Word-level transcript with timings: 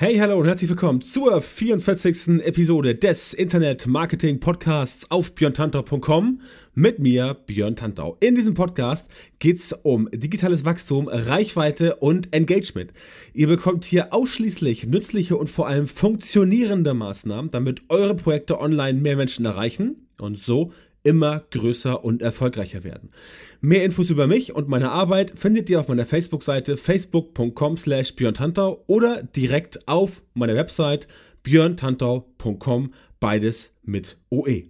Hey, 0.00 0.16
hallo 0.18 0.38
und 0.38 0.46
herzlich 0.46 0.70
willkommen 0.70 1.00
zur 1.00 1.42
44. 1.42 2.40
Episode 2.44 2.94
des 2.94 3.34
Internet 3.34 3.88
Marketing 3.88 4.38
Podcasts 4.38 5.10
auf 5.10 5.34
björntantau.com 5.34 6.40
mit 6.72 7.00
mir, 7.00 7.34
Björn 7.34 7.74
Tantau. 7.74 8.16
In 8.20 8.36
diesem 8.36 8.54
Podcast 8.54 9.08
geht's 9.40 9.72
um 9.72 10.08
digitales 10.12 10.64
Wachstum, 10.64 11.08
Reichweite 11.08 11.96
und 11.96 12.32
Engagement. 12.32 12.92
Ihr 13.34 13.48
bekommt 13.48 13.84
hier 13.84 14.14
ausschließlich 14.14 14.86
nützliche 14.86 15.36
und 15.36 15.50
vor 15.50 15.66
allem 15.66 15.88
funktionierende 15.88 16.94
Maßnahmen, 16.94 17.50
damit 17.50 17.82
eure 17.88 18.14
Projekte 18.14 18.60
online 18.60 19.00
mehr 19.00 19.16
Menschen 19.16 19.46
erreichen 19.46 20.06
und 20.20 20.38
so 20.38 20.70
immer 21.02 21.44
größer 21.50 22.04
und 22.04 22.22
erfolgreicher 22.22 22.84
werden. 22.84 23.10
Mehr 23.60 23.84
Infos 23.84 24.10
über 24.10 24.26
mich 24.26 24.54
und 24.54 24.68
meine 24.68 24.90
Arbeit 24.90 25.32
findet 25.36 25.70
ihr 25.70 25.80
auf 25.80 25.88
meiner 25.88 26.06
Facebook-Seite 26.06 26.76
facebook.com 26.76 27.76
slash 27.76 28.14
björntantau 28.14 28.84
oder 28.86 29.22
direkt 29.22 29.88
auf 29.88 30.22
meiner 30.34 30.54
Website 30.54 31.08
björntantau.com, 31.42 32.92
beides 33.20 33.74
mit 33.82 34.18
OE. 34.30 34.64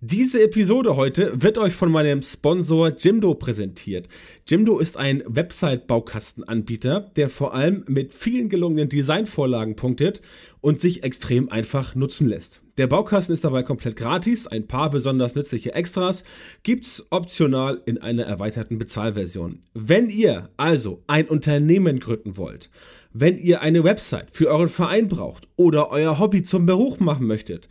Diese 0.00 0.42
Episode 0.42 0.96
heute 0.96 1.32
wird 1.40 1.56
euch 1.56 1.72
von 1.72 1.90
meinem 1.90 2.22
Sponsor 2.22 2.90
Jimdo 2.90 3.34
präsentiert. 3.34 4.06
Jimdo 4.46 4.78
ist 4.78 4.98
ein 4.98 5.22
Website-Baukastenanbieter, 5.26 7.10
der 7.16 7.30
vor 7.30 7.54
allem 7.54 7.84
mit 7.88 8.12
vielen 8.12 8.50
gelungenen 8.50 8.90
Designvorlagen 8.90 9.76
punktet 9.76 10.20
und 10.60 10.78
sich 10.78 11.04
extrem 11.04 11.48
einfach 11.48 11.94
nutzen 11.94 12.28
lässt. 12.28 12.60
Der 12.76 12.88
Baukasten 12.88 13.32
ist 13.32 13.44
dabei 13.44 13.62
komplett 13.62 13.94
gratis. 13.94 14.48
Ein 14.48 14.66
paar 14.66 14.90
besonders 14.90 15.36
nützliche 15.36 15.74
Extras 15.74 16.24
gibt's 16.64 17.06
optional 17.10 17.80
in 17.86 17.98
einer 17.98 18.24
erweiterten 18.24 18.78
Bezahlversion. 18.78 19.60
Wenn 19.74 20.10
ihr 20.10 20.50
also 20.56 21.04
ein 21.06 21.26
Unternehmen 21.26 22.00
gründen 22.00 22.36
wollt, 22.36 22.70
wenn 23.12 23.38
ihr 23.38 23.60
eine 23.60 23.84
Website 23.84 24.30
für 24.32 24.48
euren 24.48 24.68
Verein 24.68 25.06
braucht 25.06 25.46
oder 25.54 25.92
euer 25.92 26.18
Hobby 26.18 26.42
zum 26.42 26.66
Beruf 26.66 26.98
machen 26.98 27.28
möchtet, 27.28 27.68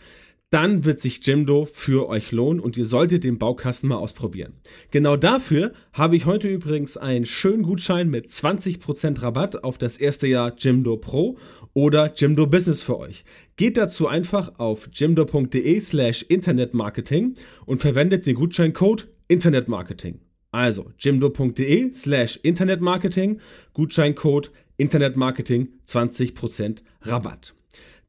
dann 0.53 0.85
wird 0.85 0.99
sich 0.99 1.25
Jimdo 1.25 1.67
für 1.71 2.07
euch 2.07 2.31
lohnen 2.31 2.59
und 2.59 2.77
ihr 2.77 2.85
solltet 2.85 3.23
den 3.23 3.39
Baukasten 3.39 3.89
mal 3.89 3.95
ausprobieren. 3.95 4.53
Genau 4.91 5.17
dafür 5.17 5.73
habe 5.93 6.15
ich 6.15 6.27
heute 6.27 6.47
übrigens 6.47 6.95
einen 6.95 7.25
schönen 7.25 7.63
Gutschein 7.63 8.07
mit 8.09 8.27
20% 8.27 9.23
Rabatt 9.23 9.63
auf 9.63 9.79
das 9.79 9.97
erste 9.97 10.27
Jahr 10.27 10.53
Jimdo 10.55 10.97
Pro 10.97 11.39
oder 11.73 12.13
Jimdo 12.13 12.45
Business 12.45 12.83
für 12.83 12.99
euch. 12.99 13.23
Geht 13.55 13.77
dazu 13.77 14.07
einfach 14.07 14.59
auf 14.59 14.89
jimdo.de 14.93 15.81
slash 15.81 16.21
internetmarketing 16.21 17.33
und 17.65 17.81
verwendet 17.81 18.27
den 18.27 18.35
Gutscheincode 18.35 19.07
Internetmarketing. 19.27 20.19
Also 20.51 20.91
jimdo.de 20.99 21.93
slash 21.95 22.39
internetmarketing, 22.43 23.39
Gutscheincode 23.73 24.51
Internetmarketing 24.77 25.69
20% 25.87 26.83
Rabatt. 27.01 27.55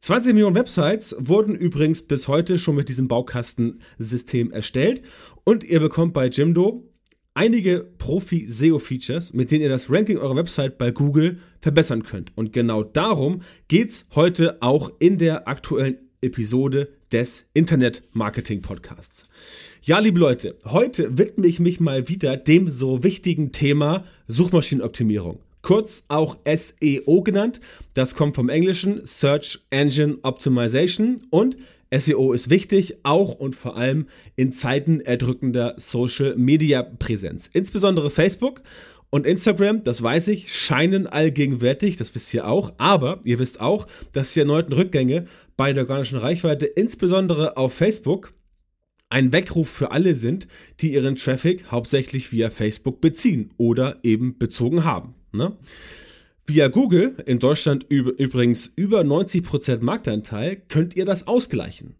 20 0.04 0.34
Millionen 0.34 0.54
Websites 0.54 1.16
wurden 1.18 1.54
übrigens 1.54 2.02
bis 2.02 2.28
heute 2.28 2.58
schon 2.58 2.76
mit 2.76 2.90
diesem 2.90 3.08
Baukastensystem 3.08 4.52
erstellt 4.52 5.00
und 5.44 5.64
ihr 5.64 5.80
bekommt 5.80 6.12
bei 6.12 6.26
Jimdo 6.26 6.84
einige 7.32 7.88
Profi-SEO-Features, 7.96 9.32
mit 9.32 9.50
denen 9.50 9.62
ihr 9.62 9.70
das 9.70 9.90
Ranking 9.90 10.18
eurer 10.18 10.36
Website 10.36 10.76
bei 10.76 10.90
Google 10.90 11.38
verbessern 11.62 12.02
könnt. 12.02 12.36
Und 12.36 12.52
genau 12.52 12.82
darum 12.82 13.40
geht's 13.68 14.04
heute 14.14 14.60
auch 14.60 14.92
in 14.98 15.16
der 15.16 15.48
aktuellen 15.48 15.96
Episode 16.20 16.90
des 17.10 17.46
Internet-Marketing-Podcasts. 17.54 19.26
Ja, 19.80 20.00
liebe 20.00 20.20
Leute, 20.20 20.58
heute 20.66 21.16
widme 21.16 21.46
ich 21.46 21.60
mich 21.60 21.80
mal 21.80 22.10
wieder 22.10 22.36
dem 22.36 22.68
so 22.68 23.02
wichtigen 23.02 23.52
Thema 23.52 24.04
Suchmaschinenoptimierung 24.28 25.40
kurz 25.64 26.04
auch 26.08 26.36
SEO 26.44 27.22
genannt. 27.22 27.60
Das 27.94 28.14
kommt 28.14 28.36
vom 28.36 28.48
Englischen 28.48 29.04
Search 29.06 29.64
Engine 29.70 30.18
Optimization 30.22 31.22
und 31.30 31.56
SEO 31.90 32.32
ist 32.32 32.50
wichtig, 32.50 32.98
auch 33.02 33.34
und 33.34 33.54
vor 33.54 33.76
allem 33.76 34.06
in 34.36 34.52
Zeiten 34.52 35.00
erdrückender 35.00 35.74
Social 35.78 36.36
Media 36.36 36.82
Präsenz. 36.82 37.48
Insbesondere 37.52 38.10
Facebook 38.10 38.62
und 39.10 39.26
Instagram, 39.26 39.84
das 39.84 40.02
weiß 40.02 40.28
ich, 40.28 40.54
scheinen 40.54 41.06
allgegenwärtig, 41.06 41.96
das 41.96 42.14
wisst 42.14 42.34
ihr 42.34 42.46
auch, 42.46 42.74
aber 42.78 43.20
ihr 43.24 43.38
wisst 43.38 43.60
auch, 43.60 43.86
dass 44.12 44.32
die 44.32 44.40
erneuten 44.40 44.72
Rückgänge 44.72 45.26
bei 45.56 45.72
der 45.72 45.84
organischen 45.84 46.18
Reichweite, 46.18 46.66
insbesondere 46.66 47.56
auf 47.56 47.72
Facebook, 47.72 48.34
ein 49.08 49.32
Weckruf 49.32 49.70
für 49.70 49.92
alle 49.92 50.14
sind, 50.14 50.48
die 50.80 50.92
ihren 50.92 51.16
Traffic 51.16 51.70
hauptsächlich 51.70 52.32
via 52.32 52.50
Facebook 52.50 53.00
beziehen 53.00 53.54
oder 53.56 54.00
eben 54.02 54.36
bezogen 54.36 54.84
haben. 54.84 55.14
Ne? 55.34 55.56
Via 56.46 56.68
Google, 56.68 57.16
in 57.24 57.38
Deutschland 57.38 57.86
übrigens 57.88 58.66
über 58.76 59.00
90% 59.00 59.82
Marktanteil, 59.82 60.56
könnt 60.68 60.94
ihr 60.94 61.06
das 61.06 61.26
ausgleichen. 61.26 61.94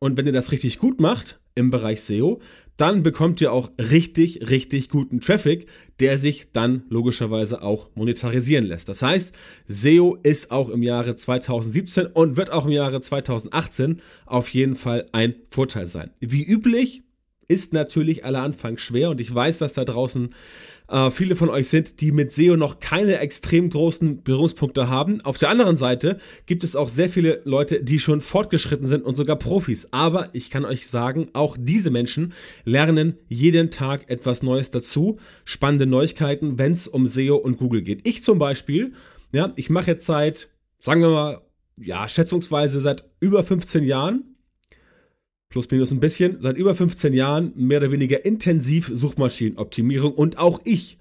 Und 0.00 0.16
wenn 0.16 0.26
ihr 0.26 0.32
das 0.32 0.52
richtig 0.52 0.78
gut 0.78 1.00
macht 1.00 1.40
im 1.54 1.70
Bereich 1.70 2.02
SEO, 2.02 2.40
dann 2.76 3.04
bekommt 3.04 3.40
ihr 3.40 3.52
auch 3.52 3.70
richtig, 3.78 4.50
richtig 4.50 4.88
guten 4.88 5.20
Traffic, 5.20 5.68
der 6.00 6.18
sich 6.18 6.50
dann 6.50 6.82
logischerweise 6.88 7.62
auch 7.62 7.90
monetarisieren 7.94 8.64
lässt. 8.64 8.88
Das 8.88 9.00
heißt, 9.00 9.32
SEO 9.68 10.18
ist 10.22 10.50
auch 10.50 10.68
im 10.68 10.82
Jahre 10.82 11.14
2017 11.14 12.06
und 12.06 12.36
wird 12.36 12.50
auch 12.50 12.66
im 12.66 12.72
Jahre 12.72 13.00
2018 13.00 14.00
auf 14.26 14.48
jeden 14.48 14.74
Fall 14.74 15.06
ein 15.12 15.36
Vorteil 15.50 15.86
sein. 15.86 16.10
Wie 16.18 16.42
üblich 16.42 17.04
ist 17.46 17.72
natürlich 17.72 18.24
aller 18.24 18.42
Anfang 18.42 18.78
schwer 18.78 19.10
und 19.10 19.20
ich 19.20 19.32
weiß, 19.32 19.58
dass 19.58 19.74
da 19.74 19.84
draußen 19.84 20.34
äh, 20.88 21.10
viele 21.10 21.36
von 21.36 21.48
euch 21.48 21.68
sind, 21.68 22.00
die 22.00 22.12
mit 22.12 22.32
SEO 22.32 22.56
noch 22.56 22.78
keine 22.78 23.18
extrem 23.18 23.70
großen 23.70 24.22
Berührungspunkte 24.22 24.88
haben. 24.88 25.20
Auf 25.22 25.38
der 25.38 25.48
anderen 25.48 25.76
Seite 25.76 26.18
gibt 26.46 26.64
es 26.64 26.76
auch 26.76 26.88
sehr 26.88 27.08
viele 27.08 27.40
Leute, 27.44 27.82
die 27.82 27.98
schon 27.98 28.20
fortgeschritten 28.20 28.86
sind 28.86 29.04
und 29.04 29.16
sogar 29.16 29.36
Profis. 29.36 29.88
Aber 29.92 30.28
ich 30.32 30.50
kann 30.50 30.64
euch 30.64 30.86
sagen, 30.86 31.28
auch 31.32 31.56
diese 31.58 31.90
Menschen 31.90 32.32
lernen 32.64 33.18
jeden 33.28 33.70
Tag 33.70 34.10
etwas 34.10 34.42
Neues 34.42 34.70
dazu. 34.70 35.18
Spannende 35.44 35.86
Neuigkeiten, 35.86 36.58
wenn 36.58 36.72
es 36.72 36.88
um 36.88 37.06
SEO 37.06 37.36
und 37.36 37.56
Google 37.56 37.82
geht. 37.82 38.06
Ich 38.06 38.22
zum 38.22 38.38
Beispiel, 38.38 38.92
ja, 39.32 39.52
ich 39.56 39.70
mache 39.70 39.92
jetzt 39.92 40.06
seit, 40.06 40.50
sagen 40.80 41.00
wir 41.00 41.10
mal, 41.10 41.40
ja, 41.76 42.06
schätzungsweise 42.06 42.80
seit 42.80 43.04
über 43.20 43.42
15 43.42 43.84
Jahren 43.84 44.33
plus 45.54 45.70
minus 45.70 45.92
ein 45.92 46.00
bisschen, 46.00 46.38
seit 46.40 46.56
über 46.56 46.74
15 46.74 47.14
Jahren 47.14 47.52
mehr 47.54 47.78
oder 47.78 47.92
weniger 47.92 48.24
intensiv 48.24 48.90
Suchmaschinenoptimierung 48.92 50.12
und 50.12 50.36
auch 50.36 50.60
ich 50.64 50.98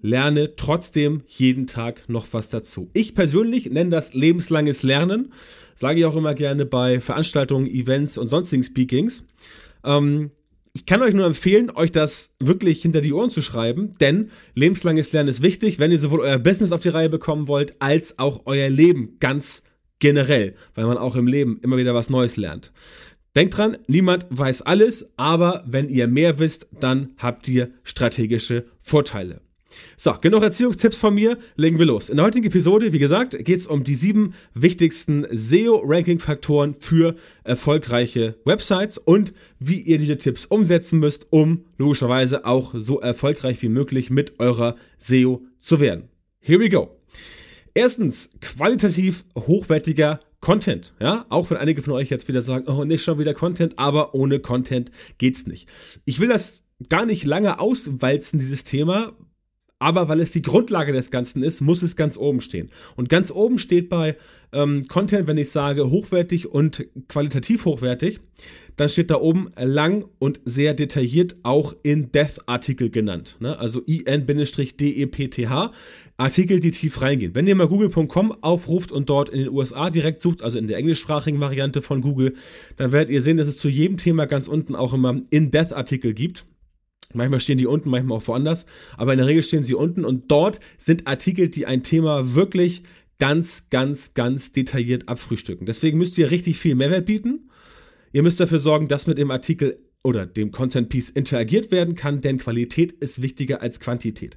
lerne 0.00 0.54
trotzdem 0.54 1.22
jeden 1.26 1.66
Tag 1.66 2.08
noch 2.08 2.28
was 2.30 2.48
dazu. 2.48 2.90
Ich 2.92 3.16
persönlich 3.16 3.68
nenne 3.72 3.90
das 3.90 4.14
lebenslanges 4.14 4.84
Lernen, 4.84 5.32
sage 5.74 5.98
ich 5.98 6.06
auch 6.06 6.14
immer 6.14 6.36
gerne 6.36 6.64
bei 6.64 7.00
Veranstaltungen, 7.00 7.66
Events 7.66 8.18
und 8.18 8.28
sonstigen 8.28 8.62
Speakings. 8.62 9.24
Ähm, 9.82 10.30
ich 10.74 10.86
kann 10.86 11.02
euch 11.02 11.12
nur 11.12 11.26
empfehlen, 11.26 11.68
euch 11.68 11.90
das 11.90 12.36
wirklich 12.38 12.80
hinter 12.80 13.00
die 13.00 13.12
Ohren 13.12 13.30
zu 13.30 13.42
schreiben, 13.42 13.94
denn 13.98 14.30
lebenslanges 14.54 15.10
Lernen 15.10 15.28
ist 15.28 15.42
wichtig, 15.42 15.80
wenn 15.80 15.90
ihr 15.90 15.98
sowohl 15.98 16.20
euer 16.20 16.38
Business 16.38 16.70
auf 16.70 16.82
die 16.82 16.90
Reihe 16.90 17.08
bekommen 17.08 17.48
wollt, 17.48 17.74
als 17.82 18.20
auch 18.20 18.42
euer 18.44 18.68
Leben 18.68 19.16
ganz 19.18 19.62
generell, 19.98 20.54
weil 20.76 20.86
man 20.86 20.98
auch 20.98 21.16
im 21.16 21.26
Leben 21.26 21.58
immer 21.62 21.76
wieder 21.76 21.96
was 21.96 22.10
Neues 22.10 22.36
lernt. 22.36 22.72
Denkt 23.38 23.56
dran, 23.56 23.76
niemand 23.86 24.26
weiß 24.30 24.62
alles, 24.62 25.12
aber 25.16 25.62
wenn 25.64 25.88
ihr 25.88 26.08
mehr 26.08 26.40
wisst, 26.40 26.66
dann 26.80 27.10
habt 27.18 27.46
ihr 27.46 27.70
strategische 27.84 28.64
Vorteile. 28.80 29.42
So, 29.96 30.12
genug 30.20 30.42
Erziehungstipps 30.42 30.96
von 30.96 31.14
mir, 31.14 31.38
legen 31.54 31.78
wir 31.78 31.86
los. 31.86 32.10
In 32.10 32.16
der 32.16 32.26
heutigen 32.26 32.46
Episode, 32.46 32.92
wie 32.92 32.98
gesagt, 32.98 33.38
geht 33.44 33.60
es 33.60 33.68
um 33.68 33.84
die 33.84 33.94
sieben 33.94 34.34
wichtigsten 34.54 35.24
SEO-Ranking-Faktoren 35.30 36.74
für 36.80 37.14
erfolgreiche 37.44 38.34
Websites 38.44 38.98
und 38.98 39.32
wie 39.60 39.82
ihr 39.82 39.98
diese 39.98 40.18
Tipps 40.18 40.44
umsetzen 40.44 40.98
müsst, 40.98 41.28
um 41.30 41.64
logischerweise 41.76 42.44
auch 42.44 42.74
so 42.76 42.98
erfolgreich 42.98 43.62
wie 43.62 43.68
möglich 43.68 44.10
mit 44.10 44.40
eurer 44.40 44.74
SEO 44.96 45.46
zu 45.58 45.78
werden. 45.78 46.08
Here 46.40 46.58
we 46.58 46.70
go. 46.70 46.98
Erstens, 47.72 48.30
qualitativ 48.40 49.22
hochwertiger 49.36 50.18
Content, 50.40 50.94
ja, 51.00 51.26
auch 51.30 51.50
wenn 51.50 51.56
einige 51.56 51.82
von 51.82 51.94
euch 51.94 52.10
jetzt 52.10 52.28
wieder 52.28 52.42
sagen, 52.42 52.68
oh, 52.68 52.84
nicht 52.84 53.02
schon 53.02 53.18
wieder 53.18 53.34
Content, 53.34 53.78
aber 53.78 54.14
ohne 54.14 54.38
Content 54.38 54.90
geht's 55.18 55.46
nicht. 55.46 55.68
Ich 56.04 56.20
will 56.20 56.28
das 56.28 56.62
gar 56.88 57.06
nicht 57.06 57.24
lange 57.24 57.58
auswalzen, 57.58 58.38
dieses 58.38 58.62
Thema, 58.62 59.12
aber 59.78 60.08
weil 60.08 60.20
es 60.20 60.32
die 60.32 60.42
Grundlage 60.42 60.92
des 60.92 61.10
Ganzen 61.10 61.42
ist, 61.42 61.60
muss 61.60 61.82
es 61.82 61.96
ganz 61.96 62.16
oben 62.16 62.40
stehen. 62.40 62.70
Und 62.96 63.08
ganz 63.08 63.30
oben 63.30 63.58
steht 63.58 63.88
bei 63.88 64.16
ähm, 64.52 64.86
Content, 64.88 65.26
wenn 65.26 65.36
ich 65.36 65.50
sage 65.50 65.90
hochwertig 65.90 66.46
und 66.46 66.86
qualitativ 67.08 67.64
hochwertig, 67.64 68.20
dann 68.76 68.88
steht 68.88 69.10
da 69.10 69.16
oben 69.16 69.50
lang 69.56 70.04
und 70.18 70.40
sehr 70.44 70.72
detailliert 70.72 71.36
auch 71.42 71.74
in 71.82 72.12
Death-Artikel 72.12 72.90
genannt. 72.90 73.36
Ne? 73.40 73.58
Also 73.58 73.80
IN-DEPTH, 73.80 75.40
Artikel, 76.16 76.60
die 76.60 76.70
tief 76.70 77.02
reingehen. 77.02 77.34
Wenn 77.34 77.46
ihr 77.46 77.56
mal 77.56 77.68
google.com 77.68 78.36
aufruft 78.40 78.92
und 78.92 79.08
dort 79.08 79.28
in 79.28 79.40
den 79.40 79.50
USA 79.50 79.90
direkt 79.90 80.20
sucht, 80.20 80.42
also 80.42 80.58
in 80.58 80.68
der 80.68 80.78
englischsprachigen 80.78 81.40
Variante 81.40 81.82
von 81.82 82.00
Google, 82.00 82.34
dann 82.76 82.92
werdet 82.92 83.10
ihr 83.10 83.22
sehen, 83.22 83.36
dass 83.36 83.48
es 83.48 83.58
zu 83.58 83.68
jedem 83.68 83.96
Thema 83.96 84.26
ganz 84.26 84.48
unten 84.48 84.74
auch 84.76 84.94
immer 84.94 85.20
In-Death-Artikel 85.30 86.14
gibt. 86.14 86.46
Manchmal 87.14 87.40
stehen 87.40 87.58
die 87.58 87.66
unten, 87.66 87.88
manchmal 87.88 88.18
auch 88.18 88.28
woanders, 88.28 88.66
aber 88.96 89.12
in 89.12 89.18
der 89.18 89.26
Regel 89.26 89.42
stehen 89.42 89.62
sie 89.62 89.74
unten 89.74 90.04
und 90.04 90.30
dort 90.30 90.60
sind 90.76 91.06
Artikel, 91.06 91.48
die 91.48 91.64
ein 91.64 91.82
Thema 91.82 92.34
wirklich 92.34 92.82
ganz, 93.18 93.70
ganz, 93.70 94.14
ganz 94.14 94.52
detailliert 94.52 95.08
abfrühstücken. 95.08 95.66
Deswegen 95.66 95.98
müsst 95.98 96.18
ihr 96.18 96.30
richtig 96.30 96.58
viel 96.58 96.74
Mehrwert 96.74 97.06
bieten. 97.06 97.50
Ihr 98.12 98.22
müsst 98.22 98.40
dafür 98.40 98.58
sorgen, 98.58 98.88
dass 98.88 99.06
mit 99.06 99.18
dem 99.18 99.30
Artikel 99.30 99.78
oder 100.04 100.26
dem 100.26 100.52
Content 100.52 100.88
Piece 100.88 101.10
interagiert 101.10 101.70
werden 101.70 101.94
kann, 101.94 102.20
denn 102.20 102.38
Qualität 102.38 102.92
ist 102.92 103.22
wichtiger 103.22 103.62
als 103.62 103.80
Quantität. 103.80 104.36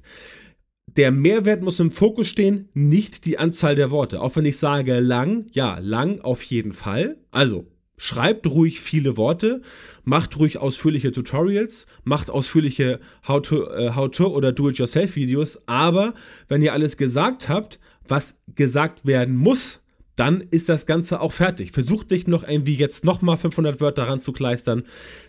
Der 0.96 1.10
Mehrwert 1.10 1.62
muss 1.62 1.80
im 1.80 1.90
Fokus 1.90 2.28
stehen, 2.28 2.68
nicht 2.74 3.24
die 3.24 3.38
Anzahl 3.38 3.76
der 3.76 3.90
Worte. 3.90 4.20
Auch 4.20 4.36
wenn 4.36 4.44
ich 4.44 4.58
sage 4.58 5.00
lang, 5.00 5.46
ja, 5.52 5.78
lang 5.78 6.20
auf 6.20 6.42
jeden 6.42 6.72
Fall. 6.72 7.16
Also, 7.30 7.66
schreibt 8.02 8.48
ruhig 8.48 8.80
viele 8.80 9.16
Worte, 9.16 9.62
macht 10.02 10.36
ruhig 10.36 10.58
ausführliche 10.58 11.12
Tutorials, 11.12 11.86
macht 12.02 12.30
ausführliche 12.30 12.98
How-to 13.28 13.70
äh, 13.70 13.94
How 13.94 14.08
-to 14.08 14.26
oder 14.26 14.50
Do-it-yourself-Videos, 14.50 15.68
aber 15.68 16.14
wenn 16.48 16.62
ihr 16.62 16.72
alles 16.72 16.96
gesagt 16.96 17.48
habt, 17.48 17.78
was 18.08 18.42
gesagt 18.56 19.06
werden 19.06 19.36
muss, 19.36 19.78
dann 20.16 20.40
ist 20.40 20.68
das 20.68 20.86
Ganze 20.86 21.20
auch 21.20 21.32
fertig. 21.32 21.70
Versucht 21.70 22.10
nicht 22.10 22.26
noch 22.26 22.42
irgendwie 22.42 22.74
jetzt 22.74 23.04
nochmal 23.04 23.36
500 23.36 23.80
Wörter 23.80 24.08
ranzukleistern, 24.08 24.82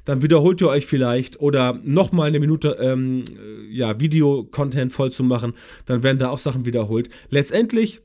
dann 0.05 0.23
wiederholt 0.23 0.59
ihr 0.59 0.69
euch 0.69 0.87
vielleicht 0.87 1.39
oder 1.39 1.79
nochmal 1.83 2.29
eine 2.29 2.39
Minute 2.39 2.77
ähm, 2.81 3.23
ja, 3.69 3.99
Video-Content 3.99 4.91
voll 4.91 5.11
zu 5.11 5.23
machen, 5.23 5.53
dann 5.85 6.01
werden 6.01 6.17
da 6.17 6.29
auch 6.29 6.39
Sachen 6.39 6.65
wiederholt. 6.65 7.09
Letztendlich 7.29 8.01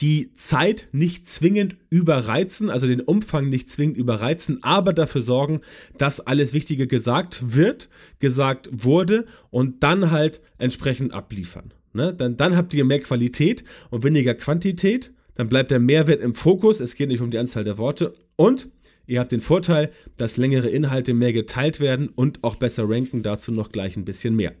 die 0.00 0.34
Zeit 0.34 0.88
nicht 0.92 1.28
zwingend 1.28 1.76
überreizen, 1.88 2.68
also 2.68 2.86
den 2.86 3.00
Umfang 3.00 3.48
nicht 3.48 3.70
zwingend 3.70 3.96
überreizen, 3.96 4.62
aber 4.62 4.92
dafür 4.92 5.22
sorgen, 5.22 5.60
dass 5.96 6.20
alles 6.20 6.52
Wichtige 6.52 6.86
gesagt 6.86 7.54
wird, 7.54 7.88
gesagt 8.18 8.68
wurde 8.72 9.26
und 9.50 9.82
dann 9.82 10.10
halt 10.10 10.40
entsprechend 10.58 11.14
abliefern. 11.14 11.72
Ne? 11.92 12.12
Dann, 12.12 12.36
dann 12.36 12.56
habt 12.56 12.74
ihr 12.74 12.84
mehr 12.84 13.00
Qualität 13.00 13.64
und 13.90 14.02
weniger 14.02 14.34
Quantität 14.34 15.12
dann 15.38 15.48
bleibt 15.48 15.70
der 15.70 15.78
Mehrwert 15.78 16.20
im 16.20 16.34
Fokus. 16.34 16.80
Es 16.80 16.96
geht 16.96 17.08
nicht 17.08 17.20
um 17.20 17.30
die 17.30 17.38
Anzahl 17.38 17.62
der 17.62 17.78
Worte. 17.78 18.12
Und 18.34 18.68
ihr 19.06 19.20
habt 19.20 19.30
den 19.30 19.40
Vorteil, 19.40 19.92
dass 20.16 20.36
längere 20.36 20.68
Inhalte 20.68 21.14
mehr 21.14 21.32
geteilt 21.32 21.78
werden 21.78 22.08
und 22.08 22.42
auch 22.42 22.56
besser 22.56 22.90
ranken. 22.90 23.22
Dazu 23.22 23.52
noch 23.52 23.70
gleich 23.70 23.96
ein 23.96 24.04
bisschen 24.04 24.34
mehr. 24.34 24.52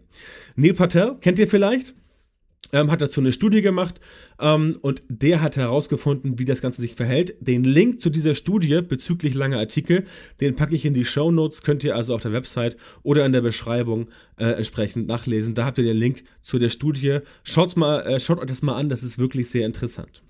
Neil 0.54 0.74
Patel 0.74 1.16
kennt 1.20 1.40
ihr 1.40 1.48
vielleicht? 1.48 1.96
Ähm, 2.70 2.90
hat 2.90 3.00
dazu 3.00 3.20
eine 3.20 3.32
Studie 3.32 3.62
gemacht 3.62 3.98
ähm, 4.38 4.76
und 4.82 5.00
der 5.08 5.40
hat 5.40 5.56
herausgefunden, 5.56 6.38
wie 6.38 6.44
das 6.44 6.60
Ganze 6.60 6.82
sich 6.82 6.94
verhält. 6.94 7.34
Den 7.40 7.64
Link 7.64 8.02
zu 8.02 8.10
dieser 8.10 8.34
Studie 8.34 8.82
bezüglich 8.82 9.34
langer 9.34 9.58
Artikel, 9.58 10.04
den 10.42 10.54
packe 10.54 10.74
ich 10.74 10.84
in 10.84 10.92
die 10.92 11.06
Show 11.06 11.30
Notes, 11.30 11.62
könnt 11.62 11.82
ihr 11.82 11.96
also 11.96 12.14
auf 12.14 12.20
der 12.20 12.32
Website 12.32 12.76
oder 13.02 13.24
in 13.24 13.32
der 13.32 13.40
Beschreibung 13.40 14.08
äh, 14.36 14.44
entsprechend 14.44 15.06
nachlesen. 15.06 15.54
Da 15.54 15.64
habt 15.64 15.78
ihr 15.78 15.84
den 15.84 15.96
Link 15.96 16.24
zu 16.42 16.58
der 16.58 16.68
Studie. 16.68 17.20
Schaut's 17.42 17.74
mal, 17.74 18.00
äh, 18.02 18.20
schaut 18.20 18.38
euch 18.38 18.46
das 18.46 18.60
mal 18.60 18.76
an, 18.76 18.90
das 18.90 19.02
ist 19.02 19.18
wirklich 19.18 19.48
sehr 19.48 19.64
interessant. 19.64 20.22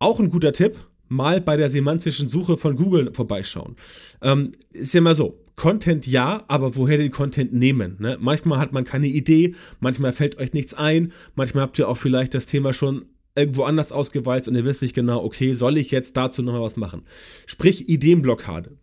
Auch 0.00 0.18
ein 0.18 0.30
guter 0.30 0.52
Tipp, 0.52 0.76
mal 1.08 1.40
bei 1.40 1.56
der 1.56 1.70
semantischen 1.70 2.28
Suche 2.28 2.56
von 2.56 2.74
Google 2.74 3.12
vorbeischauen. 3.14 3.76
Ähm, 4.20 4.52
ist 4.72 4.94
ja 4.94 5.00
mal 5.00 5.14
so, 5.14 5.38
Content 5.56 6.06
ja, 6.06 6.44
aber 6.48 6.76
woher 6.76 6.98
den 6.98 7.10
Content 7.10 7.52
nehmen? 7.52 7.96
Ne? 7.98 8.18
Manchmal 8.20 8.58
hat 8.58 8.72
man 8.72 8.84
keine 8.84 9.06
Idee, 9.06 9.54
manchmal 9.80 10.12
fällt 10.12 10.38
euch 10.38 10.52
nichts 10.52 10.74
ein, 10.74 11.12
manchmal 11.34 11.64
habt 11.64 11.78
ihr 11.78 11.88
auch 11.88 11.96
vielleicht 11.96 12.34
das 12.34 12.46
Thema 12.46 12.74
schon 12.74 13.06
irgendwo 13.34 13.64
anders 13.64 13.92
ausgewalzt 13.92 14.48
und 14.48 14.54
ihr 14.54 14.64
wisst 14.64 14.82
nicht 14.82 14.94
genau, 14.94 15.22
okay, 15.22 15.54
soll 15.54 15.78
ich 15.78 15.90
jetzt 15.90 16.16
dazu 16.16 16.42
noch 16.42 16.52
mal 16.52 16.62
was 16.62 16.76
machen? 16.76 17.04
Sprich 17.46 17.88
Ideenblockade. 17.88 18.78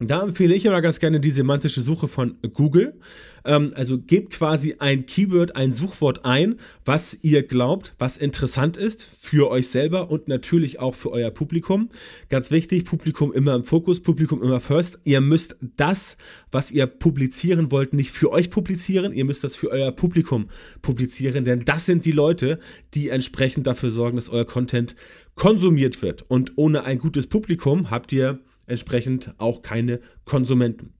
Da 0.00 0.24
empfehle 0.24 0.56
ich 0.56 0.64
immer 0.64 0.82
ganz 0.82 0.98
gerne 0.98 1.20
die 1.20 1.30
semantische 1.30 1.80
Suche 1.80 2.08
von 2.08 2.36
Google. 2.52 2.98
Ähm, 3.44 3.72
also 3.76 3.96
gebt 3.96 4.32
quasi 4.32 4.74
ein 4.80 5.06
Keyword, 5.06 5.54
ein 5.54 5.70
Suchwort 5.70 6.24
ein, 6.24 6.56
was 6.84 7.16
ihr 7.22 7.44
glaubt, 7.44 7.94
was 7.96 8.16
interessant 8.16 8.76
ist 8.76 9.04
für 9.04 9.48
euch 9.52 9.68
selber 9.68 10.10
und 10.10 10.26
natürlich 10.26 10.80
auch 10.80 10.96
für 10.96 11.12
euer 11.12 11.30
Publikum. 11.30 11.90
Ganz 12.28 12.50
wichtig, 12.50 12.86
Publikum 12.86 13.32
immer 13.32 13.54
im 13.54 13.62
Fokus, 13.62 14.00
Publikum 14.00 14.42
immer 14.42 14.58
first. 14.58 14.98
Ihr 15.04 15.20
müsst 15.20 15.54
das, 15.76 16.16
was 16.50 16.72
ihr 16.72 16.86
publizieren 16.86 17.70
wollt, 17.70 17.92
nicht 17.92 18.10
für 18.10 18.32
euch 18.32 18.50
publizieren, 18.50 19.12
ihr 19.12 19.24
müsst 19.24 19.44
das 19.44 19.54
für 19.54 19.70
euer 19.70 19.92
Publikum 19.92 20.48
publizieren, 20.82 21.44
denn 21.44 21.64
das 21.64 21.86
sind 21.86 22.04
die 22.04 22.12
Leute, 22.12 22.58
die 22.94 23.10
entsprechend 23.10 23.68
dafür 23.68 23.92
sorgen, 23.92 24.16
dass 24.16 24.28
euer 24.28 24.44
Content 24.44 24.96
konsumiert 25.36 26.02
wird. 26.02 26.28
Und 26.28 26.54
ohne 26.56 26.82
ein 26.82 26.98
gutes 26.98 27.28
Publikum 27.28 27.92
habt 27.92 28.10
ihr 28.10 28.40
entsprechend 28.66 29.34
auch 29.38 29.62
keine 29.62 30.00
Konsumenten. 30.24 30.94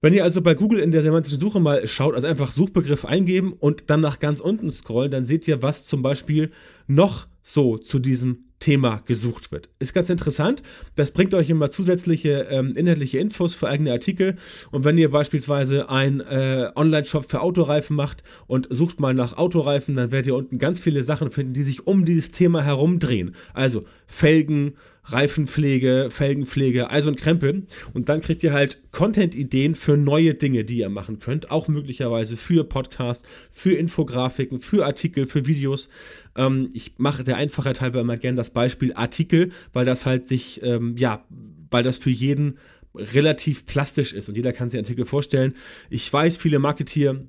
Wenn 0.00 0.12
ihr 0.12 0.24
also 0.24 0.42
bei 0.42 0.54
Google 0.54 0.80
in 0.80 0.92
der 0.92 1.02
semantischen 1.02 1.40
Suche 1.40 1.58
mal 1.58 1.86
schaut, 1.86 2.14
also 2.14 2.26
einfach 2.26 2.52
Suchbegriff 2.52 3.04
eingeben 3.04 3.54
und 3.54 3.84
dann 3.88 4.00
nach 4.00 4.18
ganz 4.18 4.40
unten 4.40 4.70
scrollen, 4.70 5.10
dann 5.10 5.24
seht 5.24 5.48
ihr, 5.48 5.62
was 5.62 5.86
zum 5.86 6.02
Beispiel 6.02 6.50
noch 6.86 7.26
so 7.42 7.78
zu 7.78 7.98
diesem 7.98 8.46
Thema 8.58 9.02
gesucht 9.06 9.52
wird. 9.52 9.68
Ist 9.78 9.94
ganz 9.94 10.10
interessant. 10.10 10.62
Das 10.94 11.10
bringt 11.10 11.34
euch 11.34 11.50
immer 11.50 11.70
zusätzliche 11.70 12.46
ähm, 12.50 12.74
inhaltliche 12.74 13.18
Infos 13.18 13.54
für 13.54 13.68
eigene 13.68 13.92
Artikel. 13.92 14.36
Und 14.70 14.84
wenn 14.84 14.98
ihr 14.98 15.10
beispielsweise 15.10 15.90
ein 15.90 16.20
äh, 16.20 16.70
Online-Shop 16.74 17.30
für 17.30 17.40
Autoreifen 17.40 17.96
macht 17.96 18.22
und 18.46 18.66
sucht 18.70 18.98
mal 18.98 19.14
nach 19.14 19.36
Autoreifen, 19.36 19.94
dann 19.94 20.10
werdet 20.10 20.28
ihr 20.28 20.34
unten 20.34 20.58
ganz 20.58 20.80
viele 20.80 21.02
Sachen 21.02 21.30
finden, 21.30 21.52
die 21.52 21.62
sich 21.62 21.86
um 21.86 22.04
dieses 22.04 22.30
Thema 22.30 22.62
herumdrehen. 22.62 23.34
Also 23.54 23.84
Felgen, 24.06 24.74
Reifenpflege, 25.06 26.08
Felgenpflege, 26.10 26.90
Eis 26.90 27.06
und 27.06 27.16
Krempel. 27.16 27.66
Und 27.94 28.08
dann 28.08 28.20
kriegt 28.20 28.42
ihr 28.42 28.52
halt 28.52 28.80
Content-Ideen 28.92 29.74
für 29.74 29.96
neue 29.96 30.34
Dinge, 30.34 30.64
die 30.64 30.78
ihr 30.78 30.88
machen 30.88 31.18
könnt. 31.18 31.50
Auch 31.50 31.68
möglicherweise 31.68 32.36
für 32.36 32.64
Podcasts, 32.64 33.26
für 33.50 33.72
Infografiken, 33.72 34.60
für 34.60 34.84
Artikel, 34.84 35.26
für 35.26 35.46
Videos. 35.46 35.88
Ähm, 36.36 36.70
ich 36.72 36.94
mache 36.98 37.24
der 37.24 37.36
Einfachheit 37.36 37.80
halber 37.80 38.00
immer 38.00 38.16
gern 38.16 38.36
das 38.36 38.50
Beispiel 38.50 38.92
Artikel, 38.94 39.50
weil 39.72 39.84
das 39.84 40.06
halt 40.06 40.28
sich, 40.28 40.60
ähm, 40.62 40.96
ja, 40.96 41.24
weil 41.70 41.82
das 41.82 41.98
für 41.98 42.10
jeden 42.10 42.58
relativ 42.94 43.66
plastisch 43.66 44.14
ist 44.14 44.28
und 44.28 44.36
jeder 44.36 44.52
kann 44.52 44.70
sich 44.70 44.80
Artikel 44.80 45.04
vorstellen. 45.04 45.54
Ich 45.90 46.10
weiß, 46.10 46.36
viele 46.36 46.58
Marketeer 46.58 47.20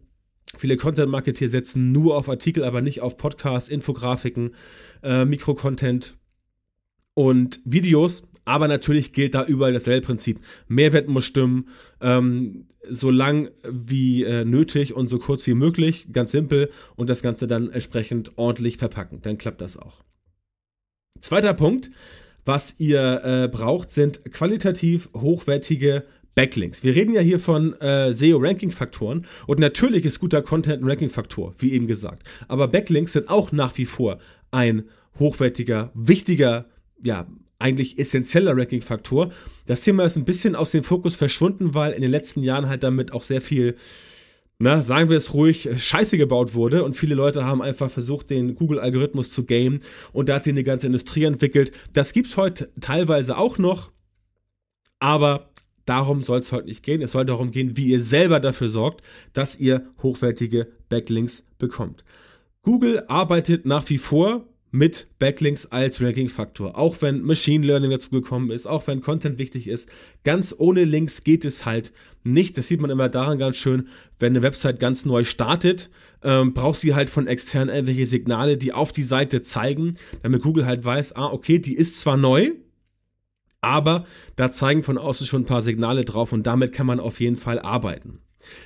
Viele 0.57 0.77
Content-Marketeer 0.77 1.50
setzen 1.50 1.91
nur 1.91 2.15
auf 2.15 2.29
Artikel, 2.29 2.63
aber 2.63 2.81
nicht 2.81 3.01
auf 3.01 3.17
Podcasts, 3.17 3.69
Infografiken, 3.69 4.55
äh, 5.03 5.25
Mikrocontent, 5.25 6.15
und 7.17 7.62
Videos. 7.65 8.29
Aber 8.45 8.67
natürlich 8.67 9.12
gilt 9.12 9.33
da 9.33 9.43
überall 9.43 9.74
dasselbe 9.74 10.05
Prinzip. 10.05 10.39
Mehrwert 10.67 11.09
muss 11.09 11.25
stimmen, 11.25 11.67
ähm, 12.00 12.67
so 12.88 13.09
lang 13.09 13.50
wie 13.67 14.24
äh, 14.24 14.45
nötig 14.45 14.93
und 14.93 15.07
so 15.09 15.17
kurz 15.17 15.45
wie 15.47 15.55
möglich, 15.55 16.07
ganz 16.13 16.31
simpel. 16.31 16.69
Und 16.95 17.09
das 17.09 17.24
Ganze 17.24 17.47
dann 17.47 17.71
entsprechend 17.71 18.38
ordentlich 18.38 18.77
verpacken. 18.77 19.19
Dann 19.24 19.39
klappt 19.39 19.62
das 19.62 19.77
auch. 19.77 20.03
Zweiter 21.19 21.55
Punkt, 21.55 21.89
was 22.45 22.75
ihr 22.77 23.21
äh, 23.24 23.47
braucht, 23.47 23.91
sind 23.91 24.31
qualitativ 24.31 25.09
hochwertige 25.15 26.03
Backlinks. 26.36 26.83
Wir 26.83 26.93
reden 26.93 27.15
ja 27.15 27.21
hier 27.21 27.39
von 27.39 27.74
äh, 27.81 28.13
SEO-Ranking-Faktoren 28.13 29.25
und 29.47 29.59
natürlich 29.59 30.05
ist 30.05 30.19
guter 30.19 30.43
Content 30.43 30.83
ein 30.83 30.88
Ranking-Faktor, 30.88 31.55
wie 31.57 31.74
eben 31.74 31.88
gesagt. 31.88 32.27
Aber 32.47 32.67
Backlinks 32.67 33.13
sind 33.13 33.27
auch 33.27 33.51
nach 33.51 33.75
wie 33.79 33.86
vor 33.86 34.19
ein 34.51 34.83
hochwertiger, 35.17 35.91
wichtiger 35.95 36.67
ja, 37.03 37.27
eigentlich 37.59 37.97
essentieller 37.97 38.55
Ranking-Faktor. 38.55 39.31
Das 39.65 39.81
Thema 39.81 40.03
ist 40.03 40.15
ein 40.15 40.25
bisschen 40.25 40.55
aus 40.55 40.71
dem 40.71 40.83
Fokus 40.83 41.15
verschwunden, 41.15 41.73
weil 41.73 41.93
in 41.93 42.01
den 42.01 42.11
letzten 42.11 42.41
Jahren 42.41 42.69
halt 42.69 42.83
damit 42.83 43.13
auch 43.13 43.23
sehr 43.23 43.41
viel, 43.41 43.75
na, 44.59 44.83
sagen 44.83 45.09
wir 45.09 45.17
es 45.17 45.33
ruhig, 45.33 45.69
Scheiße 45.75 46.17
gebaut 46.17 46.53
wurde 46.53 46.83
und 46.83 46.95
viele 46.95 47.15
Leute 47.15 47.45
haben 47.45 47.61
einfach 47.61 47.89
versucht, 47.89 48.29
den 48.29 48.55
Google-Algorithmus 48.55 49.31
zu 49.31 49.45
gamen 49.45 49.81
und 50.13 50.29
da 50.29 50.35
hat 50.35 50.43
sich 50.43 50.53
eine 50.53 50.63
ganze 50.63 50.87
Industrie 50.87 51.23
entwickelt. 51.23 51.71
Das 51.93 52.13
gibt's 52.13 52.37
heute 52.37 52.71
teilweise 52.79 53.37
auch 53.37 53.57
noch, 53.57 53.91
aber 54.99 55.51
darum 55.85 56.23
soll 56.23 56.39
es 56.39 56.51
heute 56.51 56.67
nicht 56.67 56.83
gehen. 56.83 57.01
Es 57.01 57.13
soll 57.13 57.25
darum 57.25 57.51
gehen, 57.51 57.77
wie 57.77 57.87
ihr 57.87 58.01
selber 58.01 58.39
dafür 58.39 58.69
sorgt, 58.69 59.01
dass 59.33 59.59
ihr 59.59 59.87
hochwertige 60.03 60.67
Backlinks 60.89 61.43
bekommt. 61.57 62.03
Google 62.61 63.05
arbeitet 63.07 63.65
nach 63.65 63.89
wie 63.89 63.97
vor 63.97 64.45
mit 64.77 65.07
Backlinks 65.19 65.65
als 65.65 66.00
Ranking-Faktor. 66.00 66.77
Auch 66.77 67.01
wenn 67.01 67.24
Machine 67.24 67.65
Learning 67.65 67.91
dazu 67.91 68.10
gekommen 68.12 68.51
ist, 68.51 68.67
auch 68.67 68.86
wenn 68.88 69.01
Content 69.01 69.38
wichtig 69.38 69.67
ist. 69.67 69.89
Ganz 70.24 70.53
ohne 70.57 70.84
Links 70.84 71.24
geht 71.24 71.46
es 71.46 71.65
halt 71.65 71.91
nicht. 72.24 72.57
Das 72.57 72.67
sieht 72.67 72.79
man 72.79 72.91
immer 72.91 73.10
daran 73.10 73.39
ganz 73.39 73.57
schön, 73.57 73.88
wenn 74.19 74.34
eine 74.34 74.43
Website 74.43 74.79
ganz 74.79 75.05
neu 75.05 75.24
startet, 75.24 75.89
ähm, 76.24 76.53
braucht 76.53 76.79
sie 76.79 76.93
halt 76.93 77.10
von 77.10 77.27
extern 77.27 77.69
irgendwelche 77.69 78.05
Signale, 78.05 78.57
die 78.57 78.74
auf 78.74 78.91
die 78.91 79.03
Seite 79.03 79.41
zeigen, 79.41 79.98
damit 80.22 80.43
Google 80.43 80.65
halt 80.65 80.84
weiß, 80.86 81.15
ah, 81.15 81.27
okay, 81.27 81.60
die 81.60 81.75
ist 81.75 82.00
zwar 82.00 82.17
neu, 82.17 82.51
aber 83.62 84.05
da 84.36 84.51
zeigen 84.51 84.84
von 84.84 84.98
außen 84.98 85.25
schon 85.25 85.43
ein 85.43 85.48
paar 85.48 85.62
Signale 85.62 86.05
drauf 86.05 86.31
und 86.31 86.46
damit 86.46 86.72
kann 86.72 86.88
man 86.88 87.00
auf 87.00 87.19
jeden 87.19 87.38
Fall 87.38 87.60
arbeiten. 87.60 88.19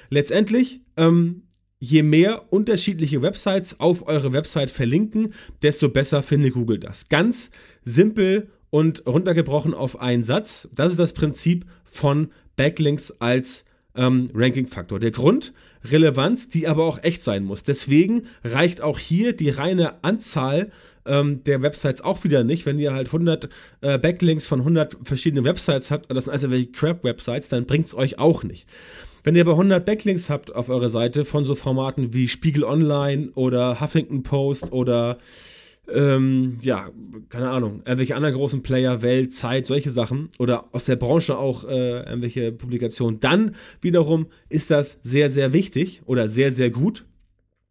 Letztendlich, 0.10 0.82
ähm, 0.98 1.44
je 1.82 2.04
mehr 2.04 2.54
unterschiedliche 2.54 3.22
Websites 3.24 3.80
auf 3.80 4.08
eure 4.08 4.32
Website 4.32 4.70
verlinken, 4.70 5.34
desto 5.64 5.90
besser 5.90 6.22
findet 6.22 6.54
Google 6.54 6.80
das. 6.80 7.10
Ganz 7.10 7.50
simpel 7.84 8.50
und 8.70 9.06
runtergebrochen 9.08 9.74
auf 9.74 10.00
einen 10.00 10.24
Satz. 10.24 10.70
Das 10.74 10.92
ist 10.92 11.00
das 11.00 11.12
Prinzip 11.12 11.66
von 11.84 12.30
Backlinks 12.56 13.20
als 13.20 13.66
ähm, 13.96 14.30
Ranking-Faktor. 14.34 15.00
Der 15.00 15.12
Grund, 15.12 15.54
Relevanz, 15.84 16.50
die 16.50 16.68
aber 16.68 16.86
auch 16.86 17.04
echt 17.04 17.24
sein 17.24 17.44
muss. 17.44 17.64
Deswegen 17.64 18.28
reicht 18.44 18.82
auch 18.82 19.00
hier 19.00 19.34
die 19.34 19.50
reine 19.50 20.04
Anzahl 20.04 20.72
ähm, 21.06 21.44
der 21.46 21.64
Websites 21.64 22.02
auch 22.02 22.24
wieder 22.24 22.44
nicht. 22.44 22.68
Wenn 22.68 22.78
ihr 22.78 22.94
halt 22.94 23.08
100 23.08 23.50
äh, 23.82 23.98
Backlinks 23.98 24.46
von 24.46 24.60
100 24.60 24.98
verschiedenen 25.04 25.46
Websites 25.46 25.90
habt, 25.90 26.12
das 26.12 26.26
sind 26.26 26.34
also 26.34 26.52
welche 26.52 26.72
Crap-Websites, 26.72 27.50
dann 27.50 27.66
bringt 27.66 27.88
es 27.88 27.96
euch 27.96 28.20
auch 28.20 28.44
nicht. 28.44 28.68
Wenn 29.24 29.36
ihr 29.36 29.42
aber 29.42 29.52
100 29.52 29.86
Backlinks 29.86 30.30
habt 30.30 30.56
auf 30.56 30.70
eurer 30.70 30.90
Seite 30.90 31.26
von 31.26 31.46
so 31.46 31.56
Formaten 31.56 32.14
wie 32.14 32.28
Spiegel 32.28 32.64
Online 32.64 33.30
oder 33.36 33.80
Huffington 33.80 34.24
Post 34.24 34.72
oder 34.72 35.20
ähm, 35.94 36.58
ja, 36.62 36.90
keine 37.30 37.50
Ahnung, 37.50 37.82
irgendwelche 37.86 38.16
anderen 38.16 38.36
großen 38.36 38.64
Player, 38.64 39.02
Welt, 39.02 39.34
Zeit, 39.34 39.68
solche 39.68 39.92
Sachen 39.92 40.30
oder 40.40 40.66
aus 40.72 40.86
der 40.86 40.96
Branche 40.96 41.38
auch 41.38 41.64
äh, 41.66 42.00
irgendwelche 42.04 42.52
Publikationen, 42.52 43.20
dann 43.20 43.56
wiederum 43.82 44.28
ist 44.50 44.72
das 44.72 45.00
sehr, 45.04 45.30
sehr 45.30 45.54
wichtig 45.54 46.02
oder 46.06 46.30
sehr, 46.30 46.52
sehr 46.52 46.70
gut, 46.70 47.06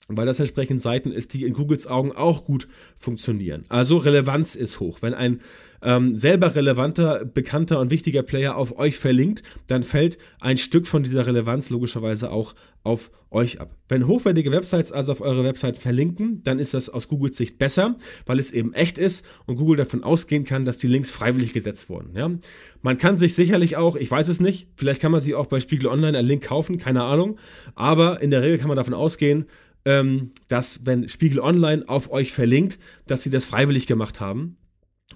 weil 0.09 0.27
das 0.27 0.41
entsprechend 0.41 0.83
Seiten 0.83 1.13
ist, 1.13 1.35
die 1.35 1.45
in 1.45 1.55
Googles 1.55 1.87
Augen 1.87 2.13
auch 2.13 2.45
gut 2.45 2.69
funktionieren. 2.99 3.65
Also 3.69 3.97
Relevanz 3.97 4.55
ist 4.55 4.81
hoch. 4.81 4.99
Wenn 5.03 5.15
ein 5.15 5.41
ähm, 5.83 6.15
selber 6.15 6.55
relevanter, 6.55 7.25
bekannter 7.25 7.81
und 7.81 7.91
wichtiger 7.91 8.23
Player 8.23 8.57
auf 8.57 8.79
euch 8.79 8.99
verlinkt, 8.99 9.43
dann 9.67 9.83
fällt 9.83 10.19
ein 10.41 10.59
Stück 10.59 10.87
von 10.87 11.03
dieser 11.03 11.27
Relevanz 11.27 11.71
logischerweise 11.71 12.31
auch 12.31 12.55
auf 12.83 13.11
euch 13.31 13.61
ab. 13.61 13.77
Wenn 13.89 14.07
hochwertige 14.07 14.51
Websites 14.51 14.91
also 14.91 15.13
auf 15.13 15.21
eure 15.21 15.45
Website 15.45 15.77
verlinken, 15.77 16.43
dann 16.43 16.59
ist 16.59 16.75
das 16.75 16.89
aus 16.89 17.09
Googles 17.09 17.37
Sicht 17.37 17.59
besser, 17.59 17.97
weil 18.27 18.39
es 18.39 18.53
eben 18.53 18.73
echt 18.73 18.99
ist 18.99 19.25
und 19.47 19.57
Google 19.57 19.77
davon 19.77 20.03
ausgehen 20.03 20.45
kann, 20.45 20.65
dass 20.65 20.79
die 20.79 20.89
Links 20.89 21.11
freiwillig 21.11 21.53
gesetzt 21.53 21.89
wurden. 21.89 22.17
Ja? 22.17 22.31
Man 22.83 22.99
kann 22.99 23.17
sich 23.17 23.35
sicherlich 23.35 23.77
auch, 23.77 23.97
ich 23.97 24.11
weiß 24.11 24.29
es 24.29 24.41
nicht, 24.41 24.69
vielleicht 24.77 25.01
kann 25.01 25.13
man 25.13 25.21
sich 25.21 25.35
auch 25.35 25.47
bei 25.47 25.61
Spiegel 25.61 25.89
Online 25.89 26.19
einen 26.19 26.27
Link 26.27 26.43
kaufen, 26.43 26.79
keine 26.79 27.05
Ahnung, 27.05 27.39
aber 27.75 28.21
in 28.21 28.31
der 28.31 28.43
Regel 28.43 28.59
kann 28.59 28.69
man 28.69 28.77
davon 28.77 28.95
ausgehen, 28.95 29.47
ähm, 29.85 30.31
dass 30.49 30.85
wenn 30.85 31.09
Spiegel 31.09 31.41
Online 31.41 31.85
auf 31.87 32.11
euch 32.11 32.33
verlinkt, 32.33 32.79
dass 33.07 33.23
sie 33.23 33.31
das 33.31 33.45
freiwillig 33.45 33.87
gemacht 33.87 34.21
haben 34.21 34.57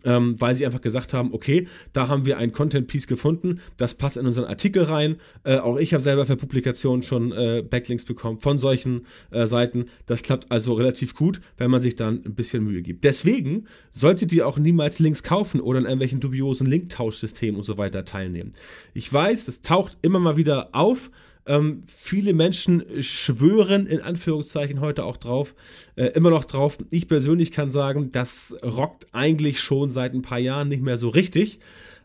ähm, 0.04 0.40
weil 0.40 0.54
sie 0.54 0.66
einfach 0.66 0.80
gesagt 0.80 1.14
haben, 1.14 1.32
okay, 1.32 1.68
da 1.92 2.08
haben 2.08 2.26
wir 2.26 2.38
ein 2.38 2.52
Content-Piece 2.52 3.06
gefunden, 3.06 3.60
das 3.76 3.94
passt 3.94 4.16
in 4.16 4.26
unseren 4.26 4.46
Artikel 4.46 4.84
rein. 4.84 5.16
Äh, 5.44 5.58
auch 5.58 5.78
ich 5.78 5.92
habe 5.92 6.02
selber 6.02 6.26
für 6.26 6.36
Publikationen 6.36 7.02
schon 7.02 7.32
äh, 7.32 7.62
Backlinks 7.68 8.04
bekommen 8.04 8.38
von 8.40 8.58
solchen 8.58 9.06
äh, 9.30 9.46
Seiten. 9.46 9.86
Das 10.06 10.22
klappt 10.22 10.50
also 10.50 10.74
relativ 10.74 11.14
gut, 11.14 11.40
wenn 11.56 11.70
man 11.70 11.80
sich 11.80 11.96
dann 11.96 12.22
ein 12.24 12.34
bisschen 12.34 12.64
Mühe 12.64 12.82
gibt. 12.82 13.04
Deswegen 13.04 13.66
solltet 13.90 14.32
ihr 14.32 14.46
auch 14.46 14.58
niemals 14.58 14.98
Links 14.98 15.22
kaufen 15.22 15.60
oder 15.60 15.78
in 15.78 15.84
irgendwelchen 15.84 16.20
dubiosen 16.20 16.66
Linktauschsystemen 16.66 17.56
und 17.56 17.64
so 17.64 17.78
weiter 17.78 18.04
teilnehmen. 18.04 18.52
Ich 18.92 19.12
weiß, 19.12 19.46
das 19.46 19.62
taucht 19.62 19.96
immer 20.02 20.18
mal 20.18 20.36
wieder 20.36 20.70
auf, 20.72 21.10
ähm, 21.46 21.82
viele 21.86 22.32
Menschen 22.32 22.84
schwören 23.02 23.86
in 23.86 24.00
Anführungszeichen 24.00 24.80
heute 24.80 25.04
auch 25.04 25.16
drauf, 25.16 25.54
äh, 25.96 26.06
immer 26.06 26.30
noch 26.30 26.44
drauf. 26.44 26.78
Ich 26.90 27.08
persönlich 27.08 27.52
kann 27.52 27.70
sagen, 27.70 28.10
das 28.12 28.56
rockt 28.62 29.06
eigentlich 29.12 29.60
schon 29.60 29.90
seit 29.90 30.14
ein 30.14 30.22
paar 30.22 30.38
Jahren 30.38 30.68
nicht 30.68 30.82
mehr 30.82 30.96
so 30.98 31.08
richtig. 31.08 31.58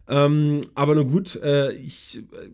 Ähm, 0.07 0.61
aber 0.75 0.95
nun 0.95 1.11
gut, 1.11 1.35
äh, 1.37 1.71
ich 1.73 2.23
äh, 2.33 2.49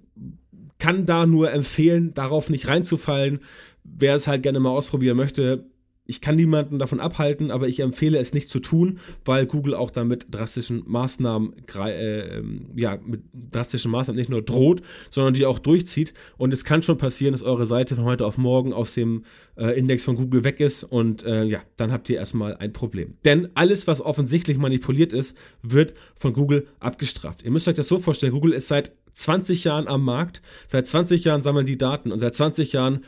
kann 0.78 1.06
da 1.06 1.26
nur 1.26 1.52
empfehlen, 1.52 2.14
darauf 2.14 2.50
nicht 2.50 2.68
reinzufallen. 2.68 3.40
Wer 3.84 4.16
es 4.16 4.28
halt 4.28 4.44
gerne 4.44 4.60
mal 4.60 4.72
ausprobieren 4.72 5.18
möchte, 5.18 5.66
ich 6.06 6.22
kann 6.22 6.36
niemanden 6.36 6.80
davon 6.80 7.00
abhalten, 7.00 7.52
aber 7.52 7.68
ich 7.68 7.80
empfehle 7.80 8.18
es 8.18 8.34
nicht 8.34 8.50
zu 8.50 8.60
tun, 8.60 9.00
weil 9.24 9.46
Google 9.46 9.74
auch 9.74 9.92
damit 9.92 10.28
drastischen 10.32 10.84
Maßnahmen, 10.86 11.54
äh, 11.76 12.38
ähm, 12.38 12.68
ja, 12.76 13.00
mit 13.04 13.24
drastischen 13.34 13.92
Maßnahmen 13.92 14.20
nicht 14.20 14.30
nur 14.30 14.42
droht, 14.42 14.82
sondern 15.10 15.34
die 15.34 15.46
auch 15.46 15.60
durchzieht. 15.60 16.14
Und 16.38 16.54
es 16.54 16.64
kann 16.64 16.84
schon 16.84 16.98
passieren, 16.98 17.32
dass 17.34 17.42
eure 17.42 17.66
Seite 17.66 17.96
von 17.96 18.06
heute 18.06 18.26
auf 18.26 18.38
morgen 18.38 18.74
aus 18.74 18.94
dem 18.94 19.24
äh, 19.58 19.78
Index 19.78 20.04
von 20.04 20.16
Google 20.16 20.44
weg 20.44 20.60
ist 20.60 20.84
und 20.84 21.24
äh, 21.24 21.44
ja, 21.44 21.62
dann 21.78 21.92
habt 21.92 22.10
ihr 22.10 22.18
erstmal 22.18 22.56
ein 22.58 22.74
Problem. 22.74 23.16
Denn 23.26 23.50
alles, 23.56 23.88
was 23.88 24.02
offensichtlich 24.02 24.58
manipuliert 24.58 25.14
ist, 25.14 25.38
wird 25.64 25.96
von 26.16 26.34
Google 26.34 26.68
abgestraft. 26.80 27.44
Ihr 27.44 27.52
müsst 27.52 27.68
euch 27.68 27.76
das 27.76 27.88
so 27.88 28.00
vorstellen, 28.00 28.32
Google 28.32 28.54
ist 28.54 28.68
seit 28.68 28.92
20 29.16 29.64
Jahren 29.64 29.88
am 29.88 30.04
Markt. 30.04 30.42
Seit 30.68 30.88
20 30.88 31.24
Jahren 31.24 31.42
sammeln 31.42 31.66
die 31.66 31.78
Daten 31.78 32.12
und 32.12 32.20
seit 32.20 32.36
20 32.36 32.74
Jahren 32.74 33.06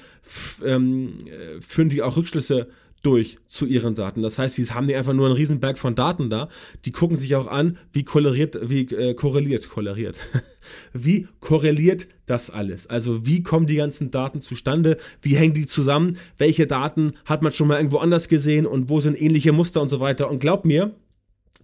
ähm, 0.66 1.18
äh, 1.26 1.62
führen 1.62 1.90
die 1.90 2.02
auch 2.02 2.18
Rückschlüsse 2.18 2.70
durch 3.08 3.38
zu 3.48 3.66
ihren 3.66 3.96
Daten. 3.96 4.22
Das 4.22 4.38
heißt, 4.38 4.56
sie 4.56 4.66
haben 4.66 4.90
einfach 4.90 5.14
nur 5.14 5.28
einen 5.28 5.36
Riesenberg 5.36 5.78
von 5.78 5.96
Daten 5.96 6.30
da. 6.30 6.50
Die 6.84 6.92
gucken 6.92 7.16
sich 7.16 7.38
auch 7.38 7.48
an, 7.48 7.78
wie 7.94 8.04
korreliert, 8.04 8.60
wie 8.70 8.82
äh, 8.82 9.14
korreliert, 9.14 9.70
korreliert. 9.70 10.20
wie 10.94 11.30
korreliert 11.40 12.08
das 12.26 12.50
alles? 12.50 12.88
Also 12.88 13.26
wie 13.26 13.44
kommen 13.44 13.66
die 13.66 13.78
ganzen 13.78 14.12
Daten 14.12 14.42
zustande? 14.42 14.98
Wie 15.22 15.38
hängen 15.38 15.54
die 15.54 15.68
zusammen? 15.68 16.18
Welche 16.38 16.68
Daten 16.68 17.14
hat 17.24 17.42
man 17.42 17.54
schon 17.54 17.70
mal 17.70 17.78
irgendwo 17.78 18.00
anders 18.00 18.28
gesehen 18.28 18.66
und 18.66 18.90
wo 18.90 19.00
sind 19.00 19.20
ähnliche 19.20 19.54
Muster 19.54 19.82
und 19.82 19.88
so 19.88 20.02
weiter? 20.02 20.30
Und 20.30 20.40
glaub 20.40 20.66
mir, 20.66 20.94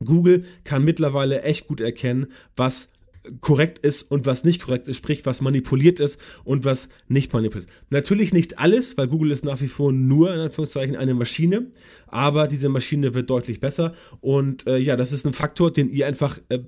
Google 0.01 0.45
kann 0.63 0.85
mittlerweile 0.85 1.41
echt 1.41 1.67
gut 1.67 1.81
erkennen, 1.81 2.27
was 2.55 2.92
korrekt 3.41 3.79
ist 3.79 4.11
und 4.11 4.25
was 4.25 4.43
nicht 4.43 4.61
korrekt 4.63 4.87
ist, 4.87 4.97
sprich 4.97 5.25
was 5.25 5.41
manipuliert 5.41 5.99
ist 5.99 6.19
und 6.43 6.65
was 6.65 6.89
nicht 7.07 7.31
manipuliert 7.33 7.69
ist. 7.69 7.75
Natürlich 7.89 8.33
nicht 8.33 8.59
alles, 8.59 8.97
weil 8.97 9.07
Google 9.07 9.31
ist 9.31 9.45
nach 9.45 9.61
wie 9.61 9.67
vor 9.67 9.91
nur 9.93 10.33
in 10.33 10.39
Anführungszeichen 10.39 10.95
eine 10.95 11.13
Maschine, 11.13 11.71
aber 12.07 12.47
diese 12.47 12.69
Maschine 12.69 13.13
wird 13.13 13.29
deutlich 13.29 13.59
besser 13.59 13.93
und 14.19 14.67
äh, 14.67 14.77
ja, 14.77 14.95
das 14.95 15.11
ist 15.11 15.25
ein 15.25 15.33
Faktor, 15.33 15.71
den 15.71 15.89
ihr 15.89 16.07
einfach 16.07 16.39
äh, 16.49 16.59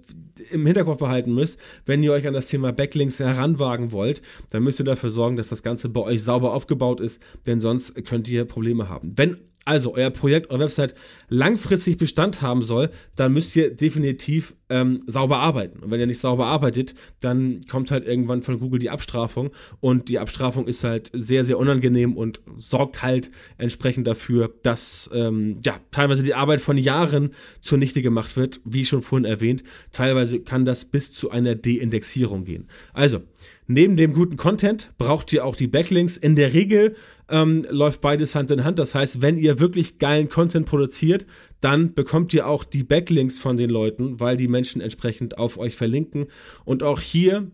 im 0.52 0.66
Hinterkopf 0.66 1.00
behalten 1.00 1.34
müsst, 1.34 1.60
wenn 1.86 2.04
ihr 2.04 2.14
euch 2.14 2.28
an 2.28 2.34
das 2.34 2.48
Thema 2.48 2.72
Backlinks 2.72 3.20
heranwagen 3.20 3.92
wollt, 3.92 4.22
dann 4.50 4.64
müsst 4.64 4.80
ihr 4.80 4.86
dafür 4.86 5.10
sorgen, 5.10 5.38
dass 5.38 5.50
das 5.50 5.64
Ganze 5.64 5.90
bei 5.90 6.02
euch 6.02 6.24
sauber 6.24 6.54
aufgebaut 6.54 7.00
ist, 7.00 7.22
denn 7.46 7.60
sonst 7.60 8.06
könnt 8.06 8.28
ihr 8.28 8.46
Probleme 8.46 8.90
haben. 8.90 9.14
Wenn 9.16 9.38
also 9.66 9.96
euer 9.96 10.12
Projekt, 10.12 10.52
eure 10.52 10.66
Website 10.66 10.94
langfristig 11.28 11.98
Bestand 11.98 12.42
haben 12.42 12.64
soll, 12.64 12.92
dann 13.16 13.34
müsst 13.34 13.56
ihr 13.56 13.76
definitiv 13.76 14.54
ähm, 14.70 15.02
sauber 15.08 15.38
arbeiten. 15.38 15.80
Und 15.80 15.92
wenn 15.92 16.00
ihr 16.00 16.08
nicht 16.08 16.20
sauber 16.20 16.48
arbeitet, 16.48 16.96
dann 17.22 17.62
kommt 17.70 17.92
halt 17.92 18.06
irgendwann 18.06 18.42
von 18.42 18.60
Google 18.60 18.80
die 18.80 18.90
Abstrafung 18.90 19.52
und 19.80 20.10
die 20.10 20.20
Abstrafung 20.20 20.68
ist 20.68 20.84
halt 20.84 21.12
sehr, 21.14 21.46
sehr 21.46 21.58
unangenehm 21.58 22.16
und 22.16 22.42
sorgt 22.58 23.04
halt 23.04 23.32
entsprechend 23.58 24.08
dafür, 24.08 24.54
dass 24.64 25.10
ähm, 25.14 25.60
ja 25.64 25.80
teilweise 25.92 26.24
die 26.24 26.34
Arbeit 26.34 26.62
von 26.62 26.78
Jahren 26.78 27.32
zunichte 27.62 28.02
gemacht 28.02 28.38
wird, 28.38 28.62
wie 28.66 28.86
schon 28.86 29.02
vorhin 29.02 29.26
erwähnt. 29.26 29.64
Teilweise 29.92 30.40
kann 30.40 30.66
das 30.66 30.86
bis 30.86 31.14
zu 31.14 31.32
einer 31.32 31.56
Deindexierung 31.56 32.46
gehen. 32.46 32.68
Also 32.94 33.22
Neben 33.68 33.98
dem 33.98 34.14
guten 34.14 34.38
Content 34.38 34.92
braucht 35.00 35.34
ihr 35.34 35.44
auch 35.44 35.56
die 35.56 35.66
Backlinks. 35.66 36.18
In 36.18 36.36
der 36.36 36.54
Regel 36.54 36.96
ähm, 37.30 37.66
läuft 37.70 38.00
beides 38.00 38.36
Hand 38.36 38.52
in 38.52 38.64
Hand. 38.64 38.78
Das 38.78 38.94
heißt, 38.94 39.24
wenn 39.24 39.38
ihr 39.40 39.60
wirklich 39.60 39.98
geilen 39.98 40.30
Content 40.30 40.68
produziert, 40.68 41.26
dann 41.66 41.96
bekommt 41.96 42.32
ihr 42.32 42.46
auch 42.46 42.64
die 42.64 42.84
Backlinks 42.84 43.40
von 43.40 43.58
den 43.58 43.72
Leuten, 43.72 44.20
weil 44.20 44.38
die 44.38 44.48
Menschen 44.48 44.82
entsprechend 44.82 45.40
auf 45.40 45.58
euch 45.58 45.76
verlinken. 45.76 46.28
Und 46.64 46.84
auch 46.84 47.02
hier 47.02 47.50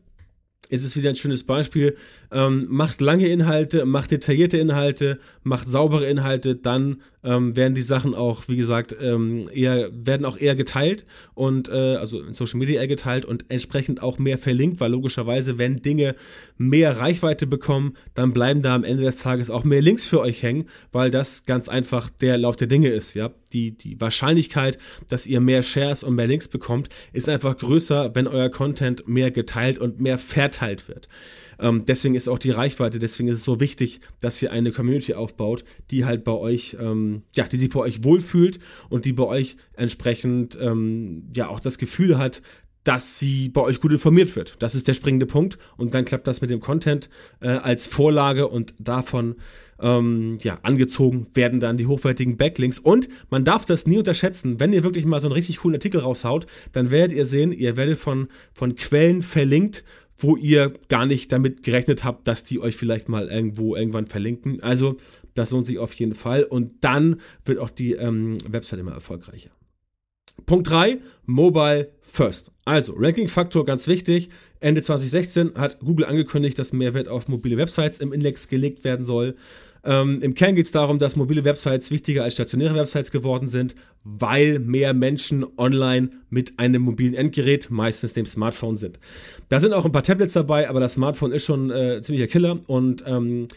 ist 0.67 0.83
es 0.83 0.97
wieder 0.97 1.11
ein 1.11 1.15
schönes 1.15 1.45
Beispiel. 1.45 1.95
Ähm, 2.29 2.65
macht 2.67 2.99
lange 2.99 3.29
Inhalte, 3.29 3.85
macht 3.85 4.11
detaillierte 4.11 4.57
Inhalte, 4.57 5.17
macht 5.43 5.65
saubere 5.65 6.09
Inhalte, 6.09 6.57
dann 6.57 7.01
ähm, 7.23 7.55
werden 7.55 7.75
die 7.75 7.81
Sachen 7.81 8.15
auch, 8.15 8.47
wie 8.47 8.55
gesagt, 8.55 8.95
ähm, 8.99 9.47
eher, 9.53 9.89
werden 9.93 10.25
auch 10.25 10.37
eher 10.37 10.55
geteilt 10.55 11.05
und 11.33 11.69
äh, 11.69 11.95
also 11.95 12.21
in 12.21 12.33
Social 12.33 12.59
Media 12.59 12.81
eher 12.81 12.87
geteilt 12.87 13.25
und 13.25 13.45
entsprechend 13.49 14.01
auch 14.01 14.17
mehr 14.17 14.37
verlinkt, 14.37 14.79
weil 14.79 14.91
logischerweise, 14.91 15.57
wenn 15.57 15.81
Dinge 15.81 16.15
mehr 16.57 16.97
Reichweite 16.97 17.47
bekommen, 17.47 17.95
dann 18.13 18.33
bleiben 18.33 18.61
da 18.61 18.75
am 18.75 18.83
Ende 18.83 19.03
des 19.03 19.17
Tages 19.17 19.49
auch 19.49 19.63
mehr 19.63 19.81
Links 19.81 20.05
für 20.05 20.19
euch 20.19 20.41
hängen, 20.41 20.65
weil 20.91 21.11
das 21.11 21.45
ganz 21.45 21.69
einfach 21.69 22.09
der 22.09 22.37
Lauf 22.37 22.55
der 22.55 22.67
Dinge 22.67 22.89
ist, 22.89 23.13
ja. 23.13 23.31
Die, 23.53 23.71
die 23.71 23.99
Wahrscheinlichkeit, 23.99 24.77
dass 25.09 25.27
ihr 25.27 25.41
mehr 25.41 25.61
Shares 25.61 26.05
und 26.05 26.15
mehr 26.15 26.27
Links 26.27 26.47
bekommt, 26.47 26.87
ist 27.11 27.27
einfach 27.27 27.57
größer, 27.57 28.15
wenn 28.15 28.27
euer 28.27 28.49
Content 28.49 29.09
mehr 29.09 29.29
geteilt 29.29 29.77
und 29.77 29.99
mehr 29.99 30.17
verteilt 30.17 30.87
wird. 30.87 31.09
Ähm, 31.61 31.85
deswegen 31.85 32.15
ist 32.15 32.27
auch 32.27 32.39
die 32.39 32.51
Reichweite, 32.51 32.99
deswegen 32.99 33.29
ist 33.29 33.37
es 33.37 33.43
so 33.43 33.59
wichtig, 33.59 34.01
dass 34.19 34.41
ihr 34.41 34.51
eine 34.51 34.71
Community 34.71 35.13
aufbaut, 35.13 35.63
die 35.91 36.05
halt 36.05 36.23
bei 36.23 36.33
euch 36.33 36.75
ähm, 36.79 37.23
ja, 37.35 37.45
die 37.47 37.57
sich 37.57 37.69
bei 37.69 37.79
euch 37.79 38.03
wohlfühlt 38.03 38.59
und 38.89 39.05
die 39.05 39.13
bei 39.13 39.23
euch 39.23 39.55
entsprechend 39.73 40.57
ähm, 40.59 41.29
ja 41.35 41.47
auch 41.47 41.59
das 41.59 41.77
Gefühl 41.77 42.17
hat, 42.17 42.41
dass 42.83 43.19
sie 43.19 43.49
bei 43.49 43.61
euch 43.61 43.79
gut 43.79 43.91
informiert 43.91 44.35
wird. 44.35 44.55
Das 44.59 44.75
ist 44.75 44.87
der 44.87 44.93
springende 44.93 45.27
Punkt. 45.27 45.57
Und 45.77 45.93
dann 45.93 46.05
klappt 46.05 46.27
das 46.27 46.41
mit 46.41 46.49
dem 46.49 46.61
Content 46.61 47.09
äh, 47.39 47.49
als 47.49 47.85
Vorlage 47.85 48.47
und 48.47 48.73
davon 48.79 49.35
ähm, 49.79 50.37
ja, 50.41 50.59
angezogen 50.63 51.27
werden 51.33 51.59
dann 51.59 51.77
die 51.77 51.87
hochwertigen 51.87 52.37
Backlinks. 52.37 52.79
Und 52.79 53.07
man 53.29 53.45
darf 53.45 53.65
das 53.65 53.85
nie 53.85 53.97
unterschätzen. 53.97 54.59
Wenn 54.59 54.73
ihr 54.73 54.83
wirklich 54.83 55.05
mal 55.05 55.19
so 55.19 55.27
einen 55.27 55.33
richtig 55.33 55.57
coolen 55.57 55.75
Artikel 55.75 56.01
raushaut, 56.01 56.47
dann 56.71 56.91
werdet 56.91 57.15
ihr 57.15 57.25
sehen, 57.25 57.51
ihr 57.51 57.77
werdet 57.77 57.99
von, 57.99 58.27
von 58.53 58.75
Quellen 58.75 59.21
verlinkt, 59.21 59.83
wo 60.21 60.35
ihr 60.37 60.73
gar 60.87 61.05
nicht 61.05 61.31
damit 61.31 61.63
gerechnet 61.63 62.03
habt, 62.03 62.27
dass 62.27 62.43
die 62.43 62.59
euch 62.59 62.75
vielleicht 62.75 63.09
mal 63.09 63.27
irgendwo 63.27 63.75
irgendwann 63.75 64.07
verlinken. 64.07 64.61
Also 64.61 64.97
das 65.33 65.51
lohnt 65.51 65.65
sich 65.65 65.79
auf 65.79 65.93
jeden 65.93 66.15
Fall. 66.15 66.43
Und 66.43 66.75
dann 66.81 67.21
wird 67.45 67.59
auch 67.59 67.69
die 67.69 67.93
ähm, 67.93 68.37
Website 68.51 68.79
immer 68.79 68.91
erfolgreicher. 68.91 69.49
Punkt 70.45 70.69
3, 70.69 70.99
Mobile 71.25 71.91
First. 72.01 72.51
Also, 72.65 72.93
Ranking-Faktor 72.97 73.65
ganz 73.65 73.87
wichtig. 73.87 74.29
Ende 74.59 74.81
2016 74.81 75.55
hat 75.55 75.79
Google 75.79 76.05
angekündigt, 76.05 76.59
dass 76.59 76.73
mehr 76.73 76.93
Wert 76.93 77.07
auf 77.07 77.27
mobile 77.27 77.57
Websites 77.57 77.99
im 77.99 78.11
Index 78.11 78.47
gelegt 78.47 78.83
werden 78.83 79.05
soll. 79.05 79.35
Ähm, 79.83 80.21
Im 80.21 80.35
Kern 80.35 80.55
geht 80.55 80.65
es 80.65 80.71
darum, 80.71 80.99
dass 80.99 81.15
mobile 81.15 81.43
Websites 81.43 81.89
wichtiger 81.89 82.23
als 82.23 82.35
stationäre 82.35 82.75
Websites 82.75 83.11
geworden 83.11 83.47
sind, 83.47 83.75
weil 84.03 84.59
mehr 84.59 84.93
Menschen 84.93 85.45
online 85.57 86.09
mit 86.29 86.59
einem 86.59 86.83
mobilen 86.83 87.13
Endgerät, 87.13 87.69
meistens 87.69 88.13
dem 88.13 88.25
Smartphone, 88.25 88.77
sind. 88.77 88.99
Da 89.49 89.59
sind 89.59 89.73
auch 89.73 89.85
ein 89.85 89.91
paar 89.91 90.03
Tablets 90.03 90.33
dabei, 90.33 90.69
aber 90.69 90.79
das 90.79 90.93
Smartphone 90.93 91.31
ist 91.31 91.45
schon 91.45 91.71
äh, 91.71 92.01
ziemlicher 92.01 92.27
Killer 92.27 92.59
und 92.67 93.03
ähm, 93.07 93.47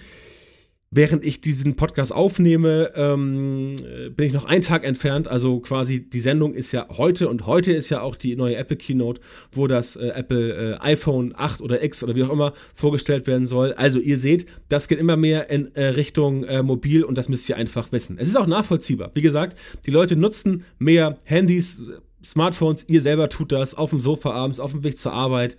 Während 0.97 1.25
ich 1.25 1.41
diesen 1.41 1.75
Podcast 1.75 2.13
aufnehme, 2.13 2.93
ähm, 2.95 3.75
bin 4.15 4.27
ich 4.27 4.33
noch 4.33 4.45
einen 4.45 4.63
Tag 4.63 4.85
entfernt. 4.85 5.27
Also 5.27 5.59
quasi 5.59 6.09
die 6.09 6.21
Sendung 6.21 6.55
ist 6.55 6.71
ja 6.71 6.87
heute 6.97 7.29
und 7.29 7.47
heute 7.47 7.73
ist 7.73 7.91
ja 7.91 8.01
auch 8.01 8.15
die 8.15 8.37
neue 8.37 8.55
Apple 8.55 8.77
Keynote, 8.77 9.21
wo 9.51 9.67
das 9.67 9.97
äh, 9.97 10.11
Apple 10.11 10.77
äh, 10.77 10.79
iPhone 10.79 11.35
8 11.37 11.63
oder 11.63 11.83
X 11.83 12.05
oder 12.05 12.15
wie 12.15 12.23
auch 12.23 12.31
immer 12.31 12.53
vorgestellt 12.77 13.27
werden 13.27 13.49
soll. 13.49 13.73
Also 13.73 13.99
ihr 13.99 14.19
seht, 14.19 14.47
das 14.69 14.87
geht 14.87 15.01
immer 15.01 15.17
mehr 15.17 15.51
in 15.51 15.75
äh, 15.75 15.87
Richtung 15.87 16.45
äh, 16.45 16.63
mobil 16.63 17.03
und 17.03 17.19
das 17.19 17.29
müsst 17.29 17.49
ihr 17.49 17.57
einfach 17.57 17.91
wissen. 17.91 18.17
Es 18.17 18.29
ist 18.29 18.37
auch 18.37 18.47
nachvollziehbar. 18.47 19.11
Wie 19.15 19.23
gesagt, 19.23 19.59
die 19.87 19.91
Leute 19.91 20.15
nutzen 20.15 20.65
mehr 20.79 21.19
Handys, 21.25 21.83
Smartphones. 22.25 22.85
Ihr 22.87 23.01
selber 23.01 23.29
tut 23.29 23.51
das 23.51 23.75
auf 23.75 23.91
dem 23.91 23.99
Sofa 23.99 24.31
abends, 24.31 24.61
auf 24.61 24.71
dem 24.71 24.85
Weg 24.85 24.97
zur 24.97 25.13
Arbeit, 25.13 25.57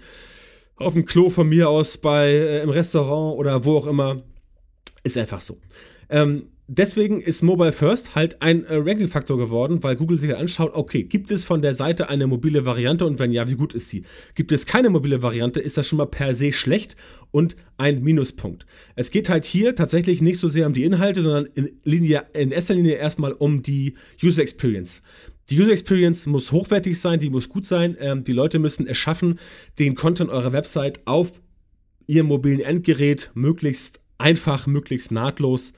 auf 0.77 0.93
dem 0.93 1.03
Klo 1.03 1.29
von 1.29 1.49
mir 1.49 1.67
aus, 1.67 1.97
bei 1.97 2.29
äh, 2.29 2.63
im 2.63 2.69
Restaurant 2.69 3.37
oder 3.37 3.65
wo 3.65 3.75
auch 3.75 3.87
immer 3.87 4.23
ist 5.05 5.17
einfach 5.17 5.41
so. 5.41 5.59
Ähm, 6.09 6.49
deswegen 6.67 7.21
ist 7.21 7.41
Mobile 7.41 7.71
First 7.71 8.15
halt 8.15 8.41
ein 8.41 8.65
äh, 8.65 8.75
Ranking-Faktor 8.75 9.37
geworden, 9.37 9.83
weil 9.83 9.95
Google 9.95 10.19
sich 10.19 10.35
anschaut, 10.35 10.71
okay, 10.73 11.03
gibt 11.03 11.31
es 11.31 11.45
von 11.45 11.61
der 11.61 11.75
Seite 11.75 12.09
eine 12.09 12.27
mobile 12.27 12.65
Variante 12.65 13.05
und 13.05 13.19
wenn 13.19 13.31
ja, 13.31 13.47
wie 13.47 13.55
gut 13.55 13.73
ist 13.73 13.89
sie? 13.89 14.03
Gibt 14.33 14.51
es 14.51 14.65
keine 14.65 14.89
mobile 14.89 15.21
Variante, 15.21 15.59
ist 15.59 15.77
das 15.77 15.87
schon 15.87 15.97
mal 15.97 16.05
per 16.05 16.35
se 16.35 16.51
schlecht 16.51 16.95
und 17.31 17.55
ein 17.77 18.01
Minuspunkt. 18.01 18.65
Es 18.95 19.11
geht 19.11 19.29
halt 19.29 19.45
hier 19.45 19.75
tatsächlich 19.75 20.21
nicht 20.21 20.39
so 20.39 20.47
sehr 20.47 20.67
um 20.67 20.73
die 20.73 20.83
Inhalte, 20.83 21.21
sondern 21.21 21.45
in, 21.53 21.69
Linie, 21.83 22.25
in 22.33 22.51
erster 22.51 22.73
Linie 22.73 22.95
erstmal 22.95 23.33
um 23.33 23.61
die 23.61 23.95
User 24.21 24.41
Experience. 24.41 25.01
Die 25.49 25.59
User 25.59 25.71
Experience 25.71 26.25
muss 26.25 26.51
hochwertig 26.51 26.99
sein, 26.99 27.19
die 27.19 27.29
muss 27.29 27.49
gut 27.49 27.67
sein. 27.67 27.95
Ähm, 27.99 28.23
die 28.23 28.33
Leute 28.33 28.57
müssen 28.57 28.87
es 28.87 28.97
schaffen, 28.97 29.39
den 29.77 29.93
Content 29.93 30.31
eurer 30.31 30.53
Website 30.53 31.01
auf 31.05 31.31
ihrem 32.07 32.27
mobilen 32.27 32.59
Endgerät 32.59 33.31
möglichst 33.35 34.01
einfach, 34.17 34.67
möglichst 34.67 35.11
nahtlos 35.11 35.73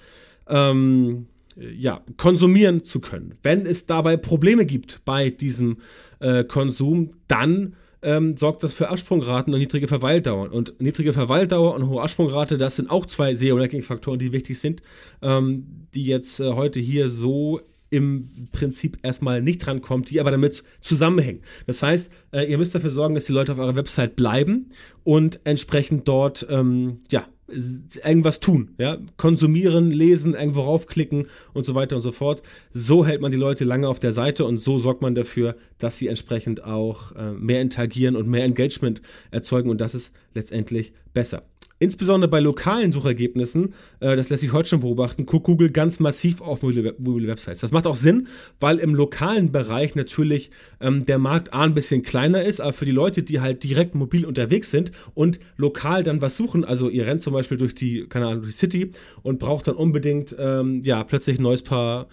ähm, 0.48 1.28
ja, 1.56 2.02
konsumieren 2.18 2.84
zu 2.84 3.00
können. 3.00 3.36
Wenn 3.42 3.66
es 3.66 3.86
dabei 3.86 4.18
Probleme 4.18 4.66
gibt 4.66 5.02
bei 5.06 5.30
diesem 5.30 5.78
äh, 6.20 6.44
Konsum, 6.44 7.14
dann 7.28 7.76
ähm, 8.02 8.36
sorgt 8.36 8.64
das 8.64 8.74
für 8.74 8.90
Absprungraten 8.90 9.54
und 9.54 9.60
niedrige 9.60 9.88
Verweildauern. 9.88 10.52
Und 10.52 10.80
niedrige 10.80 11.14
Verweildauer 11.14 11.74
und 11.74 11.88
hohe 11.88 12.02
Absprungrate, 12.02 12.58
das 12.58 12.76
sind 12.76 12.90
auch 12.90 13.06
zwei 13.06 13.34
SEO-Ranking-Faktoren, 13.34 14.20
die 14.20 14.32
wichtig 14.32 14.60
sind, 14.60 14.82
ähm, 15.22 15.88
die 15.94 16.06
jetzt 16.06 16.40
äh, 16.40 16.54
heute 16.54 16.80
hier 16.80 17.10
so 17.10 17.62
im 17.90 18.50
Prinzip 18.52 19.00
erstmal 19.02 19.42
nicht 19.42 19.66
drankommt, 19.66 20.10
die 20.10 20.20
aber 20.20 20.32
damit 20.32 20.64
zusammenhängen. 20.82 21.42
Das 21.68 21.82
heißt, 21.82 22.12
äh, 22.32 22.44
ihr 22.44 22.58
müsst 22.58 22.76
dafür 22.76 22.90
sorgen, 22.90 23.16
dass 23.16 23.26
die 23.26 23.34
Leute 23.34 23.54
auf 23.54 23.60
eurer 23.60 23.76
Website 23.76 24.16
bleiben 24.16 24.72
und 25.04 25.40
entsprechend 25.46 26.08
dort 26.08 26.46
ähm, 26.50 27.00
ja, 27.10 27.26
irgendwas 27.48 28.40
tun, 28.40 28.72
ja, 28.78 28.98
konsumieren, 29.16 29.92
lesen, 29.92 30.34
irgendwo 30.34 30.62
raufklicken 30.62 31.28
und 31.54 31.66
so 31.66 31.76
weiter 31.76 31.96
und 31.96 32.02
so 32.02 32.12
fort. 32.12 32.42
So 32.74 33.06
hält 33.06 33.22
man 33.22 33.32
die 33.32 33.38
Leute 33.38 33.64
lange 33.64 33.88
auf 33.88 34.00
der 34.00 34.12
Seite 34.12 34.46
und 34.46 34.58
so 34.58 34.80
sorgt 34.80 35.02
man 35.02 35.16
dafür, 35.16 35.56
dass 35.78 35.98
sie 35.98 36.08
entsprechend 36.08 36.64
auch 36.64 37.16
äh, 37.16 37.32
mehr 37.32 37.62
interagieren 37.62 38.16
und 38.16 38.28
mehr 38.28 38.44
Engagement 38.44 39.02
erzeugen 39.32 39.70
und 39.70 39.80
das 39.80 39.96
ist 39.96 40.14
letztendlich 40.34 40.92
besser. 41.14 41.44
Insbesondere 41.80 42.30
bei 42.30 42.40
lokalen 42.40 42.92
Suchergebnissen, 42.92 43.74
äh, 44.00 44.16
das 44.16 44.30
lässt 44.30 44.42
sich 44.42 44.52
heute 44.52 44.70
schon 44.70 44.80
beobachten, 44.80 45.26
guckt 45.26 45.46
Google 45.46 45.70
ganz 45.70 46.00
massiv 46.00 46.42
auf 46.42 46.62
mobile, 46.64 46.96
mobile 46.98 47.28
Websites. 47.28 47.60
Das 47.60 47.72
macht 47.72 47.86
auch 47.86 47.96
Sinn, 47.96 48.28
weil 48.60 48.78
im 48.80 48.96
lokalen 48.96 49.52
Bereich 49.52 49.94
natürlich 49.94 50.50
ähm, 50.82 51.06
der 51.06 51.20
Markt 51.20 51.54
A 51.54 51.64
ein 51.64 51.76
bisschen 51.76 52.02
kleiner 52.02 52.44
ist, 52.44 52.62
aber 52.62 52.74
für 52.74 52.86
die 52.86 52.92
Leute, 52.92 53.22
die 53.22 53.42
halt 53.42 53.64
direkt 53.64 53.94
mobil 53.94 54.26
unterwegs 54.26 54.72
sind 54.72 54.92
und 55.14 55.40
lokal 55.56 56.04
dann 56.04 56.22
was 56.22 56.36
suchen, 56.36 56.66
also 56.66 56.90
ihr 56.90 57.06
rennt 57.06 57.22
zum 57.22 57.34
Beispiel 57.34 57.58
durch 57.58 57.76
die, 57.76 58.08
keine 58.08 58.26
Ahnung, 58.26 58.42
durch 58.42 58.56
die 58.56 58.60
City 58.60 58.92
und 59.22 59.38
braucht 59.38 59.68
dann 59.68 59.76
unbedingt, 59.76 60.36
ähm, 60.40 60.82
ja, 60.84 61.04
plötzlich 61.04 61.38
ein 61.38 61.44
neues 61.44 61.62
Paar 61.62 62.08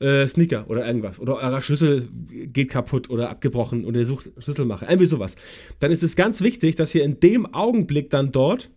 äh, 0.00 0.26
Sneaker 0.26 0.68
oder 0.68 0.86
irgendwas. 0.86 1.20
Oder 1.20 1.36
euer 1.36 1.62
Schlüssel 1.62 2.08
geht 2.28 2.70
kaputt 2.70 3.10
oder 3.10 3.30
abgebrochen 3.30 3.84
und 3.84 3.94
ihr 3.94 4.06
sucht 4.06 4.30
Schlüsselmacher. 4.38 4.88
Irgendwie 4.88 5.06
sowas. 5.06 5.36
Dann 5.78 5.92
ist 5.92 6.02
es 6.02 6.16
ganz 6.16 6.40
wichtig, 6.40 6.74
dass 6.74 6.94
ihr 6.94 7.04
in 7.04 7.20
dem 7.20 7.52
Augenblick 7.54 8.10
dann 8.10 8.32
dort 8.32 8.70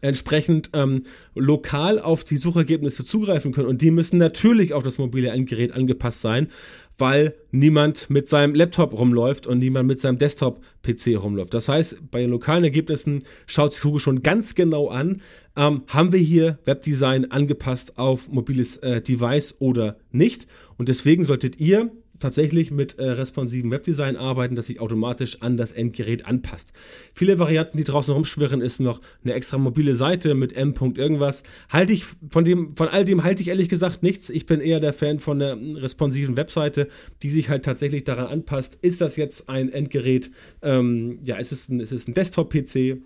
entsprechend 0.00 0.70
ähm, 0.72 1.04
lokal 1.34 1.98
auf 1.98 2.24
die 2.24 2.36
Suchergebnisse 2.36 3.04
zugreifen 3.04 3.52
können. 3.52 3.68
Und 3.68 3.82
die 3.82 3.90
müssen 3.90 4.18
natürlich 4.18 4.72
auf 4.72 4.82
das 4.82 4.98
mobile 4.98 5.28
Endgerät 5.28 5.72
angepasst 5.72 6.20
sein, 6.20 6.48
weil 6.98 7.34
niemand 7.50 8.10
mit 8.10 8.28
seinem 8.28 8.54
Laptop 8.54 8.92
rumläuft 8.92 9.46
und 9.46 9.58
niemand 9.58 9.88
mit 9.88 10.00
seinem 10.00 10.18
Desktop-PC 10.18 11.16
rumläuft. 11.16 11.54
Das 11.54 11.68
heißt, 11.68 12.10
bei 12.10 12.20
den 12.20 12.30
lokalen 12.30 12.64
Ergebnissen 12.64 13.24
schaut 13.46 13.72
sich 13.72 13.82
Google 13.82 14.00
schon 14.00 14.22
ganz 14.22 14.54
genau 14.54 14.88
an, 14.88 15.20
ähm, 15.56 15.82
haben 15.88 16.12
wir 16.12 16.20
hier 16.20 16.58
Webdesign 16.64 17.30
angepasst 17.30 17.98
auf 17.98 18.28
mobiles 18.28 18.78
äh, 18.78 19.00
Device 19.00 19.56
oder 19.58 19.96
nicht. 20.10 20.46
Und 20.78 20.88
deswegen 20.88 21.24
solltet 21.24 21.60
ihr 21.60 21.90
tatsächlich 22.22 22.70
mit 22.70 22.98
äh, 22.98 23.04
responsiven 23.10 23.70
Webdesign 23.70 24.16
arbeiten, 24.16 24.56
das 24.56 24.66
sich 24.66 24.80
automatisch 24.80 25.42
an 25.42 25.56
das 25.56 25.72
Endgerät 25.72 26.24
anpasst. 26.26 26.72
Viele 27.12 27.38
Varianten, 27.38 27.76
die 27.76 27.84
draußen 27.84 28.14
rumschwirren, 28.14 28.62
ist 28.62 28.80
noch 28.80 29.00
eine 29.22 29.34
extra 29.34 29.58
mobile 29.58 29.94
Seite 29.94 30.34
mit 30.34 30.54
M. 30.54 30.74
irgendwas. 30.96 31.42
Halte 31.68 31.92
ich 31.92 32.04
von 32.30 32.44
dem, 32.44 32.76
von 32.76 32.88
all 32.88 33.04
dem 33.04 33.24
halte 33.24 33.42
ich 33.42 33.48
ehrlich 33.48 33.68
gesagt 33.68 34.02
nichts. 34.02 34.30
Ich 34.30 34.46
bin 34.46 34.60
eher 34.60 34.80
der 34.80 34.94
Fan 34.94 35.18
von 35.18 35.42
einer 35.42 35.82
responsiven 35.82 36.36
Webseite, 36.36 36.88
die 37.22 37.30
sich 37.30 37.48
halt 37.48 37.64
tatsächlich 37.64 38.04
daran 38.04 38.26
anpasst. 38.26 38.78
Ist 38.80 39.00
das 39.00 39.16
jetzt 39.16 39.48
ein 39.48 39.70
Endgerät? 39.70 40.30
Ähm, 40.62 41.18
ja, 41.24 41.36
ist 41.36 41.52
es 41.52 41.68
ein, 41.68 41.80
ist 41.80 41.92
es 41.92 42.08
ein 42.08 42.14
Desktop-PC? 42.14 43.02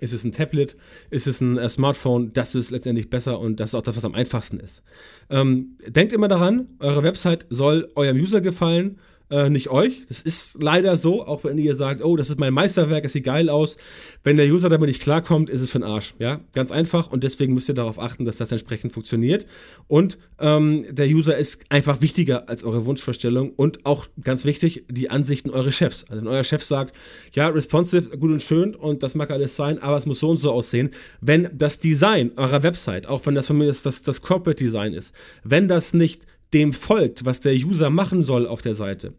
Ist 0.00 0.12
es 0.12 0.24
ein 0.24 0.32
Tablet? 0.32 0.76
Ist 1.10 1.26
es 1.26 1.40
ein 1.40 1.58
äh, 1.58 1.68
Smartphone? 1.68 2.32
Das 2.32 2.54
ist 2.54 2.70
letztendlich 2.70 3.10
besser 3.10 3.38
und 3.38 3.60
das 3.60 3.70
ist 3.70 3.74
auch 3.74 3.82
das, 3.82 3.96
was 3.96 4.04
am 4.04 4.14
einfachsten 4.14 4.58
ist. 4.58 4.82
Ähm, 5.28 5.76
denkt 5.86 6.12
immer 6.12 6.28
daran, 6.28 6.68
eure 6.78 7.02
Website 7.02 7.46
soll 7.50 7.90
eurem 7.94 8.16
User 8.16 8.40
gefallen 8.40 8.98
äh, 9.30 9.48
nicht 9.48 9.70
euch. 9.70 10.02
Das 10.08 10.20
ist 10.20 10.62
leider 10.62 10.96
so, 10.96 11.24
auch 11.26 11.44
wenn 11.44 11.58
ihr 11.58 11.76
sagt, 11.76 12.02
oh, 12.02 12.16
das 12.16 12.30
ist 12.30 12.38
mein 12.38 12.52
Meisterwerk, 12.52 13.04
das 13.04 13.12
sieht 13.12 13.24
geil 13.24 13.48
aus. 13.48 13.76
Wenn 14.24 14.36
der 14.36 14.46
User 14.46 14.68
damit 14.68 14.88
nicht 14.88 15.02
klarkommt, 15.02 15.48
ist 15.48 15.60
es 15.60 15.70
für 15.70 15.78
den 15.78 15.88
Arsch. 15.88 16.14
Ja, 16.18 16.40
ganz 16.52 16.70
einfach. 16.70 17.10
Und 17.10 17.24
deswegen 17.24 17.54
müsst 17.54 17.68
ihr 17.68 17.74
darauf 17.74 17.98
achten, 17.98 18.24
dass 18.24 18.36
das 18.36 18.50
entsprechend 18.52 18.92
funktioniert. 18.92 19.46
Und 19.86 20.18
ähm, 20.38 20.84
der 20.90 21.06
User 21.06 21.36
ist 21.36 21.62
einfach 21.68 22.00
wichtiger 22.00 22.48
als 22.48 22.64
eure 22.64 22.84
Wunschvorstellung 22.86 23.50
und 23.50 23.86
auch 23.86 24.08
ganz 24.22 24.44
wichtig, 24.44 24.84
die 24.88 25.10
Ansichten 25.10 25.50
eures 25.50 25.74
Chefs. 25.74 26.04
Also 26.08 26.22
wenn 26.22 26.28
euer 26.28 26.44
Chef 26.44 26.64
sagt, 26.64 26.96
ja, 27.32 27.48
responsive, 27.48 28.16
gut 28.18 28.30
und 28.30 28.42
schön 28.42 28.74
und 28.74 29.02
das 29.02 29.14
mag 29.14 29.30
alles 29.30 29.56
sein, 29.56 29.78
aber 29.78 29.96
es 29.96 30.06
muss 30.06 30.20
so 30.20 30.28
und 30.28 30.38
so 30.38 30.52
aussehen. 30.52 30.90
Wenn 31.20 31.48
das 31.52 31.78
Design 31.78 32.32
eurer 32.36 32.62
Website, 32.62 33.06
auch 33.06 33.24
wenn 33.26 33.34
das 33.34 33.46
von 33.46 33.58
mir 33.58 33.66
das, 33.66 33.82
das, 33.82 34.02
das 34.02 34.22
Corporate 34.22 34.62
Design 34.62 34.92
ist, 34.92 35.14
wenn 35.44 35.68
das 35.68 35.94
nicht 35.94 36.26
dem 36.52 36.72
folgt, 36.72 37.24
was 37.24 37.40
der 37.40 37.54
User 37.54 37.90
machen 37.90 38.22
soll 38.22 38.46
auf 38.46 38.62
der 38.62 38.74
Seite, 38.74 39.14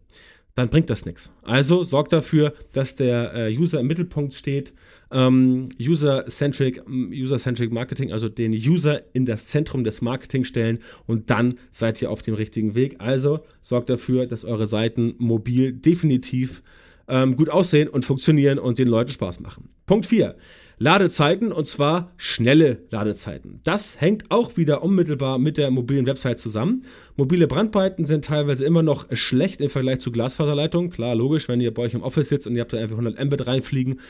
dann 0.54 0.68
bringt 0.68 0.90
das 0.90 1.06
nichts. 1.06 1.30
Also 1.42 1.82
sorgt 1.82 2.12
dafür, 2.12 2.52
dass 2.72 2.94
der 2.94 3.34
äh, 3.34 3.56
User 3.56 3.80
im 3.80 3.86
Mittelpunkt 3.86 4.34
steht. 4.34 4.74
Ähm, 5.10 5.68
User-centric 5.80 6.82
User 6.86 7.36
-centric 7.36 7.72
Marketing, 7.72 8.12
also 8.12 8.28
den 8.28 8.52
User 8.52 9.02
in 9.14 9.24
das 9.24 9.46
Zentrum 9.46 9.84
des 9.84 10.02
Marketing 10.02 10.44
stellen 10.44 10.80
und 11.06 11.30
dann 11.30 11.58
seid 11.70 12.00
ihr 12.02 12.10
auf 12.10 12.22
dem 12.22 12.34
richtigen 12.34 12.74
Weg. 12.74 12.96
Also 12.98 13.40
sorgt 13.60 13.88
dafür, 13.88 14.26
dass 14.26 14.44
eure 14.44 14.66
Seiten 14.66 15.14
mobil 15.18 15.72
definitiv 15.72 16.62
ähm, 17.08 17.36
gut 17.36 17.48
aussehen 17.48 17.88
und 17.88 18.04
funktionieren 18.04 18.58
und 18.58 18.78
den 18.78 18.88
Leuten 18.88 19.10
Spaß 19.10 19.40
machen. 19.40 19.70
Punkt 19.86 20.06
4. 20.06 20.34
Ladezeiten 20.82 21.52
und 21.52 21.68
zwar 21.68 22.10
schnelle 22.16 22.82
Ladezeiten. 22.90 23.60
Das 23.62 24.00
hängt 24.00 24.32
auch 24.32 24.56
wieder 24.56 24.82
unmittelbar 24.82 25.38
mit 25.38 25.56
der 25.56 25.70
mobilen 25.70 26.06
Website 26.06 26.40
zusammen. 26.40 26.84
Mobile 27.14 27.46
Brandbreiten 27.46 28.04
sind 28.04 28.24
teilweise 28.24 28.64
immer 28.64 28.82
noch 28.82 29.06
schlecht 29.12 29.60
im 29.60 29.70
Vergleich 29.70 30.00
zu 30.00 30.10
Glasfaserleitungen. 30.10 30.90
Klar, 30.90 31.14
logisch, 31.14 31.46
wenn 31.46 31.60
ihr 31.60 31.72
bei 31.72 31.82
euch 31.82 31.94
im 31.94 32.02
Office 32.02 32.30
sitzt 32.30 32.48
und 32.48 32.56
ihr 32.56 32.62
habt 32.62 32.72
da 32.72 32.78
einfach 32.78 32.98
100 32.98 33.24
Mbit 33.24 33.46
reinfliegen. 33.46 34.00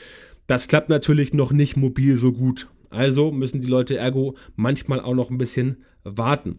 Das 0.47 0.67
klappt 0.67 0.89
natürlich 0.89 1.31
noch 1.31 1.51
nicht 1.51 1.77
mobil 1.77 2.17
so 2.17 2.31
gut. 2.31 2.69
Also 2.89 3.31
müssen 3.31 3.61
die 3.61 3.67
Leute 3.67 3.95
ergo 3.95 4.35
manchmal 4.55 4.99
auch 4.99 5.13
noch 5.13 5.29
ein 5.29 5.37
bisschen 5.37 5.83
warten. 6.03 6.57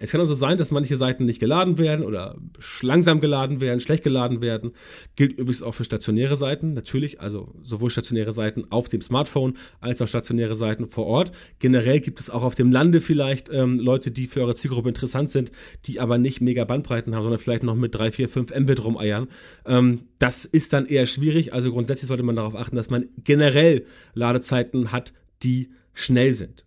Es 0.00 0.10
kann 0.10 0.20
also 0.20 0.34
sein, 0.34 0.58
dass 0.58 0.70
manche 0.70 0.96
Seiten 0.96 1.24
nicht 1.24 1.40
geladen 1.40 1.78
werden 1.78 2.04
oder 2.04 2.36
langsam 2.82 3.20
geladen 3.20 3.60
werden, 3.60 3.80
schlecht 3.80 4.04
geladen 4.04 4.40
werden. 4.40 4.72
Gilt 5.16 5.32
übrigens 5.32 5.62
auch 5.62 5.74
für 5.74 5.84
stationäre 5.84 6.36
Seiten, 6.36 6.74
natürlich, 6.74 7.20
also 7.20 7.54
sowohl 7.62 7.90
stationäre 7.90 8.32
Seiten 8.32 8.66
auf 8.70 8.88
dem 8.88 9.00
Smartphone 9.00 9.56
als 9.80 10.00
auch 10.00 10.08
stationäre 10.08 10.54
Seiten 10.54 10.88
vor 10.88 11.06
Ort. 11.06 11.32
Generell 11.58 12.00
gibt 12.00 12.20
es 12.20 12.30
auch 12.30 12.42
auf 12.42 12.54
dem 12.54 12.70
Lande 12.70 13.00
vielleicht 13.00 13.50
ähm, 13.50 13.78
Leute, 13.78 14.10
die 14.10 14.26
für 14.26 14.40
eure 14.40 14.54
Zielgruppe 14.54 14.88
interessant 14.88 15.30
sind, 15.30 15.50
die 15.86 16.00
aber 16.00 16.18
nicht 16.18 16.40
mega 16.40 16.64
Bandbreiten 16.64 17.14
haben, 17.14 17.22
sondern 17.22 17.40
vielleicht 17.40 17.62
noch 17.62 17.74
mit 17.74 17.94
3, 17.94 18.12
4, 18.12 18.28
5 18.28 18.54
Mbit 18.60 18.84
rumeiern. 18.84 19.28
Ähm, 19.66 20.02
das 20.18 20.44
ist 20.44 20.72
dann 20.72 20.86
eher 20.86 21.06
schwierig. 21.06 21.52
Also 21.52 21.72
grundsätzlich 21.72 22.08
sollte 22.08 22.22
man 22.22 22.36
darauf 22.36 22.54
achten, 22.54 22.76
dass 22.76 22.90
man 22.90 23.06
generell 23.24 23.84
Ladezeiten 24.14 24.92
hat, 24.92 25.12
die 25.42 25.70
schnell 25.94 26.32
sind. 26.32 26.64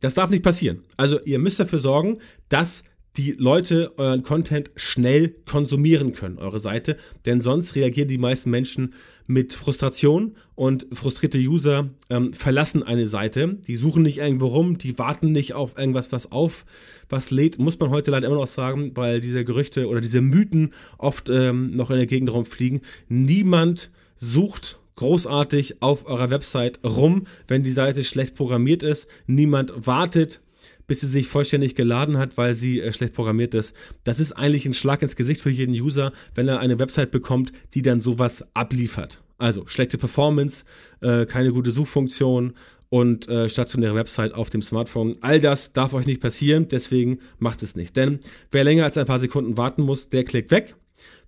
Das 0.00 0.14
darf 0.14 0.30
nicht 0.30 0.44
passieren. 0.44 0.84
Also 0.96 1.20
ihr 1.24 1.38
müsst 1.38 1.60
dafür 1.60 1.80
sorgen, 1.80 2.18
dass 2.48 2.84
die 3.16 3.32
Leute 3.32 3.92
euren 3.98 4.22
Content 4.22 4.70
schnell 4.76 5.34
konsumieren 5.44 6.12
können, 6.12 6.38
eure 6.38 6.60
Seite, 6.60 6.96
denn 7.26 7.40
sonst 7.40 7.74
reagieren 7.74 8.06
die 8.06 8.16
meisten 8.16 8.50
Menschen 8.50 8.94
mit 9.26 9.54
Frustration 9.54 10.36
und 10.54 10.86
frustrierte 10.92 11.38
User 11.38 11.90
ähm, 12.10 12.32
verlassen 12.32 12.84
eine 12.84 13.08
Seite. 13.08 13.58
Die 13.66 13.74
suchen 13.74 14.02
nicht 14.02 14.18
irgendwo 14.18 14.46
rum, 14.46 14.78
die 14.78 14.98
warten 14.98 15.32
nicht 15.32 15.52
auf 15.52 15.76
irgendwas, 15.76 16.12
was 16.12 16.30
auf, 16.30 16.64
was 17.08 17.30
lädt, 17.30 17.58
muss 17.58 17.78
man 17.80 17.90
heute 17.90 18.12
leider 18.12 18.28
immer 18.28 18.36
noch 18.36 18.46
sagen, 18.46 18.92
weil 18.94 19.20
diese 19.20 19.44
Gerüchte 19.44 19.88
oder 19.88 20.00
diese 20.00 20.20
Mythen 20.20 20.72
oft 20.96 21.28
ähm, 21.28 21.72
noch 21.76 21.90
in 21.90 21.96
der 21.96 22.06
Gegend 22.06 22.32
rumfliegen. 22.32 22.82
Niemand 23.08 23.90
sucht 24.16 24.77
großartig 24.98 25.80
auf 25.80 26.06
eurer 26.06 26.30
Website 26.30 26.80
rum, 26.84 27.26
wenn 27.46 27.62
die 27.62 27.70
Seite 27.70 28.02
schlecht 28.02 28.34
programmiert 28.34 28.82
ist. 28.82 29.06
Niemand 29.26 29.86
wartet, 29.86 30.40
bis 30.88 31.00
sie 31.00 31.06
sich 31.06 31.28
vollständig 31.28 31.76
geladen 31.76 32.18
hat, 32.18 32.36
weil 32.36 32.56
sie 32.56 32.80
äh, 32.80 32.92
schlecht 32.92 33.14
programmiert 33.14 33.54
ist. 33.54 33.74
Das 34.02 34.18
ist 34.18 34.32
eigentlich 34.32 34.66
ein 34.66 34.74
Schlag 34.74 35.00
ins 35.02 35.14
Gesicht 35.14 35.40
für 35.40 35.50
jeden 35.50 35.72
User, 35.72 36.12
wenn 36.34 36.48
er 36.48 36.58
eine 36.58 36.80
Website 36.80 37.12
bekommt, 37.12 37.52
die 37.74 37.82
dann 37.82 38.00
sowas 38.00 38.44
abliefert. 38.54 39.22
Also 39.38 39.68
schlechte 39.68 39.98
Performance, 39.98 40.64
äh, 41.00 41.26
keine 41.26 41.52
gute 41.52 41.70
Suchfunktion 41.70 42.54
und 42.88 43.28
äh, 43.28 43.48
stationäre 43.48 43.94
Website 43.94 44.34
auf 44.34 44.50
dem 44.50 44.62
Smartphone. 44.62 45.16
All 45.20 45.40
das 45.40 45.74
darf 45.74 45.92
euch 45.92 46.06
nicht 46.06 46.20
passieren, 46.20 46.66
deswegen 46.68 47.20
macht 47.38 47.62
es 47.62 47.76
nicht. 47.76 47.94
Denn 47.96 48.18
wer 48.50 48.64
länger 48.64 48.84
als 48.84 48.96
ein 48.96 49.06
paar 49.06 49.20
Sekunden 49.20 49.56
warten 49.56 49.82
muss, 49.82 50.08
der 50.08 50.24
klickt 50.24 50.50
weg. 50.50 50.74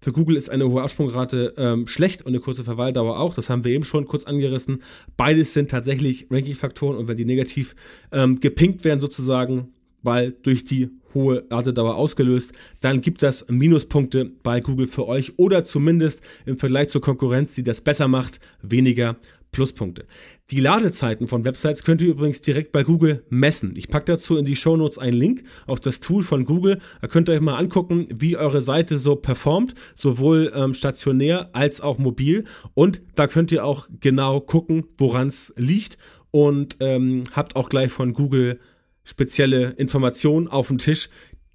Für 0.03 0.13
Google 0.13 0.37
ist 0.37 0.49
eine 0.49 0.67
hohe 0.67 0.83
Absprungrate 0.83 1.55
ähm, 1.59 1.87
schlecht 1.87 2.23
und 2.23 2.29
eine 2.29 2.41
kurze 2.41 2.65
Verweildauer 2.65 3.19
auch. 3.19 3.35
Das 3.35 3.51
haben 3.51 3.65
wir 3.65 3.73
eben 3.73 3.85
schon 3.85 4.07
kurz 4.07 4.25
angerissen. 4.25 4.83
Beides 5.19 5.53
sind 5.53 5.71
tatsächlich 5.71 6.27
Ranking-Faktoren 6.31 6.97
und 6.97 7.07
wenn 7.07 7.19
die 7.19 7.27
negativ 7.27 7.77
ähm, 8.11 8.41
gepinkt 8.41 8.83
werden 8.85 9.01
sozusagen, 9.01 9.75
weil 10.03 10.33
durch 10.43 10.65
die 10.65 10.89
hohe 11.13 11.45
Ladedauer 11.51 11.97
ausgelöst, 11.97 12.53
dann 12.81 13.03
gibt 13.03 13.23
das 13.23 13.47
Minuspunkte 13.49 14.31
bei 14.43 14.61
Google 14.61 14.87
für 14.87 15.07
euch 15.07 15.39
oder 15.39 15.65
zumindest 15.65 16.23
im 16.47 16.57
Vergleich 16.57 16.89
zur 16.89 17.03
Konkurrenz, 17.03 17.55
die 17.55 17.65
das 17.65 17.83
besser 17.83 18.09
macht, 18.09 18.41
weniger 18.63 19.17
Pluspunkte. 19.53 20.07
Die 20.51 20.61
Ladezeiten 20.61 21.29
von 21.29 21.45
Websites 21.45 21.85
könnt 21.85 22.03
ihr 22.03 22.09
übrigens 22.09 22.41
direkt 22.41 22.73
bei 22.73 22.83
Google 22.83 23.25
messen. 23.31 23.75
Ich 23.77 23.89
packe 23.89 24.07
dazu 24.13 24.37
in 24.37 24.45
die 24.45 24.57
Show 24.57 24.77
Notes 24.77 24.99
einen 24.99 25.17
Link 25.17 25.45
auf 25.67 25.81
das 25.81 26.01
Tool 26.01 26.23
von 26.23 26.45
Google. 26.45 26.79
Da 27.01 27.09
könnt 27.09 27.29
ihr 27.29 27.35
euch 27.35 27.41
mal 27.41 27.57
angucken, 27.57 28.07
wie 28.13 28.37
eure 28.37 28.63
Seite 28.63 28.99
so 28.99 29.17
performt, 29.17 29.75
sowohl 29.95 30.53
ähm, 30.55 30.75
stationär 30.75 31.51
als 31.53 31.81
auch 31.81 31.99
mobil. 31.99 32.45
Und 32.75 33.03
da 33.15 33.27
könnt 33.27 33.53
ihr 33.53 33.65
auch 33.65 33.89
genau 34.01 34.41
gucken, 34.41 34.85
woran 34.99 35.29
es 35.29 35.53
liegt 35.57 35.99
und 36.31 36.77
ähm, 36.81 37.25
habt 37.33 37.57
auch 37.57 37.69
gleich 37.69 37.91
von 37.91 38.13
Google 38.13 38.61
spezielle 39.05 39.71
Informationen 39.71 40.47
auf 40.47 40.69
dem 40.69 40.79
Tisch, 40.79 41.11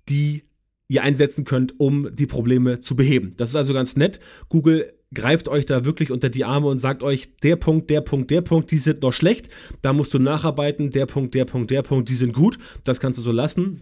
die 0.10 0.44
ihr 0.88 1.04
einsetzen 1.04 1.46
könnt, 1.46 1.80
um 1.80 2.16
die 2.16 2.28
Probleme 2.28 2.80
zu 2.80 2.96
beheben. 2.96 3.34
Das 3.38 3.50
ist 3.50 3.56
also 3.56 3.74
ganz 3.74 3.96
nett. 3.96 4.20
Google 4.50 4.94
greift 5.16 5.48
euch 5.48 5.66
da 5.66 5.86
wirklich 5.86 6.12
unter 6.12 6.30
die 6.30 6.46
Arme 6.46 6.68
und 6.68 6.78
sagt 6.78 7.02
euch, 7.02 7.30
der 7.42 7.56
Punkt, 7.56 7.90
der 7.90 8.02
Punkt, 8.02 8.30
der 8.30 8.42
Punkt, 8.42 8.70
die 8.72 8.78
sind 8.78 9.02
noch 9.02 9.14
schlecht, 9.14 9.50
da 9.82 9.94
musst 9.94 10.14
du 10.14 10.20
nacharbeiten, 10.20 10.92
der 10.92 11.08
Punkt, 11.08 11.34
der 11.34 11.46
Punkt, 11.46 11.72
der 11.72 11.82
Punkt, 11.82 12.10
die 12.10 12.16
sind 12.16 12.34
gut, 12.34 12.60
das 12.84 13.00
kannst 13.00 13.18
du 13.18 13.24
so 13.24 13.32
lassen. 13.32 13.82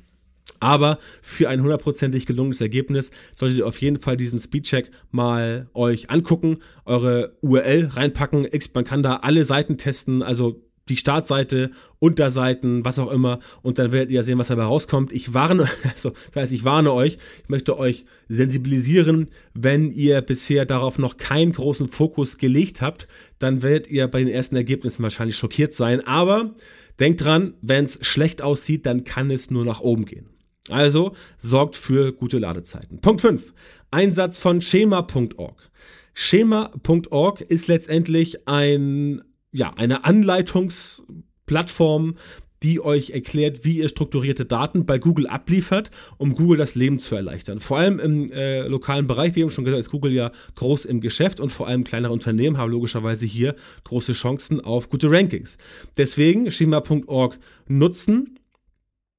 Aber 0.60 0.98
für 1.22 1.50
ein 1.50 1.62
hundertprozentig 1.62 2.26
gelungenes 2.26 2.62
Ergebnis 2.62 3.12
solltet 3.36 3.60
ihr 3.60 3.68
auf 3.68 3.82
jeden 3.82 4.00
Fall 4.00 4.16
diesen 4.16 4.40
Speedcheck 4.40 4.92
mal 5.12 5.68
euch 5.74 6.10
angucken, 6.10 6.60
eure 6.86 7.38
URL 7.42 7.88
reinpacken. 7.88 8.48
Man 8.74 8.86
kann 8.86 9.04
da 9.04 9.18
alle 9.18 9.44
Seiten 9.44 9.78
testen, 9.78 10.24
also 10.24 10.63
die 10.90 10.98
Startseite, 10.98 11.72
Unterseiten, 12.00 12.84
was 12.84 13.00
auch 13.00 13.12
immer, 13.12 13.40
und 13.62 13.80
dann 13.80 13.92
werdet 13.92 14.12
ihr 14.12 14.24
sehen, 14.24 14.38
was 14.38 14.50
dabei 14.50 14.64
rauskommt. 14.64 15.14
Ich 15.14 15.34
warne, 15.34 15.70
also 15.94 16.12
das 16.34 16.44
heißt, 16.44 16.54
ich 16.54 16.66
warne 16.66 16.92
euch, 16.92 17.18
ich 17.44 17.50
möchte 17.50 17.78
euch 17.78 18.06
sensibilisieren, 18.28 19.28
wenn 19.54 19.92
ihr 19.92 20.22
bisher 20.22 20.66
darauf 20.66 21.00
noch 21.00 21.18
keinen 21.18 21.54
großen 21.54 21.88
Fokus 21.88 22.38
gelegt 22.38 22.82
habt, 22.82 23.08
dann 23.40 23.62
werdet 23.62 23.88
ihr 23.90 24.08
bei 24.08 24.20
den 24.20 24.28
ersten 24.28 24.56
Ergebnissen 24.56 25.04
wahrscheinlich 25.04 25.38
schockiert 25.38 25.74
sein. 25.74 26.06
Aber 26.06 26.54
denkt 27.00 27.24
dran, 27.24 27.54
wenn 27.62 27.86
es 27.86 28.00
schlecht 28.02 28.42
aussieht, 28.42 28.86
dann 28.86 29.06
kann 29.06 29.32
es 29.32 29.50
nur 29.50 29.64
nach 29.64 29.80
oben 29.80 30.06
gehen. 30.06 30.30
Also 30.70 31.14
sorgt 31.38 31.76
für 31.76 32.14
gute 32.14 32.40
Ladezeiten. 32.40 33.00
Punkt 33.00 33.22
5. 33.22 33.54
Einsatz 33.92 34.38
von 34.40 34.62
schema.org. 34.62 35.70
Schema.org 36.14 37.42
ist 37.42 37.68
letztendlich 37.68 38.48
ein 38.48 39.24
ja, 39.54 39.74
eine 39.76 40.04
Anleitungsplattform, 40.04 42.16
die 42.64 42.84
euch 42.84 43.12
erklärt, 43.12 43.66
wie 43.66 43.78
ihr 43.78 43.90
strukturierte 43.90 44.46
Daten 44.46 44.86
bei 44.86 44.98
Google 44.98 45.28
abliefert, 45.28 45.92
um 46.18 46.34
Google 46.34 46.58
das 46.58 46.76
Leben 46.76 47.00
zu 47.00 47.16
erleichtern. 47.16 47.60
Vor 47.60 47.78
allem 47.78 48.00
im 48.00 48.32
äh, 48.32 48.66
lokalen 48.68 49.06
Bereich, 49.06 49.36
wie 49.36 49.42
eben 49.42 49.52
schon 49.52 49.66
gesagt, 49.66 49.82
ist 49.82 49.92
Google 49.92 50.14
ja 50.14 50.32
groß 50.56 50.86
im 50.86 51.02
Geschäft 51.02 51.42
und 51.42 51.52
vor 51.52 51.68
allem 51.68 51.84
kleinere 51.84 52.14
Unternehmen 52.14 52.58
haben 52.58 52.72
logischerweise 52.72 53.26
hier 53.26 53.56
große 53.84 54.14
Chancen 54.14 54.62
auf 54.62 54.90
gute 54.90 55.12
Rankings. 55.12 55.58
Deswegen 55.98 56.50
schema.org 56.50 57.38
nutzen 57.68 58.40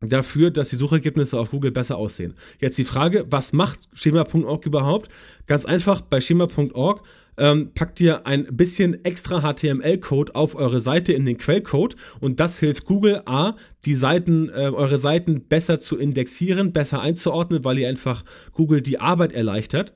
dafür, 0.01 0.51
dass 0.51 0.71
die 0.71 0.77
Suchergebnisse 0.77 1.39
auf 1.39 1.51
Google 1.51 1.71
besser 1.71 1.97
aussehen. 1.97 2.35
Jetzt 2.61 2.79
die 2.79 2.85
Frage, 2.85 3.27
was 3.29 3.53
macht 3.53 3.81
schema.org 3.93 4.65
überhaupt? 4.65 5.11
Ganz 5.47 5.67
einfach, 5.67 6.01
bei 6.01 6.21
schema.org 6.21 7.03
ähm, 7.37 7.73
packt 7.75 8.01
ihr 8.01 8.27
ein 8.27 8.45
bisschen 8.57 9.05
extra 9.05 9.41
HTML-Code 9.41 10.35
auf 10.35 10.55
eure 10.55 10.81
Seite 10.81 11.13
in 11.13 11.27
den 11.27 11.39
Quellcode 11.39 11.97
und 12.21 12.41
das 12.41 12.59
hilft 12.59 12.85
Google 12.85 13.23
A, 13.27 13.57
die 13.85 13.95
Seiten, 13.95 14.49
äh, 14.49 14.71
eure 14.73 14.99
Seiten 14.99 15.47
besser 15.49 15.81
zu 15.81 15.99
indexieren, 15.99 16.73
besser 16.73 17.01
einzuordnen, 17.01 17.65
weil 17.65 17.79
ihr 17.79 17.89
einfach 17.89 18.25
Google 18.53 18.83
die 18.83 19.01
Arbeit 19.01 19.33
erleichtert. 19.33 19.95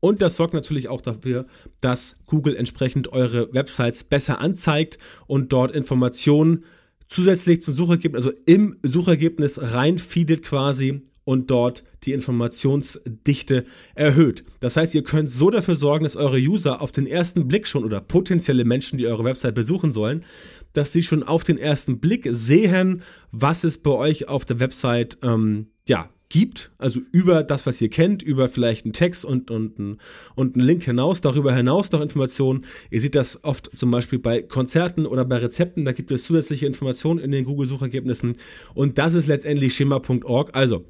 Und 0.00 0.20
das 0.20 0.36
sorgt 0.36 0.52
natürlich 0.52 0.88
auch 0.88 1.00
dafür, 1.00 1.46
dass 1.80 2.16
Google 2.26 2.56
entsprechend 2.56 3.12
eure 3.12 3.52
Websites 3.54 4.02
besser 4.02 4.40
anzeigt 4.40 4.98
und 5.26 5.52
dort 5.52 5.72
Informationen 5.74 6.64
zusätzlich 7.06 7.62
zum 7.62 7.74
Suchergebnis, 7.74 8.26
also 8.26 8.36
im 8.46 8.76
Suchergebnis 8.82 9.60
reinfeedet 9.60 10.42
quasi 10.42 11.02
und 11.24 11.50
dort 11.50 11.84
die 12.04 12.12
Informationsdichte 12.12 13.64
erhöht. 13.94 14.44
Das 14.60 14.76
heißt, 14.76 14.94
ihr 14.94 15.04
könnt 15.04 15.30
so 15.30 15.50
dafür 15.50 15.76
sorgen, 15.76 16.04
dass 16.04 16.16
eure 16.16 16.38
User 16.38 16.82
auf 16.82 16.92
den 16.92 17.06
ersten 17.06 17.48
Blick 17.48 17.66
schon 17.66 17.84
oder 17.84 18.00
potenzielle 18.00 18.64
Menschen, 18.64 18.98
die 18.98 19.06
eure 19.06 19.24
Website 19.24 19.54
besuchen 19.54 19.92
sollen, 19.92 20.24
dass 20.72 20.92
sie 20.92 21.02
schon 21.02 21.22
auf 21.22 21.44
den 21.44 21.58
ersten 21.58 22.00
Blick 22.00 22.28
sehen, 22.30 23.02
was 23.30 23.64
es 23.64 23.78
bei 23.78 23.90
euch 23.90 24.28
auf 24.28 24.44
der 24.44 24.58
Website 24.58 25.18
ähm, 25.22 25.68
ja 25.88 26.08
gibt, 26.32 26.72
also 26.78 26.98
über 27.12 27.42
das, 27.42 27.66
was 27.66 27.78
ihr 27.82 27.90
kennt, 27.90 28.22
über 28.22 28.48
vielleicht 28.48 28.86
einen 28.86 28.94
Text 28.94 29.24
und, 29.24 29.50
und, 29.50 29.98
und 30.34 30.56
einen 30.56 30.64
Link 30.64 30.82
hinaus, 30.82 31.20
darüber 31.20 31.54
hinaus 31.54 31.92
noch 31.92 32.00
Informationen. 32.00 32.64
Ihr 32.90 33.02
seht 33.02 33.14
das 33.14 33.44
oft 33.44 33.70
zum 33.76 33.90
Beispiel 33.90 34.18
bei 34.18 34.40
Konzerten 34.40 35.04
oder 35.04 35.26
bei 35.26 35.36
Rezepten, 35.36 35.84
da 35.84 35.92
gibt 35.92 36.10
es 36.10 36.24
zusätzliche 36.24 36.64
Informationen 36.66 37.20
in 37.20 37.32
den 37.32 37.44
Google-Suchergebnissen 37.44 38.38
und 38.74 38.96
das 38.96 39.12
ist 39.12 39.26
letztendlich 39.26 39.74
schema.org. 39.74 40.54
Also 40.54 40.86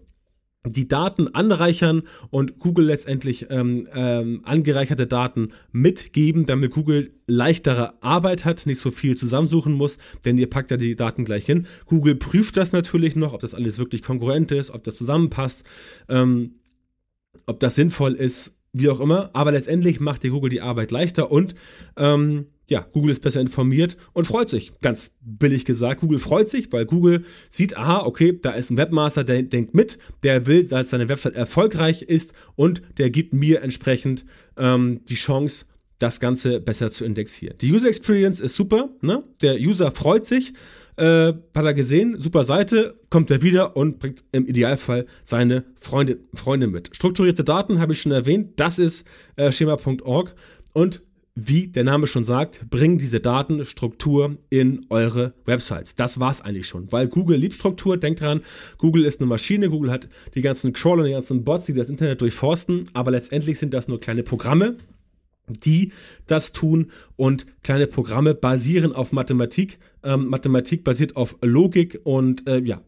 die 0.64 0.86
Daten 0.86 1.34
anreichern 1.34 2.02
und 2.30 2.60
Google 2.60 2.86
letztendlich 2.86 3.46
ähm, 3.50 3.88
ähm, 3.92 4.42
angereicherte 4.44 5.08
Daten 5.08 5.52
mitgeben, 5.72 6.46
damit 6.46 6.70
Google 6.70 7.12
leichtere 7.26 8.00
Arbeit 8.02 8.44
hat, 8.44 8.66
nicht 8.66 8.78
so 8.78 8.92
viel 8.92 9.16
zusammensuchen 9.16 9.72
muss, 9.72 9.98
denn 10.24 10.38
ihr 10.38 10.48
packt 10.48 10.70
ja 10.70 10.76
die 10.76 10.94
Daten 10.94 11.24
gleich 11.24 11.46
hin. 11.46 11.66
Google 11.86 12.14
prüft 12.14 12.56
das 12.56 12.72
natürlich 12.72 13.16
noch, 13.16 13.32
ob 13.32 13.40
das 13.40 13.54
alles 13.54 13.78
wirklich 13.78 14.02
konkurrent 14.02 14.52
ist, 14.52 14.70
ob 14.70 14.84
das 14.84 14.94
zusammenpasst, 14.94 15.64
ähm, 16.08 16.56
ob 17.46 17.58
das 17.58 17.74
sinnvoll 17.74 18.12
ist 18.12 18.52
wie 18.72 18.88
auch 18.88 19.00
immer, 19.00 19.30
aber 19.34 19.52
letztendlich 19.52 20.00
macht 20.00 20.22
dir 20.22 20.30
Google 20.30 20.48
die 20.48 20.62
Arbeit 20.62 20.92
leichter 20.92 21.30
und 21.30 21.54
ähm, 21.96 22.46
ja, 22.68 22.86
Google 22.92 23.12
ist 23.12 23.22
besser 23.22 23.40
informiert 23.40 23.96
und 24.12 24.26
freut 24.26 24.48
sich. 24.48 24.72
Ganz 24.80 25.10
billig 25.20 25.64
gesagt, 25.64 26.00
Google 26.00 26.18
freut 26.18 26.48
sich, 26.48 26.72
weil 26.72 26.86
Google 26.86 27.24
sieht, 27.48 27.76
aha, 27.76 28.04
okay, 28.06 28.38
da 28.40 28.52
ist 28.52 28.70
ein 28.70 28.76
Webmaster, 28.76 29.24
der 29.24 29.42
denkt 29.42 29.74
mit, 29.74 29.98
der 30.22 30.46
will, 30.46 30.66
dass 30.66 30.90
seine 30.90 31.08
Website 31.08 31.34
erfolgreich 31.34 32.02
ist 32.02 32.34
und 32.54 32.82
der 32.98 33.10
gibt 33.10 33.32
mir 33.32 33.62
entsprechend 33.62 34.24
ähm, 34.56 35.00
die 35.08 35.16
Chance, 35.16 35.66
das 35.98 36.18
Ganze 36.18 36.60
besser 36.60 36.90
zu 36.90 37.04
indexieren. 37.04 37.56
Die 37.60 37.70
User 37.72 37.88
Experience 37.88 38.40
ist 38.40 38.56
super, 38.56 38.90
ne? 39.02 39.22
Der 39.40 39.60
User 39.60 39.92
freut 39.92 40.24
sich, 40.24 40.52
äh, 40.96 41.32
hat 41.54 41.64
er 41.64 41.74
gesehen, 41.74 42.18
super 42.18 42.44
Seite, 42.44 42.98
kommt 43.08 43.30
er 43.30 43.42
wieder 43.42 43.76
und 43.76 43.98
bringt 43.98 44.24
im 44.32 44.46
Idealfall 44.46 45.06
seine 45.22 45.64
Freunde, 45.78 46.18
Freunde 46.34 46.66
mit. 46.66 46.94
Strukturierte 46.94 47.44
Daten 47.44 47.78
habe 47.78 47.92
ich 47.92 48.02
schon 48.02 48.12
erwähnt, 48.12 48.54
das 48.56 48.78
ist 48.78 49.06
äh, 49.36 49.52
schema.org 49.52 50.34
und 50.72 51.02
wie 51.34 51.68
der 51.68 51.84
Name 51.84 52.06
schon 52.06 52.24
sagt, 52.24 52.68
bringen 52.68 52.98
diese 52.98 53.20
Datenstruktur 53.20 54.36
in 54.50 54.86
eure 54.90 55.32
Websites. 55.46 55.94
Das 55.94 56.20
war's 56.20 56.42
eigentlich 56.42 56.66
schon, 56.66 56.92
weil 56.92 57.08
Google 57.08 57.38
liebt 57.38 57.54
Struktur. 57.54 57.96
Denkt 57.96 58.20
dran, 58.20 58.42
Google 58.78 59.04
ist 59.04 59.20
eine 59.20 59.28
Maschine. 59.28 59.70
Google 59.70 59.90
hat 59.90 60.08
die 60.34 60.42
ganzen 60.42 60.72
Crawler, 60.72 61.04
die 61.04 61.12
ganzen 61.12 61.44
Bots, 61.44 61.66
die 61.66 61.74
das 61.74 61.88
Internet 61.88 62.20
durchforsten. 62.20 62.84
Aber 62.92 63.10
letztendlich 63.10 63.58
sind 63.58 63.72
das 63.72 63.88
nur 63.88 63.98
kleine 63.98 64.22
Programme, 64.22 64.76
die 65.48 65.92
das 66.26 66.52
tun 66.52 66.90
und 67.16 67.46
kleine 67.62 67.86
Programme 67.86 68.34
basieren 68.34 68.92
auf 68.92 69.12
Mathematik. 69.12 69.78
Ähm, 70.02 70.26
Mathematik 70.26 70.84
basiert 70.84 71.16
auf 71.16 71.36
Logik 71.40 72.00
und 72.04 72.46
äh, 72.46 72.60
ja, 72.60 72.82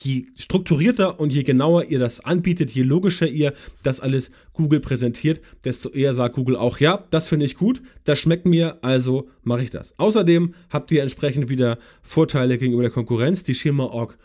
je 0.00 0.26
strukturierter 0.36 1.18
und 1.18 1.32
je 1.32 1.42
genauer 1.42 1.84
ihr 1.84 1.98
das 1.98 2.20
anbietet, 2.24 2.70
je 2.70 2.82
logischer 2.82 3.28
ihr 3.28 3.52
das 3.82 4.00
alles 4.00 4.30
Google 4.52 4.80
präsentiert, 4.80 5.40
desto 5.64 5.90
eher 5.90 6.14
sagt 6.14 6.36
Google 6.36 6.56
auch, 6.56 6.78
ja, 6.78 7.04
das 7.10 7.28
finde 7.28 7.46
ich 7.46 7.56
gut, 7.56 7.82
das 8.04 8.18
schmeckt 8.18 8.46
mir, 8.46 8.78
also 8.82 9.28
mache 9.42 9.62
ich 9.62 9.70
das. 9.70 9.98
Außerdem 9.98 10.54
habt 10.70 10.92
ihr 10.92 11.02
entsprechend 11.02 11.48
wieder 11.48 11.78
Vorteile 12.02 12.58
gegenüber 12.58 12.82
der 12.82 12.92
Konkurrenz. 12.92 13.44
Die 13.44 13.54
Schema.org 13.54 14.18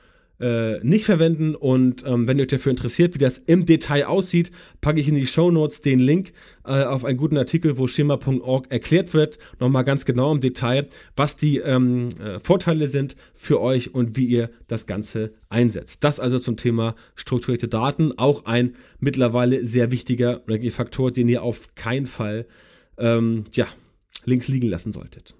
äh, 0.44 0.80
nicht 0.84 1.06
verwenden. 1.06 1.56
Und 1.56 2.04
ähm, 2.06 2.28
wenn 2.28 2.38
ihr 2.38 2.44
euch 2.44 2.50
dafür 2.50 2.72
interessiert, 2.72 3.14
wie 3.14 3.20
das 3.20 3.38
im 3.38 3.66
Detail 3.66 4.08
aussieht, 4.08 4.52
packe 4.82 5.00
ich 5.00 5.08
in 5.08 5.16
die 5.16 5.26
Show 5.26 5.52
Notes 5.52 5.80
den 5.80 6.00
Link 6.00 6.34
äh, 6.66 6.84
auf 6.84 7.06
einen 7.06 7.18
guten 7.18 7.38
Artikel, 7.38 7.78
wo 7.78 7.88
schema.org 7.88 8.70
erklärt 8.70 9.14
wird, 9.14 9.40
nochmal 9.60 9.86
ganz 9.86 10.04
genau 10.04 10.34
im 10.34 10.42
Detail, 10.42 10.88
was 11.16 11.38
die 11.38 11.60
ähm, 11.60 12.10
äh, 12.20 12.40
Vorteile 12.42 12.90
sind 12.90 13.16
für 13.34 13.62
euch 13.62 13.96
und 13.96 14.18
wie 14.18 14.26
ihr 14.26 14.50
das 14.68 14.86
Ganze 14.86 15.34
einsetzt. 15.48 16.04
Das 16.04 16.20
also 16.20 16.38
zum 16.40 16.58
Thema 16.58 16.96
strukturierte 17.16 17.70
Daten, 17.70 18.18
auch 18.18 18.46
ein 18.46 18.76
mittlerweile 19.00 19.66
sehr 19.66 19.92
wichtiger 19.92 20.42
Faktor, 20.72 21.12
den 21.12 21.30
ihr 21.30 21.42
auf 21.42 21.74
keinen 21.76 22.08
Fall 22.08 22.46
ähm, 22.98 23.46
ja, 23.54 23.68
links 24.26 24.50
liegen 24.50 24.68
lassen 24.68 24.92
solltet. 24.92 25.36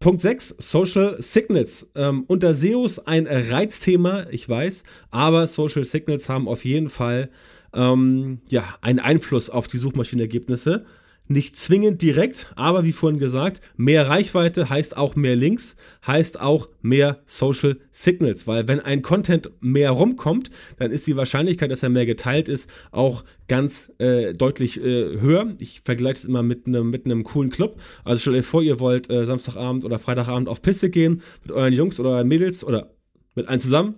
Punkt 0.00 0.20
6, 0.20 0.54
Social 0.58 1.20
Signals. 1.20 1.88
Ähm, 1.96 2.24
unter 2.28 2.54
SEOs 2.54 3.00
ein 3.00 3.26
Reizthema, 3.26 4.26
ich 4.30 4.48
weiß, 4.48 4.84
aber 5.10 5.46
Social 5.46 5.84
Signals 5.84 6.28
haben 6.28 6.46
auf 6.46 6.64
jeden 6.64 6.88
Fall 6.88 7.30
ähm, 7.74 8.40
ja, 8.48 8.76
einen 8.80 9.00
Einfluss 9.00 9.50
auf 9.50 9.66
die 9.66 9.78
Suchmaschinenergebnisse. 9.78 10.86
Nicht 11.30 11.56
zwingend 11.56 12.00
direkt, 12.00 12.50
aber 12.56 12.84
wie 12.84 12.92
vorhin 12.92 13.18
gesagt, 13.18 13.60
mehr 13.76 14.08
Reichweite 14.08 14.70
heißt 14.70 14.96
auch 14.96 15.14
mehr 15.14 15.36
Links, 15.36 15.76
heißt 16.06 16.40
auch 16.40 16.70
mehr 16.80 17.22
Social 17.26 17.76
Signals, 17.90 18.46
weil 18.46 18.66
wenn 18.66 18.80
ein 18.80 19.02
Content 19.02 19.50
mehr 19.60 19.90
rumkommt, 19.90 20.50
dann 20.78 20.90
ist 20.90 21.06
die 21.06 21.16
Wahrscheinlichkeit, 21.16 21.70
dass 21.70 21.82
er 21.82 21.90
mehr 21.90 22.06
geteilt 22.06 22.48
ist, 22.48 22.70
auch 22.92 23.24
ganz 23.46 23.92
äh, 23.98 24.32
deutlich 24.32 24.80
äh, 24.80 25.20
höher. 25.20 25.54
Ich 25.58 25.82
vergleiche 25.84 26.18
es 26.20 26.24
immer 26.24 26.42
mit 26.42 26.66
einem 26.66 26.88
mit 26.88 27.04
einem 27.04 27.24
coolen 27.24 27.50
Club. 27.50 27.78
Also 28.04 28.20
stellt 28.20 28.36
euch 28.36 28.46
vor, 28.46 28.62
ihr 28.62 28.80
wollt 28.80 29.10
äh, 29.10 29.26
Samstagabend 29.26 29.84
oder 29.84 29.98
Freitagabend 29.98 30.48
auf 30.48 30.62
Piste 30.62 30.88
gehen 30.88 31.20
mit 31.42 31.52
euren 31.52 31.74
Jungs 31.74 32.00
oder 32.00 32.10
euren 32.10 32.28
Mädels 32.28 32.64
oder 32.64 32.94
mit 33.34 33.48
einem 33.48 33.60
zusammen 33.60 33.96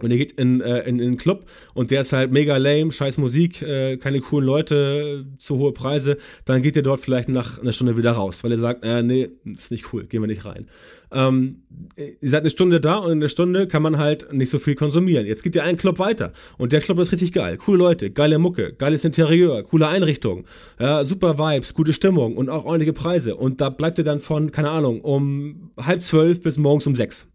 und 0.00 0.10
ihr 0.10 0.18
geht 0.18 0.32
in, 0.32 0.60
äh, 0.60 0.80
in, 0.80 0.98
in 0.98 1.06
einen 1.06 1.16
Club 1.16 1.46
und 1.72 1.90
der 1.90 2.00
ist 2.00 2.12
halt 2.12 2.32
mega 2.32 2.56
lame, 2.56 2.90
scheiß 2.90 3.16
Musik, 3.18 3.62
äh, 3.62 3.96
keine 3.96 4.20
coolen 4.20 4.44
Leute, 4.44 5.26
zu 5.38 5.56
hohe 5.58 5.72
Preise, 5.72 6.16
dann 6.44 6.62
geht 6.62 6.74
ihr 6.74 6.82
dort 6.82 7.00
vielleicht 7.00 7.28
nach 7.28 7.60
einer 7.60 7.72
Stunde 7.72 7.96
wieder 7.96 8.12
raus, 8.12 8.42
weil 8.42 8.50
ihr 8.50 8.58
sagt, 8.58 8.84
äh, 8.84 9.02
nee, 9.02 9.28
ist 9.44 9.70
nicht 9.70 9.92
cool, 9.92 10.04
gehen 10.04 10.20
wir 10.20 10.26
nicht 10.26 10.44
rein. 10.44 10.66
Ähm, 11.12 11.62
ihr 11.96 12.16
seid 12.28 12.40
eine 12.40 12.50
Stunde 12.50 12.80
da 12.80 12.96
und 12.96 13.12
in 13.12 13.20
der 13.20 13.28
Stunde 13.28 13.68
kann 13.68 13.82
man 13.82 13.98
halt 13.98 14.32
nicht 14.32 14.50
so 14.50 14.58
viel 14.58 14.74
konsumieren. 14.74 15.26
Jetzt 15.26 15.44
geht 15.44 15.54
ihr 15.54 15.62
einen 15.62 15.78
Club 15.78 16.00
weiter 16.00 16.32
und 16.58 16.72
der 16.72 16.80
Club 16.80 16.98
ist 16.98 17.12
richtig 17.12 17.32
geil. 17.32 17.56
Coole 17.56 17.78
Leute, 17.78 18.10
geile 18.10 18.38
Mucke, 18.38 18.72
geiles 18.72 19.04
Interieur, 19.04 19.62
coole 19.62 19.86
Einrichtung, 19.86 20.44
ja, 20.80 21.04
super 21.04 21.38
Vibes, 21.38 21.72
gute 21.72 21.92
Stimmung 21.92 22.36
und 22.36 22.48
auch 22.48 22.64
ordentliche 22.64 22.94
Preise. 22.94 23.36
Und 23.36 23.60
da 23.60 23.70
bleibt 23.70 23.98
ihr 23.98 24.04
dann 24.04 24.20
von, 24.20 24.50
keine 24.50 24.70
Ahnung, 24.70 25.02
um 25.02 25.70
halb 25.76 26.02
zwölf 26.02 26.42
bis 26.42 26.58
morgens 26.58 26.88
um 26.88 26.96
sechs 26.96 27.28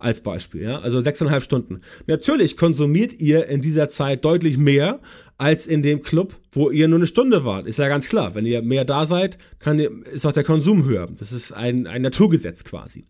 als 0.00 0.22
Beispiel, 0.22 0.62
ja, 0.62 0.80
also 0.80 1.00
sechseinhalb 1.00 1.44
Stunden. 1.44 1.80
Natürlich 2.06 2.56
konsumiert 2.56 3.12
ihr 3.20 3.46
in 3.46 3.60
dieser 3.60 3.88
Zeit 3.88 4.24
deutlich 4.24 4.56
mehr 4.56 5.00
als 5.38 5.66
in 5.66 5.82
dem 5.82 6.02
Club, 6.02 6.34
wo 6.52 6.70
ihr 6.70 6.88
nur 6.88 6.98
eine 6.98 7.06
Stunde 7.06 7.44
wart. 7.44 7.66
Ist 7.66 7.78
ja 7.78 7.88
ganz 7.88 8.08
klar. 8.08 8.34
Wenn 8.34 8.44
ihr 8.44 8.60
mehr 8.62 8.84
da 8.84 9.06
seid, 9.06 9.38
kann, 9.58 9.78
ist 9.78 10.26
auch 10.26 10.32
der 10.32 10.44
Konsum 10.44 10.84
höher. 10.84 11.08
Das 11.18 11.32
ist 11.32 11.52
ein, 11.52 11.86
ein 11.86 12.02
Naturgesetz 12.02 12.64
quasi. 12.64 13.04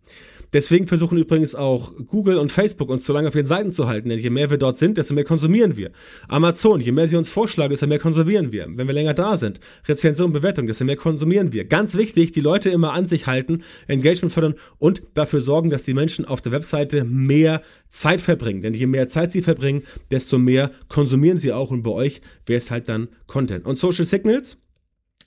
Deswegen 0.53 0.87
versuchen 0.87 1.19
übrigens 1.19 1.55
auch 1.55 1.93
Google 2.07 2.39
und 2.39 2.51
Facebook 2.51 2.89
uns 2.89 3.05
so 3.05 3.13
lange 3.13 3.29
auf 3.29 3.35
den 3.35 3.45
Seiten 3.45 3.73
zu 3.73 3.87
halten, 3.87 4.09
denn 4.09 4.19
je 4.19 4.31
mehr 4.31 4.51
wir 4.51 4.59
dort 4.59 4.77
sind, 4.77 4.99
desto 4.99 5.15
mehr 5.15 5.25
konsumieren 5.25 5.77
wir. 5.77 5.93
Amazon, 6.29 6.81
je 6.81 6.93
mehr 6.93 7.07
sie 7.07 7.17
uns 7.17 7.29
vorschlagen, 7.29 7.71
desto 7.71 7.87
mehr 7.87 7.99
konsumieren 7.99 8.51
wir. 8.53 8.67
Wenn 8.69 8.87
wir 8.87 8.95
länger 8.95 9.15
da 9.15 9.37
sind, 9.37 9.61
Rezension, 9.87 10.33
Bewertung, 10.33 10.67
desto 10.67 10.85
mehr 10.85 10.97
konsumieren 10.97 11.53
wir. 11.53 11.65
Ganz 11.65 11.97
wichtig, 11.97 12.33
die 12.33 12.41
Leute 12.41 12.71
immer 12.71 12.93
an 12.93 13.07
sich 13.07 13.27
halten, 13.27 13.63
Engagement 13.87 14.33
fördern 14.33 14.55
und 14.79 15.03
dafür 15.15 15.41
sorgen, 15.41 15.71
dass 15.71 15.85
die 15.85 15.95
Menschen 15.95 16.25
auf 16.25 16.41
der 16.41 16.53
Webseite 16.53 17.05
mehr 17.05 17.63
Zeit 17.89 18.23
verbringen. 18.23 18.63
Denn 18.63 18.75
je 18.75 18.87
mehr 18.87 19.09
Zeit 19.09 19.33
sie 19.33 19.43
verbringen, 19.43 19.83
desto 20.11 20.39
mehr 20.39 20.73
konsumieren 20.89 21.39
sie 21.39 21.53
auch 21.53 21.71
und 21.71 21.83
bei 21.83 21.91
euch 21.91 22.21
wäre 22.47 22.59
es 22.59 22.71
halt 22.71 22.89
dann 22.89 23.09
Content. 23.27 23.67
Und 23.67 23.77
Social 23.77 24.05
Signals? 24.05 24.59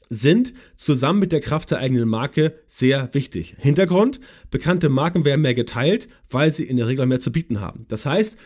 Sind 0.10 0.54
zusammen 0.76 1.20
mit 1.20 1.32
der 1.32 1.42
Kraft 1.42 1.72
der 1.72 1.80
eigenen 1.80 2.08
Marke 2.08 2.54
sehr 2.68 3.10
wichtig. 3.13 3.56
Hintergrund, 3.58 4.20
bekannte 4.52 4.89
Marken 4.89 5.26
werden 5.26 5.42
mehr 5.42 5.56
geteilt, 5.56 6.08
weil 6.30 6.52
sie 6.52 6.63
in 6.63 6.78
der 6.78 6.88
Regel 6.88 7.06
mehr 7.06 7.20
zu 7.20 7.32
bieten 7.32 7.60
haben. 7.62 7.86
Das 7.89 8.06
heißt, 8.06 8.38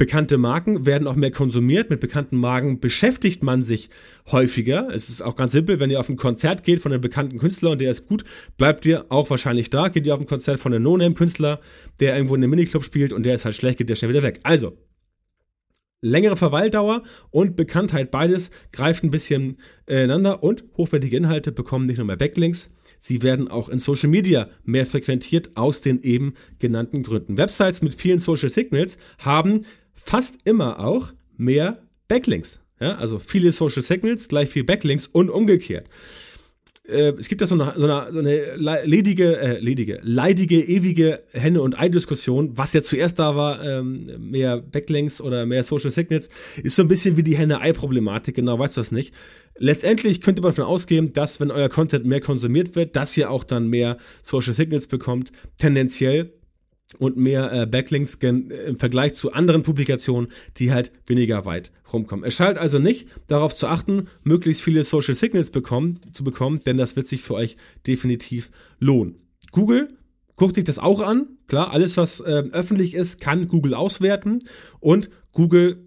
Bekannte 0.00 0.38
Marken 0.38 0.86
werden 0.86 1.08
auch 1.08 1.16
mehr 1.16 1.32
konsumiert. 1.32 1.90
Mit 1.90 1.98
bekannten 1.98 2.36
Marken 2.36 2.78
beschäftigt 2.78 3.42
man 3.42 3.64
sich 3.64 3.90
häufiger. 4.30 4.86
Es 4.94 5.08
ist 5.08 5.22
auch 5.22 5.34
ganz 5.34 5.50
simpel, 5.50 5.80
wenn 5.80 5.90
ihr 5.90 5.98
auf 5.98 6.08
ein 6.08 6.16
Konzert 6.16 6.62
geht 6.62 6.80
von 6.80 6.92
einem 6.92 7.00
bekannten 7.00 7.38
Künstler 7.38 7.72
und 7.72 7.80
der 7.80 7.90
ist 7.90 8.06
gut, 8.06 8.22
bleibt 8.56 8.86
ihr 8.86 9.06
auch 9.08 9.28
wahrscheinlich 9.28 9.70
da. 9.70 9.88
Geht 9.88 10.06
ihr 10.06 10.14
auf 10.14 10.20
ein 10.20 10.28
Konzert 10.28 10.60
von 10.60 10.72
einem 10.72 10.84
No-Name-Künstler, 10.84 11.60
der 11.98 12.14
irgendwo 12.14 12.36
in 12.36 12.44
einem 12.44 12.50
Miniclub 12.50 12.84
spielt 12.84 13.12
und 13.12 13.24
der 13.24 13.34
ist 13.34 13.44
halt 13.44 13.56
schlecht, 13.56 13.78
geht 13.78 13.88
der 13.88 13.96
schnell 13.96 14.10
wieder 14.10 14.22
weg. 14.22 14.38
Also, 14.44 14.78
längere 16.00 16.36
Verweildauer 16.36 17.02
und 17.30 17.56
Bekanntheit, 17.56 18.10
beides 18.10 18.50
greift 18.72 19.04
ein 19.04 19.10
bisschen 19.10 19.58
ineinander 19.86 20.42
und 20.42 20.64
hochwertige 20.76 21.16
Inhalte 21.16 21.52
bekommen 21.52 21.86
nicht 21.86 21.96
nur 21.96 22.06
mehr 22.06 22.16
Backlinks, 22.16 22.72
sie 23.00 23.22
werden 23.22 23.48
auch 23.48 23.68
in 23.68 23.78
Social 23.78 24.08
Media 24.08 24.48
mehr 24.64 24.86
frequentiert 24.86 25.56
aus 25.56 25.80
den 25.80 26.02
eben 26.02 26.34
genannten 26.58 27.02
Gründen. 27.02 27.36
Websites 27.36 27.82
mit 27.82 27.94
vielen 27.94 28.18
Social 28.18 28.50
Signals 28.50 28.98
haben 29.18 29.62
fast 29.94 30.38
immer 30.44 30.80
auch 30.80 31.08
mehr 31.36 31.82
Backlinks. 32.06 32.60
Ja, 32.80 32.96
also 32.96 33.18
viele 33.18 33.50
Social 33.52 33.82
Signals 33.82 34.28
gleich 34.28 34.48
viel 34.48 34.64
Backlinks 34.64 35.06
und 35.06 35.30
umgekehrt 35.30 35.88
äh, 36.88 37.12
es 37.18 37.28
gibt 37.28 37.40
da 37.40 37.46
so 37.46 37.54
eine, 37.54 37.74
so 37.76 37.84
eine, 37.84 38.12
so 38.12 38.18
eine 38.18 38.56
ledige, 38.86 39.38
äh, 39.38 39.58
ledige, 39.58 40.00
leidige, 40.02 40.60
ewige 40.60 41.20
Henne- 41.32 41.60
und 41.60 41.78
Ei-Diskussion, 41.78 42.56
was 42.56 42.72
ja 42.72 42.82
zuerst 42.82 43.18
da 43.18 43.36
war, 43.36 43.62
ähm, 43.62 44.10
mehr 44.18 44.58
Backlinks 44.58 45.20
oder 45.20 45.46
mehr 45.46 45.64
Social 45.64 45.90
Signals, 45.90 46.28
ist 46.62 46.76
so 46.76 46.82
ein 46.82 46.88
bisschen 46.88 47.16
wie 47.16 47.22
die 47.22 47.36
Henne-Ei-Problematik, 47.36 48.34
genau, 48.36 48.58
weißt 48.58 48.76
du 48.76 48.80
das 48.80 48.90
nicht. 48.90 49.14
Letztendlich 49.58 50.20
könnte 50.20 50.40
man 50.40 50.52
davon 50.52 50.64
ausgehen, 50.64 51.12
dass 51.12 51.40
wenn 51.40 51.50
euer 51.50 51.68
Content 51.68 52.06
mehr 52.06 52.20
konsumiert 52.20 52.74
wird, 52.74 52.96
dass 52.96 53.16
ihr 53.16 53.30
auch 53.30 53.44
dann 53.44 53.68
mehr 53.68 53.98
Social 54.22 54.54
Signals 54.54 54.86
bekommt, 54.86 55.32
tendenziell 55.58 56.32
und 56.98 57.16
mehr 57.16 57.52
äh, 57.52 57.66
Backlinks 57.66 58.14
im 58.14 58.76
Vergleich 58.76 59.14
zu 59.14 59.32
anderen 59.32 59.62
Publikationen, 59.62 60.28
die 60.56 60.72
halt 60.72 60.90
weniger 61.06 61.44
weit 61.44 61.70
rumkommen. 61.92 62.24
Es 62.24 62.34
schaltet 62.34 62.58
also 62.58 62.78
nicht 62.78 63.08
darauf 63.26 63.54
zu 63.54 63.66
achten, 63.66 64.08
möglichst 64.24 64.62
viele 64.62 64.84
Social 64.84 65.14
Signals 65.14 65.50
bekommen, 65.50 66.00
zu 66.12 66.24
bekommen, 66.24 66.60
denn 66.64 66.78
das 66.78 66.96
wird 66.96 67.08
sich 67.08 67.22
für 67.22 67.34
euch 67.34 67.56
definitiv 67.86 68.50
lohnen. 68.78 69.16
Google 69.52 69.96
guckt 70.36 70.54
sich 70.54 70.64
das 70.64 70.78
auch 70.78 71.00
an. 71.00 71.38
Klar, 71.46 71.72
alles, 71.72 71.96
was 71.96 72.20
äh, 72.20 72.44
öffentlich 72.52 72.94
ist, 72.94 73.20
kann 73.20 73.48
Google 73.48 73.74
auswerten 73.74 74.40
und 74.80 75.10
Google 75.32 75.84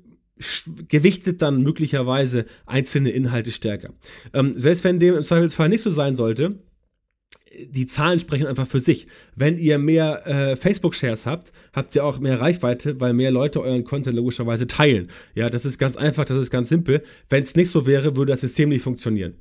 gewichtet 0.87 1.41
dann 1.41 1.61
möglicherweise 1.61 2.45
einzelne 2.65 3.11
Inhalte 3.11 3.51
stärker. 3.51 3.93
Ähm, 4.33 4.53
selbst 4.55 4.83
wenn 4.83 4.99
dem 4.99 5.15
im 5.15 5.23
Zweifelsfall 5.23 5.69
nicht 5.69 5.83
so 5.83 5.91
sein 5.91 6.15
sollte, 6.15 6.59
die 7.69 7.85
Zahlen 7.85 8.19
sprechen 8.19 8.47
einfach 8.47 8.67
für 8.67 8.79
sich. 8.79 9.07
Wenn 9.35 9.57
ihr 9.57 9.77
mehr 9.77 10.25
äh, 10.25 10.55
Facebook-Shares 10.55 11.25
habt, 11.25 11.51
habt 11.73 11.95
ihr 11.95 12.05
auch 12.05 12.19
mehr 12.19 12.39
Reichweite, 12.39 12.99
weil 12.99 13.13
mehr 13.13 13.31
Leute 13.31 13.61
euren 13.61 13.83
Content 13.83 14.15
logischerweise 14.15 14.67
teilen. 14.67 15.09
Ja, 15.35 15.49
das 15.49 15.65
ist 15.65 15.77
ganz 15.77 15.97
einfach, 15.97 16.25
das 16.25 16.37
ist 16.37 16.51
ganz 16.51 16.69
simpel. 16.69 17.03
Wenn 17.29 17.43
es 17.43 17.55
nicht 17.55 17.69
so 17.69 17.85
wäre, 17.85 18.15
würde 18.15 18.31
das 18.31 18.41
System 18.41 18.69
nicht 18.69 18.83
funktionieren. 18.83 19.35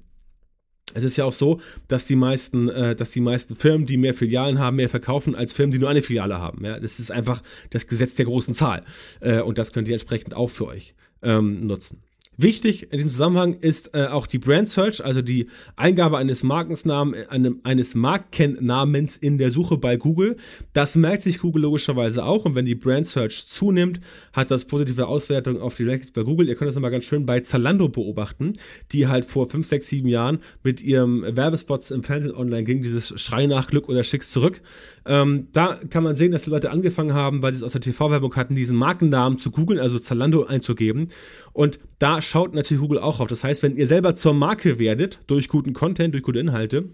Es 0.93 1.05
ist 1.05 1.17
ja 1.17 1.25
auch 1.25 1.33
so, 1.33 1.61
dass 1.87 2.07
die 2.07 2.17
meisten, 2.17 2.69
äh, 2.69 2.97
dass 2.97 3.13
die 3.13 3.21
meisten 3.21 3.55
Firmen, 3.55 3.87
die 3.87 3.97
mehr 3.97 4.15
Filialen 4.15 4.59
haben, 4.59 4.77
mehr 4.77 4.89
verkaufen 4.89 5.37
als 5.37 5.53
Firmen, 5.53 5.73
die 5.73 5.79
nur 5.79 5.89
eine 5.89 6.03
Filiale 6.03 6.39
haben. 6.39 6.65
Ja, 6.65 6.81
das 6.81 6.99
ist 6.99 7.13
einfach 7.13 7.43
das 7.71 7.87
Gesetz 7.87 8.17
der 8.17 8.25
großen 8.25 8.55
Zahl. 8.55 8.85
Äh, 9.21 9.41
und 9.41 9.59
das 9.59 9.73
könnt 9.73 9.87
ihr 9.87 9.95
entsprechend 9.95 10.35
auch 10.35 10.51
für 10.51 10.67
euch 10.67 10.95
ähm, 11.23 11.67
nutzen. 11.67 12.03
Wichtig 12.43 12.85
in 12.85 12.97
diesem 12.97 13.11
Zusammenhang 13.11 13.59
ist 13.61 13.95
äh, 13.95 14.07
auch 14.07 14.27
die 14.27 14.39
Brand 14.39 14.67
Search, 14.67 15.05
also 15.05 15.21
die 15.21 15.49
Eingabe 15.77 16.17
eines 16.17 16.43
Markensnamen, 16.43 17.29
einem, 17.29 17.61
eines 17.65 17.95
Markennamens 17.95 19.19
in 19.19 19.37
der 19.37 19.51
Suche 19.51 19.77
bei 19.77 19.99
Google. 19.99 20.39
Das 20.73 20.97
merkt 20.97 21.23
sich 21.23 21.41
Google 21.41 21.65
logischerweise 21.65 22.25
auch 22.25 22.47
und 22.47 22.55
wenn 22.55 22.65
die 22.65 22.75
Brand 22.75 23.07
Search 23.07 23.47
zunimmt, 23.47 24.01
hat 24.33 24.51
das 24.51 24.65
positive 24.65 25.07
Auswertungen 25.07 25.61
auf 25.61 25.75
die 25.75 25.85
Rankings 25.85 26.13
bei 26.13 26.23
Google. 26.23 26.49
Ihr 26.49 26.55
könnt 26.55 26.69
das 26.69 26.77
nochmal 26.77 26.91
ganz 26.91 27.05
schön 27.05 27.27
bei 27.27 27.41
Zalando 27.41 27.91
beobachten, 27.91 28.55
die 28.93 29.07
halt 29.07 29.27
vor 29.27 29.47
5, 29.47 29.67
6, 29.67 29.87
7 29.89 30.09
Jahren 30.09 30.39
mit 30.63 30.81
ihrem 30.81 31.23
Werbespots 31.23 31.91
im 31.91 32.03
Fernsehen 32.05 32.35
online 32.35 32.65
ging, 32.65 32.81
dieses 32.83 33.21
Schrei 33.21 33.45
nach 33.49 33.67
Glück 33.69 33.87
oder 33.91 34.03
Schicks 34.03 34.31
zurück. 34.31 34.63
Ähm, 35.07 35.49
da 35.53 35.79
kann 35.89 36.05
man 36.05 36.17
sehen, 36.17 36.33
dass 36.33 36.45
die 36.45 36.51
Leute 36.51 36.71
angefangen 36.71 37.15
haben, 37.15 37.43
weil 37.43 37.53
sie 37.53 37.59
es 37.59 37.63
aus 37.63 37.73
der 37.73 37.81
TV-Werbung 37.81 38.35
hatten, 38.37 38.55
diesen 38.55 38.77
Markennamen 38.77 39.39
zu 39.39 39.51
googeln, 39.51 39.81
also 39.81 39.99
Zalando 39.99 40.45
einzugeben. 40.45 41.09
Und 41.53 41.81
da 41.99 42.21
schaut 42.21 42.55
natürlich 42.55 42.81
Google 42.81 42.99
auch 42.99 43.21
auf. 43.21 43.29
Das 43.29 43.45
heißt, 43.45 43.63
wenn 43.63 43.77
ihr 43.77 43.87
selber 43.87 44.15
zur 44.15 44.35
Marke 44.35 44.79
werdet, 44.79 45.21
durch 45.27 45.49
guten 45.49 45.73
Content, 45.73 46.15
durch 46.15 46.23
gute 46.23 46.39
Inhalte, 46.39 46.91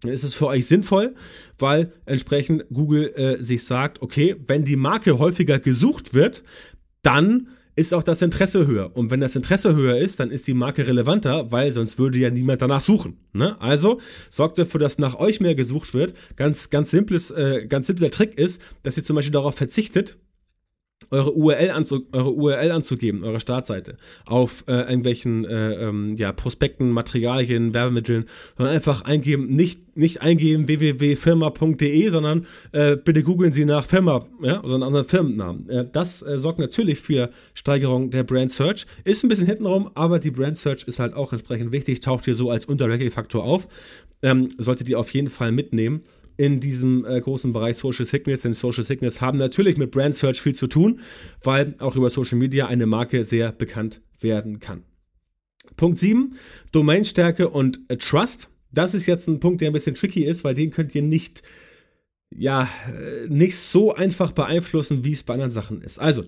dann 0.00 0.12
ist 0.12 0.24
es 0.24 0.34
für 0.34 0.46
euch 0.46 0.66
sinnvoll, 0.66 1.14
weil 1.58 1.92
entsprechend 2.06 2.64
Google 2.72 3.12
äh, 3.14 3.42
sich 3.42 3.64
sagt, 3.64 4.02
okay, 4.02 4.36
wenn 4.46 4.64
die 4.64 4.76
Marke 4.76 5.18
häufiger 5.18 5.58
gesucht 5.58 6.12
wird, 6.12 6.42
dann 7.02 7.48
ist 7.74 7.94
auch 7.94 8.02
das 8.02 8.20
Interesse 8.20 8.66
höher. 8.66 8.94
Und 8.94 9.10
wenn 9.10 9.20
das 9.20 9.34
Interesse 9.34 9.74
höher 9.74 9.96
ist, 9.96 10.20
dann 10.20 10.30
ist 10.30 10.46
die 10.46 10.54
Marke 10.54 10.86
relevanter, 10.86 11.50
weil 11.50 11.72
sonst 11.72 11.98
würde 11.98 12.18
ja 12.18 12.30
niemand 12.30 12.60
danach 12.60 12.82
suchen. 12.82 13.16
Ne? 13.32 13.60
Also 13.60 14.00
sorgt 14.28 14.58
dafür, 14.58 14.80
dass 14.80 14.98
nach 14.98 15.18
euch 15.18 15.40
mehr 15.40 15.54
gesucht 15.54 15.94
wird. 15.94 16.14
Ganz, 16.36 16.70
ganz 16.70 16.90
simples, 16.90 17.30
äh, 17.30 17.66
ganz 17.66 17.86
simpler 17.86 18.10
Trick 18.10 18.38
ist, 18.38 18.60
dass 18.82 18.96
ihr 18.96 19.04
zum 19.04 19.16
Beispiel 19.16 19.32
darauf 19.32 19.54
verzichtet, 19.54 20.18
eure 21.12 21.32
URL, 21.32 21.70
anzu, 21.70 22.06
eure 22.12 22.32
URL 22.32 22.72
anzugeben, 22.72 23.22
eure 23.22 23.38
Startseite, 23.38 23.96
auf 24.24 24.64
äh, 24.66 24.72
irgendwelchen 24.72 25.44
äh, 25.44 25.74
ähm, 25.74 26.16
ja, 26.16 26.32
Prospekten, 26.32 26.90
Materialien, 26.90 27.74
Werbemitteln, 27.74 28.24
sondern 28.56 28.74
einfach 28.74 29.02
eingeben, 29.02 29.54
nicht, 29.54 29.96
nicht 29.96 30.22
eingeben 30.22 30.66
www.firma.de, 30.68 32.08
sondern 32.08 32.46
äh, 32.72 32.96
bitte 32.96 33.22
googeln 33.22 33.52
Sie 33.52 33.66
nach 33.66 33.84
Firma, 33.84 34.24
ja, 34.42 34.62
also 34.62 34.74
anderen 34.74 35.06
Firmennamen. 35.06 35.68
Äh, 35.68 35.86
das 35.92 36.22
äh, 36.22 36.38
sorgt 36.38 36.58
natürlich 36.58 36.98
für 36.98 37.30
Steigerung 37.52 38.10
der 38.10 38.24
Brand 38.24 38.50
Search. 38.50 38.86
Ist 39.04 39.22
ein 39.22 39.28
bisschen 39.28 39.46
hintenrum, 39.46 39.90
aber 39.94 40.18
die 40.18 40.30
Brand 40.30 40.56
Search 40.56 40.84
ist 40.88 40.98
halt 40.98 41.14
auch 41.14 41.32
entsprechend 41.32 41.72
wichtig, 41.72 42.00
taucht 42.00 42.24
hier 42.24 42.34
so 42.34 42.50
als 42.50 42.64
Unterranking-Faktor 42.64 43.44
auf. 43.44 43.68
Ähm, 44.22 44.48
solltet 44.56 44.88
ihr 44.88 44.98
auf 44.98 45.12
jeden 45.12 45.28
Fall 45.28 45.52
mitnehmen 45.52 46.02
in 46.36 46.60
diesem 46.60 47.04
äh, 47.04 47.20
großen 47.20 47.52
Bereich 47.52 47.76
Social 47.76 48.04
Sickness, 48.04 48.42
denn 48.42 48.54
Social 48.54 48.84
Sickness 48.84 49.20
haben 49.20 49.38
natürlich 49.38 49.76
mit 49.76 49.90
Brand 49.90 50.14
Search 50.14 50.40
viel 50.40 50.54
zu 50.54 50.66
tun, 50.66 51.00
weil 51.42 51.74
auch 51.78 51.96
über 51.96 52.10
Social 52.10 52.38
Media 52.38 52.66
eine 52.66 52.86
Marke 52.86 53.24
sehr 53.24 53.52
bekannt 53.52 54.00
werden 54.20 54.60
kann. 54.60 54.84
Punkt 55.76 55.98
7, 55.98 56.36
Domainstärke 56.72 57.48
und 57.48 57.80
äh, 57.88 57.96
Trust. 57.96 58.48
Das 58.70 58.94
ist 58.94 59.06
jetzt 59.06 59.28
ein 59.28 59.40
Punkt, 59.40 59.60
der 59.60 59.70
ein 59.70 59.74
bisschen 59.74 59.94
tricky 59.94 60.24
ist, 60.24 60.44
weil 60.44 60.54
den 60.54 60.70
könnt 60.70 60.94
ihr 60.94 61.02
nicht, 61.02 61.42
ja, 62.34 62.68
äh, 62.88 63.28
nicht 63.28 63.58
so 63.58 63.94
einfach 63.94 64.32
beeinflussen, 64.32 65.04
wie 65.04 65.12
es 65.12 65.22
bei 65.22 65.34
anderen 65.34 65.50
Sachen 65.50 65.82
ist. 65.82 65.98
Also, 65.98 66.24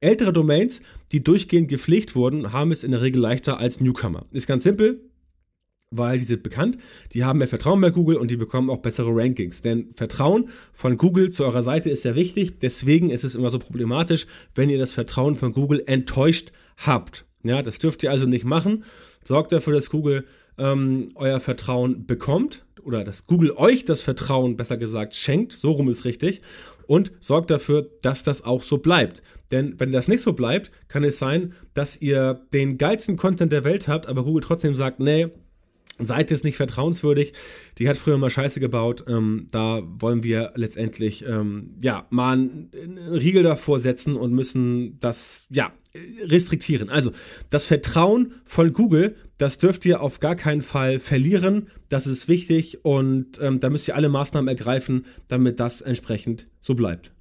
ältere 0.00 0.32
Domains, 0.32 0.80
die 1.12 1.22
durchgehend 1.22 1.68
gepflegt 1.68 2.14
wurden, 2.14 2.52
haben 2.52 2.72
es 2.72 2.84
in 2.84 2.90
der 2.90 3.02
Regel 3.02 3.20
leichter 3.20 3.58
als 3.58 3.80
Newcomer. 3.80 4.26
Ist 4.32 4.46
ganz 4.46 4.62
simpel 4.62 5.09
weil 5.90 6.18
die 6.18 6.24
sind 6.24 6.42
bekannt, 6.42 6.78
die 7.12 7.24
haben 7.24 7.40
mehr 7.40 7.48
Vertrauen 7.48 7.80
bei 7.80 7.90
Google 7.90 8.16
und 8.16 8.30
die 8.30 8.36
bekommen 8.36 8.70
auch 8.70 8.78
bessere 8.78 9.10
Rankings. 9.12 9.60
Denn 9.60 9.92
Vertrauen 9.94 10.48
von 10.72 10.96
Google 10.96 11.30
zu 11.30 11.44
eurer 11.44 11.62
Seite 11.62 11.90
ist 11.90 12.02
sehr 12.02 12.14
wichtig. 12.14 12.58
Deswegen 12.60 13.10
ist 13.10 13.24
es 13.24 13.34
immer 13.34 13.50
so 13.50 13.58
problematisch, 13.58 14.26
wenn 14.54 14.70
ihr 14.70 14.78
das 14.78 14.94
Vertrauen 14.94 15.34
von 15.34 15.52
Google 15.52 15.82
enttäuscht 15.86 16.52
habt. 16.76 17.24
Ja, 17.42 17.62
das 17.62 17.78
dürft 17.78 18.02
ihr 18.04 18.10
also 18.10 18.26
nicht 18.26 18.44
machen. 18.44 18.84
Sorgt 19.24 19.50
dafür, 19.50 19.74
dass 19.74 19.90
Google 19.90 20.26
ähm, 20.58 21.10
euer 21.16 21.40
Vertrauen 21.40 22.06
bekommt 22.06 22.64
oder 22.82 23.02
dass 23.02 23.26
Google 23.26 23.50
euch 23.52 23.84
das 23.84 24.02
Vertrauen, 24.02 24.56
besser 24.56 24.76
gesagt, 24.76 25.16
schenkt. 25.16 25.52
So 25.52 25.72
rum 25.72 25.88
ist 25.88 26.04
richtig. 26.04 26.40
Und 26.86 27.12
sorgt 27.20 27.50
dafür, 27.50 27.90
dass 28.02 28.22
das 28.22 28.44
auch 28.44 28.62
so 28.62 28.78
bleibt. 28.78 29.22
Denn 29.50 29.74
wenn 29.78 29.90
das 29.90 30.06
nicht 30.06 30.22
so 30.22 30.34
bleibt, 30.34 30.70
kann 30.86 31.02
es 31.02 31.18
sein, 31.18 31.54
dass 31.74 32.00
ihr 32.00 32.46
den 32.52 32.78
geilsten 32.78 33.16
Content 33.16 33.52
der 33.52 33.64
Welt 33.64 33.88
habt, 33.88 34.06
aber 34.06 34.24
Google 34.24 34.42
trotzdem 34.42 34.74
sagt, 34.74 35.00
nee, 35.00 35.28
Seite 36.06 36.34
ist 36.34 36.44
nicht 36.44 36.56
vertrauenswürdig. 36.56 37.32
Die 37.78 37.88
hat 37.88 37.96
früher 37.96 38.18
mal 38.18 38.30
Scheiße 38.30 38.60
gebaut. 38.60 39.04
Ähm, 39.08 39.48
da 39.50 39.82
wollen 39.84 40.22
wir 40.22 40.52
letztendlich 40.54 41.24
ähm, 41.26 41.76
ja 41.82 42.06
mal 42.10 42.32
einen, 42.32 42.70
einen 42.74 42.98
Riegel 42.98 43.42
davor 43.42 43.80
setzen 43.80 44.16
und 44.16 44.32
müssen 44.32 44.98
das 45.00 45.46
ja 45.50 45.72
restriktieren. 46.22 46.88
Also 46.88 47.12
das 47.50 47.66
Vertrauen 47.66 48.34
von 48.44 48.72
Google, 48.72 49.16
das 49.38 49.58
dürft 49.58 49.84
ihr 49.86 50.00
auf 50.00 50.20
gar 50.20 50.36
keinen 50.36 50.62
Fall 50.62 51.00
verlieren. 51.00 51.68
Das 51.88 52.06
ist 52.06 52.28
wichtig 52.28 52.84
und 52.84 53.40
ähm, 53.40 53.60
da 53.60 53.70
müsst 53.70 53.88
ihr 53.88 53.96
alle 53.96 54.08
Maßnahmen 54.08 54.48
ergreifen, 54.48 55.06
damit 55.28 55.58
das 55.58 55.80
entsprechend 55.80 56.46
so 56.60 56.74
bleibt. 56.74 57.12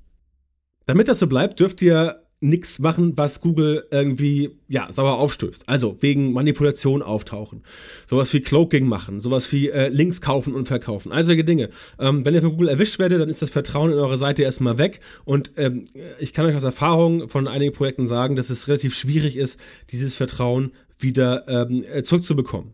Damit 0.86 1.08
das 1.08 1.20
so 1.20 1.28
bleibt, 1.28 1.60
dürft 1.60 1.82
ihr 1.82 2.24
nichts 2.42 2.80
machen, 2.80 3.18
was 3.18 3.42
Google 3.42 3.86
irgendwie, 3.92 4.52
ja, 4.68 4.92
sauer 4.92 5.18
aufstößt. 5.18 5.68
Also 5.68 5.98
wegen 6.02 6.32
Manipulation 6.32 7.02
auftauchen. 7.02 7.64
Sowas 8.08 8.34
wie 8.34 8.40
Cloaking 8.40 8.88
machen, 8.88 9.20
sowas 9.20 9.52
wie 9.52 9.70
äh, 9.70 9.90
Links 9.90 10.22
kaufen 10.22 10.56
und 10.56 10.68
verkaufen. 10.68 11.12
All 11.12 11.26
solche 11.26 11.44
Dinge. 11.44 11.70
Ähm, 12.00 12.24
wenn 12.24 12.34
ihr 12.34 12.42
von 12.42 12.52
Google 12.52 12.70
erwischt 12.70 12.98
werdet, 13.00 13.20
dann 13.20 13.30
ist 13.30 13.42
das 13.42 13.50
Vertrauen 13.50 13.92
in 13.92 14.00
eure 14.00 14.18
Seite 14.18 14.44
erstmal 14.44 14.78
weg. 14.78 15.02
Und 15.26 15.52
ähm, 15.58 15.90
ich 16.20 16.34
kann 16.34 16.46
euch 16.46 16.56
aus 16.56 16.64
Erfahrung 16.64 17.28
von 17.28 17.48
einigen 17.48 17.74
Projekten 17.74 18.08
sagen, 18.08 18.36
dass 18.36 18.50
es 18.50 18.68
relativ 18.68 18.96
schwierig 18.96 19.36
ist, 19.36 19.60
dieses 19.92 20.16
Vertrauen 20.16 20.72
wieder 20.98 21.48
ähm, 21.48 21.84
zurückzubekommen. 22.04 22.74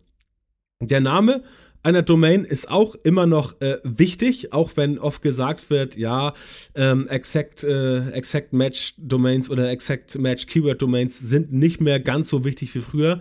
Der 0.82 1.02
Name 1.02 1.44
einer 1.86 2.02
Domain 2.02 2.46
ist 2.46 2.72
auch 2.72 2.96
immer 3.04 3.28
noch 3.28 3.62
äh, 3.62 3.78
wichtig, 3.84 4.52
auch 4.54 4.72
wenn 4.76 4.98
oft 4.98 5.22
gesagt 5.22 5.70
wird, 5.70 5.96
ja, 5.96 6.34
ähm, 6.74 7.08
Exact, 7.08 7.64
äh, 7.64 8.10
Exact 8.10 8.54
Match 8.54 8.96
Domains 8.98 9.52
oder 9.52 9.70
Exact 9.70 10.18
Match 10.18 10.48
Keyword 10.48 10.82
Domains 10.82 11.20
sind 11.20 11.54
nicht 11.54 11.82
mehr 11.82 12.00
ganz 12.00 12.30
so 12.30 12.44
wichtig 12.44 12.74
wie 12.74 12.80
früher. 12.80 13.20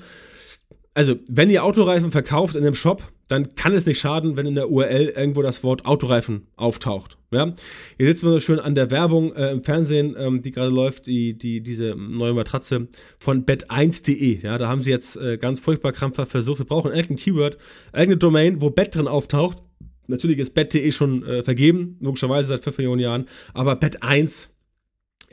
Also, 0.94 1.16
wenn 1.28 1.50
ihr 1.50 1.62
Autoreifen 1.62 2.10
verkauft 2.10 2.56
in 2.56 2.62
einem 2.64 2.74
Shop, 2.74 3.02
dann 3.28 3.54
kann 3.54 3.74
es 3.74 3.86
nicht 3.86 3.98
schaden, 3.98 4.36
wenn 4.36 4.46
in 4.46 4.54
der 4.54 4.70
URL 4.70 5.12
irgendwo 5.16 5.42
das 5.42 5.62
Wort 5.62 5.86
Autoreifen 5.86 6.46
auftaucht. 6.56 7.18
Ja, 7.30 7.52
ihr 7.98 8.06
sitzt 8.06 8.22
mal 8.22 8.32
so 8.32 8.40
schön 8.40 8.60
an 8.60 8.74
der 8.74 8.90
Werbung 8.90 9.32
äh, 9.34 9.50
im 9.50 9.62
Fernsehen, 9.62 10.14
ähm, 10.16 10.42
die 10.42 10.52
gerade 10.52 10.70
läuft, 10.70 11.06
die, 11.06 11.36
die, 11.36 11.62
diese 11.62 11.96
neue 11.96 12.32
Matratze 12.32 12.88
von 13.18 13.44
bet1.de. 13.44 14.40
Ja, 14.40 14.56
da 14.58 14.68
haben 14.68 14.82
sie 14.82 14.90
jetzt 14.90 15.16
äh, 15.16 15.36
ganz 15.36 15.58
furchtbar 15.58 15.92
krampfhaft 15.92 16.30
versucht, 16.30 16.58
wir 16.60 16.66
brauchen 16.66 16.92
irgendein 16.92 17.16
Keyword, 17.16 17.58
irgendeine 17.92 18.18
Domain, 18.18 18.60
wo 18.60 18.70
Bet 18.70 18.94
drin 18.94 19.08
auftaucht. 19.08 19.58
Natürlich 20.06 20.38
ist 20.38 20.54
bet.de 20.54 20.92
schon 20.92 21.24
äh, 21.24 21.42
vergeben, 21.42 21.96
logischerweise 22.00 22.48
seit 22.48 22.62
5 22.62 22.78
Millionen 22.78 23.00
Jahren, 23.00 23.24
aber 23.54 23.72
Bet1 23.72 24.50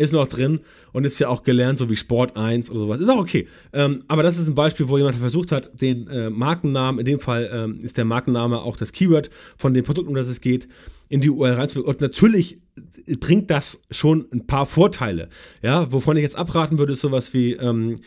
ist 0.02 0.14
noch 0.14 0.28
drin 0.28 0.60
und 0.92 1.06
ist 1.06 1.20
ja 1.20 1.30
auch 1.30 1.44
gelernt, 1.44 1.78
so 1.78 1.90
wie 1.90 1.96
Sport 1.96 2.36
1 2.36 2.70
oder 2.70 2.80
sowas. 2.82 3.02
Ist 3.02 3.10
auch 3.10 3.20
okay. 3.20 3.48
Ähm, 3.74 4.04
aber 4.08 4.24
das 4.24 4.38
ist 4.38 4.48
ein 4.48 4.56
Beispiel, 4.56 4.90
wo 4.90 4.98
jemand 4.98 5.16
versucht 5.16 5.52
hat, 5.52 5.82
den 5.82 6.08
äh, 6.08 6.30
Markennamen, 6.30 7.00
in 7.00 7.06
dem 7.06 7.20
Fall 7.20 7.50
ähm, 7.54 7.80
ist 7.82 7.98
der 7.98 8.06
Markenname 8.06 8.62
auch 8.62 8.78
das 8.78 8.92
Keyword 8.92 9.30
von 9.58 9.74
dem 9.74 9.86
Produkt, 9.86 10.08
um 10.08 10.16
das 10.16 10.28
es 10.28 10.42
geht, 10.42 10.68
in 11.10 11.22
die 11.22 11.30
URL 11.30 11.54
reinzubringen. 11.54 11.90
Und 11.94 12.02
natürlich 12.02 12.60
bringt 13.20 13.50
das 13.50 13.80
schon 13.90 14.26
ein 14.32 14.48
paar 14.48 14.66
Vorteile. 14.66 15.30
Ja, 15.62 15.92
wovon 15.92 16.18
ich 16.18 16.24
jetzt 16.24 16.38
abraten 16.38 16.78
würde, 16.78 16.94
ist 16.94 17.02
sowas 17.02 17.34
wie 17.34 17.54
ähm, 17.54 18.00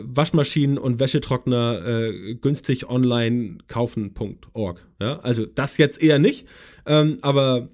Waschmaschinen 0.00 0.78
und 0.78 1.00
Wäschetrockner 1.00 1.86
äh, 1.86 2.34
günstig 2.34 2.88
online 2.88 3.58
kaufen.org. 3.68 4.86
Ja, 5.00 5.20
also 5.20 5.46
das 5.46 5.78
jetzt 5.78 6.02
eher 6.02 6.18
nicht, 6.18 6.46
ähm, 6.86 7.18
aber 7.22 7.68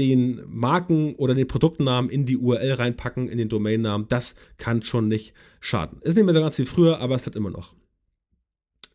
den 0.00 0.40
Marken 0.48 1.14
oder 1.16 1.34
den 1.34 1.46
Produktnamen 1.46 2.10
in 2.10 2.24
die 2.24 2.38
URL 2.38 2.72
reinpacken, 2.72 3.28
in 3.28 3.36
den 3.36 3.50
Domainnamen, 3.50 4.08
das 4.08 4.34
kann 4.56 4.82
schon 4.82 5.08
nicht 5.08 5.34
schaden. 5.60 6.00
Ist 6.00 6.16
nicht 6.16 6.24
mehr 6.24 6.32
so 6.32 6.40
ganz 6.40 6.58
wie 6.58 6.64
früher, 6.64 7.00
aber 7.00 7.16
es 7.16 7.26
hat 7.26 7.36
immer 7.36 7.50
noch. 7.50 7.74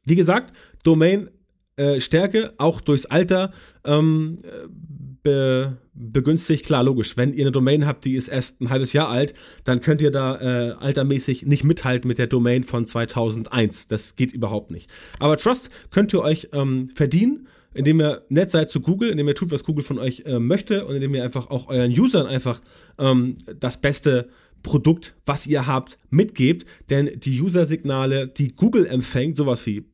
Wie 0.03 0.15
gesagt, 0.15 0.51
Domain 0.83 1.29
äh, 1.77 1.99
auch 2.57 2.81
durchs 2.81 3.05
Alter, 3.05 3.51
ähm, 3.83 4.39
be, 5.21 5.77
begünstigt. 5.93 6.65
Klar, 6.65 6.83
logisch. 6.83 7.17
Wenn 7.17 7.33
ihr 7.33 7.43
eine 7.43 7.51
Domain 7.51 7.85
habt, 7.85 8.03
die 8.05 8.15
ist 8.15 8.27
erst 8.27 8.59
ein 8.61 8.71
halbes 8.71 8.93
Jahr 8.93 9.09
alt, 9.09 9.35
dann 9.63 9.81
könnt 9.81 10.01
ihr 10.01 10.11
da 10.11 10.39
äh, 10.39 10.71
altermäßig 10.71 11.45
nicht 11.45 11.63
mithalten 11.63 12.07
mit 12.07 12.17
der 12.17 12.27
Domain 12.27 12.63
von 12.63 12.87
2001. 12.87 13.85
Das 13.87 14.15
geht 14.15 14.33
überhaupt 14.33 14.71
nicht. 14.71 14.89
Aber 15.19 15.37
Trust 15.37 15.69
könnt 15.91 16.13
ihr 16.13 16.21
euch 16.21 16.49
ähm, 16.51 16.87
verdienen 16.95 17.47
indem 17.75 18.01
ihr 18.01 18.23
nett 18.29 18.49
seid 18.49 18.71
zu 18.71 18.79
Google, 18.79 19.09
indem 19.09 19.27
ihr 19.27 19.35
tut, 19.35 19.51
was 19.51 19.63
Google 19.63 19.83
von 19.83 19.99
euch 19.99 20.23
äh, 20.25 20.39
möchte 20.39 20.85
und 20.85 20.95
indem 20.95 21.13
ihr 21.13 21.23
einfach 21.23 21.49
auch 21.49 21.67
euren 21.67 21.91
Usern 21.91 22.25
einfach 22.25 22.61
ähm, 22.97 23.37
das 23.59 23.79
beste 23.79 24.29
Produkt, 24.63 25.15
was 25.25 25.45
ihr 25.45 25.67
habt, 25.67 25.99
mitgebt. 26.09 26.65
Denn 26.89 27.19
die 27.19 27.39
User-Signale, 27.39 28.27
die 28.27 28.55
Google 28.55 28.87
empfängt, 28.87 29.37
sowas 29.37 29.65
wie 29.65 29.85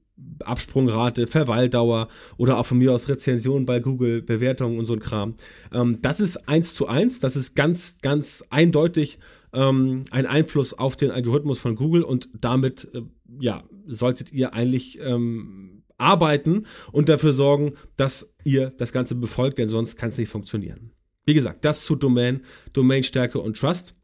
Absprungrate, 0.43 1.27
Verweildauer 1.27 2.07
oder 2.37 2.57
auch 2.57 2.65
von 2.65 2.77
mir 2.77 2.93
aus 2.93 3.09
Rezensionen 3.09 3.65
bei 3.65 3.79
Google, 3.79 4.21
Bewertungen 4.21 4.79
und 4.79 4.85
so 4.85 4.93
ein 4.93 4.99
Kram. 4.99 5.35
Ähm, 5.73 5.99
das 6.01 6.19
ist 6.19 6.47
eins 6.47 6.73
zu 6.73 6.87
eins, 6.87 7.19
das 7.19 7.35
ist 7.35 7.55
ganz, 7.55 7.97
ganz 8.01 8.43
eindeutig 8.49 9.19
ähm, 9.53 10.03
ein 10.11 10.25
Einfluss 10.25 10.73
auf 10.73 10.95
den 10.95 11.11
Algorithmus 11.11 11.59
von 11.59 11.75
Google 11.75 12.03
und 12.03 12.29
damit, 12.39 12.89
äh, 12.93 13.01
ja, 13.39 13.63
solltet 13.87 14.31
ihr 14.31 14.53
eigentlich 14.53 14.99
ähm, 15.01 15.80
arbeiten 16.01 16.65
und 16.91 17.09
dafür 17.09 17.33
sorgen, 17.33 17.73
dass 17.95 18.35
ihr 18.43 18.71
das 18.71 18.91
Ganze 18.91 19.15
befolgt, 19.15 19.57
denn 19.57 19.69
sonst 19.69 19.95
kann 19.95 20.09
es 20.09 20.17
nicht 20.17 20.29
funktionieren. 20.29 20.91
Wie 21.25 21.33
gesagt, 21.33 21.63
das 21.65 21.85
zu 21.85 21.95
Domain, 21.95 22.41
Domainstärke 22.73 23.39
und 23.39 23.57
Trust. 23.57 23.95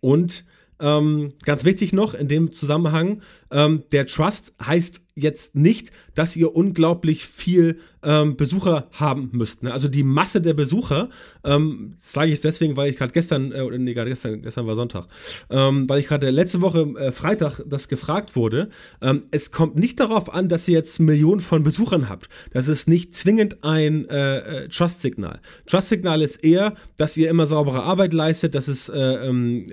Und 0.00 0.44
ähm, 0.80 1.32
ganz 1.44 1.64
wichtig 1.64 1.92
noch 1.92 2.14
in 2.14 2.28
dem 2.28 2.52
Zusammenhang, 2.52 3.22
ähm, 3.50 3.84
der 3.92 4.06
Trust 4.06 4.52
heißt 4.64 5.00
jetzt 5.16 5.54
nicht, 5.54 5.92
dass 6.14 6.34
ihr 6.34 6.56
unglaublich 6.56 7.24
viel 7.24 7.78
ähm, 8.02 8.36
Besucher 8.36 8.88
haben 8.92 9.30
müsst. 9.32 9.62
Ne? 9.62 9.72
Also 9.72 9.86
die 9.86 10.02
Masse 10.02 10.40
der 10.40 10.54
Besucher, 10.54 11.08
ähm, 11.44 11.94
sage 12.00 12.32
ich 12.32 12.40
deswegen, 12.40 12.76
weil 12.76 12.90
ich 12.90 12.96
gerade 12.96 13.12
gestern, 13.12 13.52
äh, 13.52 13.78
nee, 13.78 13.94
gerade 13.94 14.10
gestern, 14.10 14.42
gestern 14.42 14.66
war 14.66 14.74
Sonntag, 14.74 15.06
ähm, 15.50 15.88
weil 15.88 16.00
ich 16.00 16.08
gerade 16.08 16.30
letzte 16.30 16.60
Woche 16.60 16.80
äh, 16.98 17.12
Freitag 17.12 17.60
das 17.66 17.88
gefragt 17.88 18.34
wurde. 18.34 18.70
Ähm, 19.00 19.24
es 19.30 19.52
kommt 19.52 19.76
nicht 19.76 20.00
darauf 20.00 20.34
an, 20.34 20.48
dass 20.48 20.66
ihr 20.66 20.74
jetzt 20.74 20.98
Millionen 20.98 21.40
von 21.40 21.62
Besuchern 21.62 22.08
habt. 22.08 22.28
Das 22.52 22.66
ist 22.66 22.88
nicht 22.88 23.14
zwingend 23.14 23.62
ein 23.62 24.08
äh, 24.08 24.64
äh 24.64 24.68
Trust-Signal. 24.68 25.40
Trust-Signal 25.66 26.22
ist 26.22 26.42
eher, 26.42 26.74
dass 26.96 27.16
ihr 27.16 27.30
immer 27.30 27.46
saubere 27.46 27.84
Arbeit 27.84 28.12
leistet, 28.12 28.56
dass 28.56 28.66
es 28.66 28.88
äh, 28.88 28.98
ähm, 28.98 29.66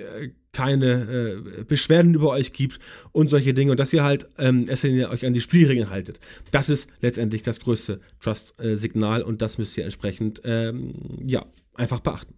keine 0.54 1.43
äh, 1.60 1.64
Beschwerden 1.64 2.14
über 2.14 2.30
euch 2.30 2.54
gibt 2.54 2.80
und 3.12 3.30
solche 3.30 3.54
Dinge 3.54 3.72
und 3.72 3.80
dass 3.80 3.93
ihr 3.93 4.04
halt 4.04 4.28
ähm, 4.38 4.66
es 4.68 4.84
euch 4.84 5.26
an 5.26 5.34
die 5.34 5.41
Spielregeln 5.41 5.89
haltet. 5.89 6.20
Das 6.52 6.70
ist 6.70 6.89
letztendlich 7.02 7.41
das 7.41 7.60
größte 7.60 8.02
Trust-Signal 8.20 9.24
und 9.24 9.41
das 9.41 9.58
müsst 9.58 9.78
ihr 9.78 9.86
entsprechend 9.86 10.41
ähm, 10.43 10.93
ja 11.24 11.45
einfach 11.76 12.02
beachten. 12.02 12.36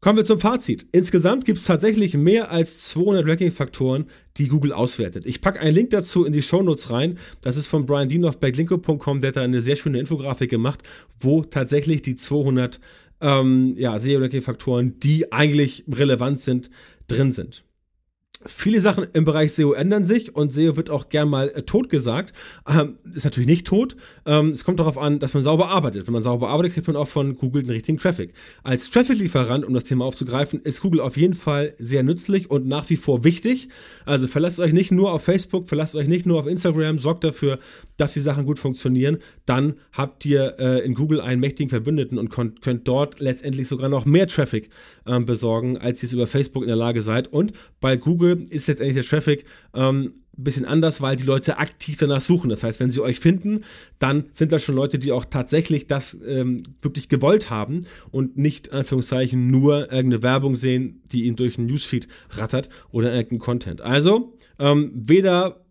Kommen 0.00 0.18
wir 0.18 0.24
zum 0.24 0.38
Fazit. 0.38 0.86
Insgesamt 0.92 1.46
gibt 1.46 1.58
es 1.58 1.64
tatsächlich 1.64 2.14
mehr 2.14 2.50
als 2.50 2.84
200 2.84 3.26
Ranking-Faktoren, 3.26 4.06
die 4.36 4.46
Google 4.46 4.72
auswertet. 4.72 5.24
Ich 5.26 5.40
packe 5.40 5.58
einen 5.58 5.74
Link 5.74 5.90
dazu 5.90 6.24
in 6.24 6.32
die 6.32 6.42
Shownotes 6.42 6.90
rein. 6.90 7.18
Das 7.40 7.56
ist 7.56 7.66
von 7.66 7.86
Brian 7.86 8.08
Dean 8.08 8.24
auf 8.24 8.38
backlinko.com. 8.38 9.20
Der 9.20 9.28
hat 9.28 9.36
da 9.36 9.42
eine 9.42 9.62
sehr 9.62 9.74
schöne 9.74 9.98
Infografik 9.98 10.50
gemacht, 10.50 10.80
wo 11.18 11.42
tatsächlich 11.42 12.02
die 12.02 12.14
200 12.14 12.78
ähm, 13.20 13.74
ja, 13.78 13.98
SEO-Ranking-Faktoren, 13.98 15.00
die 15.00 15.32
eigentlich 15.32 15.84
relevant 15.90 16.40
sind, 16.40 16.70
drin 17.08 17.32
sind. 17.32 17.64
Viele 18.44 18.80
Sachen 18.80 19.06
im 19.12 19.24
Bereich 19.24 19.54
SEO 19.54 19.72
ändern 19.72 20.04
sich 20.04 20.36
und 20.36 20.52
SEO 20.52 20.76
wird 20.76 20.90
auch 20.90 21.08
gern 21.08 21.28
mal 21.28 21.48
äh, 21.48 21.62
tot 21.62 21.88
gesagt. 21.88 22.34
Ähm, 22.68 22.98
ist 23.14 23.24
natürlich 23.24 23.48
nicht 23.48 23.66
tot. 23.66 23.96
Ähm, 24.26 24.50
es 24.50 24.64
kommt 24.64 24.78
darauf 24.78 24.98
an, 24.98 25.18
dass 25.18 25.32
man 25.32 25.42
sauber 25.42 25.68
arbeitet. 25.68 26.06
Wenn 26.06 26.12
man 26.12 26.22
sauber 26.22 26.48
arbeitet, 26.48 26.74
kriegt 26.74 26.86
man 26.86 26.96
auch 26.96 27.08
von 27.08 27.36
Google 27.36 27.62
den 27.62 27.70
richtigen 27.70 27.98
Traffic. 27.98 28.34
Als 28.62 28.90
Traffic-Lieferant, 28.90 29.64
um 29.64 29.72
das 29.72 29.84
Thema 29.84 30.04
aufzugreifen, 30.04 30.60
ist 30.60 30.82
Google 30.82 31.00
auf 31.00 31.16
jeden 31.16 31.34
Fall 31.34 31.74
sehr 31.78 32.02
nützlich 32.02 32.50
und 32.50 32.66
nach 32.66 32.90
wie 32.90 32.96
vor 32.96 33.24
wichtig. 33.24 33.68
Also 34.04 34.26
verlasst 34.26 34.60
euch 34.60 34.72
nicht 34.72 34.92
nur 34.92 35.12
auf 35.12 35.24
Facebook, 35.24 35.68
verlasst 35.68 35.94
euch 35.94 36.06
nicht 36.06 36.26
nur 36.26 36.38
auf 36.38 36.46
Instagram, 36.46 36.98
sorgt 36.98 37.24
dafür, 37.24 37.58
dass 37.96 38.12
die 38.12 38.20
Sachen 38.20 38.44
gut 38.44 38.58
funktionieren. 38.58 39.18
Dann 39.44 39.74
habt 39.92 40.24
ihr 40.24 40.56
äh, 40.58 40.84
in 40.84 40.94
Google 40.94 41.20
einen 41.20 41.40
mächtigen 41.40 41.70
Verbündeten 41.70 42.18
und 42.18 42.30
könnt 42.30 42.88
dort 42.88 43.20
letztendlich 43.20 43.68
sogar 43.68 43.88
noch 43.88 44.04
mehr 44.04 44.26
Traffic 44.26 44.70
ähm, 45.06 45.26
besorgen, 45.26 45.78
als 45.78 46.02
ihr 46.02 46.06
es 46.08 46.12
über 46.12 46.26
Facebook 46.26 46.62
in 46.62 46.68
der 46.68 46.76
Lage 46.76 47.02
seid. 47.02 47.32
Und 47.32 47.52
bei 47.80 47.96
Google 47.96 48.46
ist 48.50 48.68
letztendlich 48.68 48.96
der 48.96 49.04
Traffic 49.04 49.44
ähm, 49.74 50.14
bisschen 50.36 50.66
anders, 50.66 51.00
weil 51.00 51.16
die 51.16 51.22
Leute 51.22 51.58
aktiv 51.58 51.96
danach 51.96 52.20
suchen. 52.20 52.50
Das 52.50 52.62
heißt, 52.62 52.78
wenn 52.78 52.90
sie 52.90 53.00
euch 53.00 53.20
finden, 53.20 53.64
dann 53.98 54.26
sind 54.32 54.52
das 54.52 54.62
schon 54.62 54.74
Leute, 54.74 54.98
die 54.98 55.12
auch 55.12 55.24
tatsächlich 55.24 55.86
das 55.86 56.16
ähm, 56.26 56.62
wirklich 56.82 57.08
gewollt 57.08 57.50
haben 57.50 57.86
und 58.10 58.36
nicht, 58.36 58.72
Anführungszeichen, 58.72 59.50
nur 59.50 59.92
irgendeine 59.92 60.22
Werbung 60.22 60.56
sehen, 60.56 61.02
die 61.10 61.24
ihnen 61.24 61.36
durch 61.36 61.58
einen 61.58 61.68
Newsfeed 61.68 62.08
rattert 62.30 62.68
oder 62.90 63.12
irgendeinen 63.12 63.40
Content. 63.40 63.80
Also, 63.80 64.36
ähm, 64.58 64.92
weder 64.94 65.64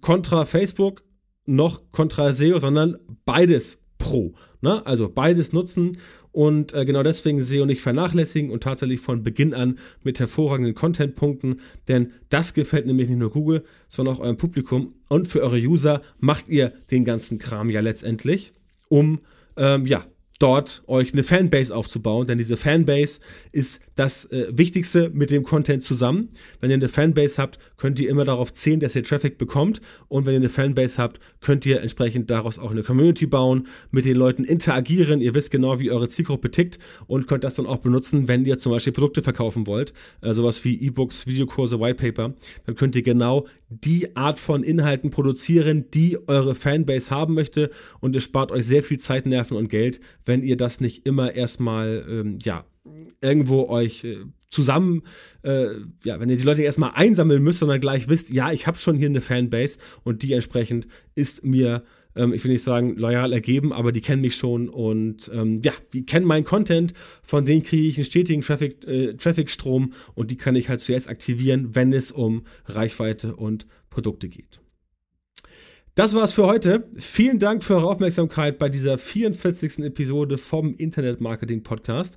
kontra 0.00 0.44
Facebook 0.44 1.04
noch 1.48 1.90
kontra 1.90 2.32
SEO, 2.32 2.58
sondern 2.58 2.98
beides 3.24 3.82
pro. 3.98 4.34
Ne? 4.60 4.84
Also 4.86 5.08
beides 5.08 5.52
nutzen 5.52 5.98
und 6.32 6.74
äh, 6.74 6.84
genau 6.84 7.02
deswegen 7.02 7.42
SEO 7.42 7.66
nicht 7.66 7.80
vernachlässigen 7.80 8.50
und 8.50 8.62
tatsächlich 8.62 9.00
von 9.00 9.22
Beginn 9.22 9.54
an 9.54 9.78
mit 10.02 10.20
hervorragenden 10.20 10.74
Content 10.74 11.16
punkten, 11.16 11.60
denn 11.88 12.12
das 12.28 12.54
gefällt 12.54 12.86
nämlich 12.86 13.08
nicht 13.08 13.18
nur 13.18 13.30
Google, 13.30 13.64
sondern 13.88 14.14
auch 14.14 14.20
eurem 14.20 14.36
Publikum 14.36 14.94
und 15.08 15.28
für 15.28 15.42
eure 15.42 15.58
User 15.58 16.02
macht 16.18 16.48
ihr 16.48 16.72
den 16.90 17.04
ganzen 17.04 17.38
Kram 17.38 17.70
ja 17.70 17.80
letztendlich, 17.80 18.52
um 18.88 19.20
ähm, 19.56 19.86
ja 19.86 20.06
dort 20.38 20.82
euch 20.86 21.12
eine 21.12 21.24
Fanbase 21.24 21.74
aufzubauen, 21.74 22.26
denn 22.26 22.38
diese 22.38 22.56
Fanbase 22.56 23.20
ist 23.50 23.82
das 23.98 24.26
äh, 24.26 24.46
Wichtigste 24.50 25.10
mit 25.10 25.30
dem 25.30 25.42
Content 25.42 25.82
zusammen. 25.82 26.28
Wenn 26.60 26.70
ihr 26.70 26.76
eine 26.76 26.88
Fanbase 26.88 27.36
habt, 27.38 27.58
könnt 27.76 27.98
ihr 27.98 28.08
immer 28.08 28.24
darauf 28.24 28.52
zählen, 28.52 28.78
dass 28.78 28.94
ihr 28.94 29.02
Traffic 29.02 29.38
bekommt. 29.38 29.80
Und 30.06 30.24
wenn 30.24 30.34
ihr 30.34 30.40
eine 30.40 30.48
Fanbase 30.48 30.98
habt, 30.98 31.18
könnt 31.40 31.66
ihr 31.66 31.80
entsprechend 31.80 32.30
daraus 32.30 32.58
auch 32.58 32.70
eine 32.70 32.82
Community 32.82 33.26
bauen, 33.26 33.66
mit 33.90 34.04
den 34.04 34.16
Leuten 34.16 34.44
interagieren, 34.44 35.20
ihr 35.20 35.34
wisst 35.34 35.50
genau, 35.50 35.80
wie 35.80 35.90
eure 35.90 36.08
Zielgruppe 36.08 36.50
tickt 36.50 36.78
und 37.06 37.26
könnt 37.26 37.44
das 37.44 37.56
dann 37.56 37.66
auch 37.66 37.78
benutzen, 37.78 38.28
wenn 38.28 38.44
ihr 38.44 38.58
zum 38.58 38.72
Beispiel 38.72 38.92
Produkte 38.92 39.22
verkaufen 39.22 39.66
wollt, 39.66 39.92
äh, 40.20 40.32
sowas 40.32 40.64
wie 40.64 40.80
E-Books, 40.80 41.26
Videokurse, 41.26 41.80
Whitepaper, 41.80 42.34
dann 42.66 42.74
könnt 42.76 42.94
ihr 42.94 43.02
genau 43.02 43.46
die 43.68 44.16
Art 44.16 44.38
von 44.38 44.62
Inhalten 44.62 45.10
produzieren, 45.10 45.86
die 45.92 46.18
eure 46.28 46.54
Fanbase 46.54 47.10
haben 47.10 47.34
möchte. 47.34 47.70
Und 48.00 48.16
es 48.16 48.24
spart 48.24 48.50
euch 48.52 48.64
sehr 48.64 48.82
viel 48.82 48.98
Zeit, 48.98 49.26
Nerven 49.26 49.56
und 49.56 49.68
Geld, 49.68 50.00
wenn 50.24 50.42
ihr 50.42 50.56
das 50.56 50.80
nicht 50.80 51.04
immer 51.06 51.34
erstmal, 51.34 52.06
ähm, 52.08 52.38
ja, 52.42 52.64
irgendwo 53.20 53.68
euch 53.68 54.04
äh, 54.04 54.18
zusammen, 54.50 55.02
äh, 55.42 55.66
ja, 56.04 56.20
wenn 56.20 56.30
ihr 56.30 56.36
die 56.36 56.42
Leute 56.42 56.62
erstmal 56.62 56.92
einsammeln 56.94 57.42
müsst, 57.42 57.58
sondern 57.58 57.80
gleich 57.80 58.08
wisst, 58.08 58.30
ja, 58.30 58.52
ich 58.52 58.66
habe 58.66 58.78
schon 58.78 58.96
hier 58.96 59.08
eine 59.08 59.20
Fanbase 59.20 59.78
und 60.04 60.22
die 60.22 60.32
entsprechend 60.32 60.88
ist 61.14 61.44
mir 61.44 61.82
ähm, 62.18 62.32
ich 62.32 62.44
will 62.44 62.52
nicht 62.52 62.64
sagen 62.64 62.96
loyal 62.96 63.32
ergeben, 63.32 63.72
aber 63.72 63.92
die 63.92 64.00
kennen 64.00 64.22
mich 64.22 64.34
schon 64.34 64.68
und 64.68 65.30
ähm, 65.32 65.60
ja, 65.62 65.72
die 65.92 66.04
kennen 66.04 66.26
meinen 66.26 66.44
Content, 66.44 66.92
von 67.22 67.46
denen 67.46 67.62
kriege 67.62 67.86
ich 67.86 67.96
einen 67.96 68.04
stetigen 68.04 68.42
Traffic, 68.42 68.86
äh, 68.86 69.14
Traffic-Strom 69.14 69.92
und 70.14 70.30
die 70.30 70.36
kann 70.36 70.56
ich 70.56 70.68
halt 70.68 70.80
zuerst 70.80 71.08
aktivieren, 71.08 71.74
wenn 71.74 71.92
es 71.92 72.10
um 72.10 72.42
Reichweite 72.66 73.36
und 73.36 73.66
Produkte 73.90 74.28
geht. 74.28 74.60
Das 75.98 76.14
war's 76.14 76.32
für 76.32 76.46
heute. 76.46 76.84
Vielen 76.94 77.40
Dank 77.40 77.64
für 77.64 77.74
eure 77.74 77.88
Aufmerksamkeit 77.88 78.60
bei 78.60 78.68
dieser 78.68 78.98
44. 78.98 79.80
Episode 79.80 80.38
vom 80.38 80.76
Internet 80.76 81.20
Marketing 81.20 81.64
Podcast. 81.64 82.16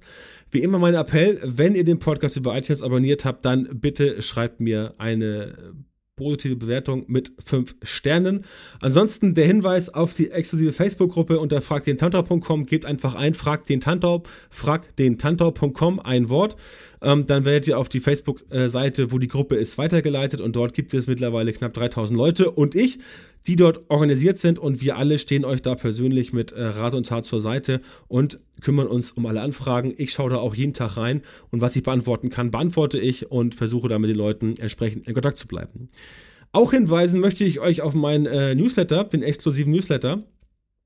Wie 0.52 0.62
immer 0.62 0.78
mein 0.78 0.94
Appell, 0.94 1.40
wenn 1.44 1.74
ihr 1.74 1.84
den 1.84 1.98
Podcast 1.98 2.38
über 2.38 2.56
iTunes 2.56 2.84
abonniert 2.84 3.26
habt, 3.26 3.44
dann 3.44 3.80
bitte 3.80 4.22
schreibt 4.22 4.60
mir 4.60 4.94
eine 5.00 5.74
positive 6.16 6.56
Bewertung 6.56 7.06
mit 7.08 7.32
5 7.44 7.76
Sternen. 7.82 8.46
Ansonsten 8.82 9.34
der 9.34 9.48
Hinweis 9.48 9.92
auf 9.92 10.14
die 10.14 10.30
exklusive 10.30 10.74
Facebook-Gruppe 10.74 11.40
unter 11.40 11.60
fragdentantor.com. 11.62 12.68
Gebt 12.68 12.86
einfach 12.86 13.16
ein, 13.16 13.34
fragt 13.34 13.68
den 13.70 13.82
ein 16.00 16.30
Wort. 16.30 16.56
Ähm, 17.02 17.26
dann 17.26 17.46
werdet 17.46 17.68
ihr 17.68 17.80
auf 17.80 17.90
die 17.90 18.00
Facebook-Seite, 18.00 19.12
wo 19.12 19.18
die 19.18 19.28
Gruppe 19.28 19.56
ist, 19.56 19.78
weitergeleitet 19.78 20.40
und 20.40 20.56
dort 20.56 20.74
gibt 20.74 20.94
es 20.94 21.08
mittlerweile 21.08 21.52
knapp 21.52 21.74
3000 21.74 22.16
Leute 22.16 22.52
und 22.52 22.76
ich, 22.76 23.00
die 23.48 23.56
dort 23.56 23.82
organisiert 23.90 24.38
sind 24.38 24.60
und 24.60 24.82
wir 24.82 24.98
alle 24.98 25.18
stehen 25.18 25.44
euch 25.44 25.64
da 25.64 25.74
persönlich 25.74 26.32
mit 26.32 26.52
äh, 26.52 26.62
Rat 26.62 26.94
und 26.94 27.08
Tat 27.08 27.26
zur 27.26 27.42
Seite 27.42 27.82
und 28.08 28.40
kümmern 28.62 28.86
uns 28.86 29.12
um 29.12 29.26
alle 29.26 29.42
Anfragen. 29.42 29.96
Ich 29.98 30.12
schaue 30.12 30.30
da 30.30 30.36
auch 30.36 30.54
jeden 30.54 30.76
Tag 30.76 30.96
rein 30.98 31.22
und 31.50 31.62
was 31.62 31.76
ich 31.76 31.82
beantworten 31.82 32.30
kann, 32.30 32.52
beantworte 32.52 33.00
ich 33.00 33.32
und 33.32 33.56
versuche 33.56 33.90
da 33.90 33.98
mit 33.98 34.12
den 34.12 34.18
Leuten 34.18 34.56
entsprechend 34.58 35.08
in 35.08 35.14
Kontakt 35.16 35.40
zu 35.40 35.48
bleiben. 35.48 35.90
Auch 36.52 36.72
hinweisen 36.72 37.20
möchte 37.20 37.46
ich 37.46 37.60
euch 37.62 37.82
auf 37.82 37.96
meinen 37.96 38.26
äh, 38.28 38.54
Newsletter, 38.54 39.06
den 39.06 39.24
exklusiven 39.24 39.72
Newsletter. 39.72 40.24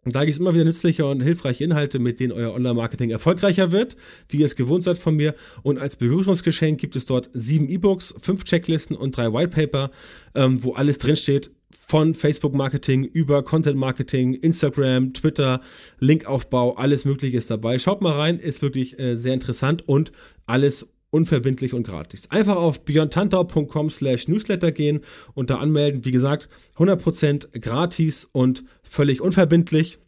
Und 0.06 0.16
da 0.16 0.24
gibt 0.24 0.36
es 0.36 0.40
immer 0.40 0.54
wieder 0.54 0.64
nützliche 0.64 1.06
und 1.06 1.22
hilfreiche 1.22 1.64
Inhalte, 1.64 1.98
mit 1.98 2.20
denen 2.20 2.32
euer 2.32 2.54
Online-Marketing 2.54 3.10
erfolgreicher 3.10 3.72
wird, 3.72 3.98
wie 4.30 4.38
ihr 4.38 4.46
es 4.46 4.56
gewohnt 4.56 4.84
seid 4.84 5.00
von 5.00 5.16
mir. 5.16 5.34
Und 5.64 5.80
als 5.80 5.96
Begrüßungsgeschenk 5.96 6.80
gibt 6.80 6.96
es 6.96 7.08
dort 7.08 7.30
sieben 7.34 7.68
E-Books, 7.68 8.16
fünf 8.22 8.44
Checklisten 8.44 8.96
und 8.96 9.18
drei 9.18 9.34
Whitepaper, 9.34 9.90
ähm, 10.36 10.64
wo 10.64 10.74
alles 10.74 11.00
drinsteht, 11.00 11.50
von 11.88 12.14
Facebook-Marketing 12.16 13.04
über 13.04 13.44
Content-Marketing, 13.44 14.36
Instagram, 14.36 15.14
Twitter, 15.14 15.62
Linkaufbau, 16.00 16.76
alles 16.76 17.06
Mögliche 17.06 17.38
ist 17.38 17.50
dabei. 17.50 17.80
Schaut 17.80 18.02
mal 18.02 18.14
rein, 18.14 18.40
ist 18.40 18.62
wirklich 18.62 19.00
äh, 19.00 19.16
sehr 19.16 19.34
interessant 19.34 19.88
und 19.88 20.12
alles 20.46 20.88
unverbindlich 21.16 21.74
und 21.74 21.84
gratis. 21.84 22.30
Einfach 22.30 22.58
auf 22.58 22.84
björntantau.com 22.84 23.90
slash 23.90 24.28
newsletter 24.28 24.72
gehen 24.72 25.02
und 25.34 25.50
da 25.50 25.58
anmelden. 25.58 26.04
Wie 26.04 26.12
gesagt, 26.12 26.50
100% 26.78 27.58
gratis 27.60 28.26
und 28.26 28.64
völlig 28.90 29.22
unverbindlich. 29.22 30.00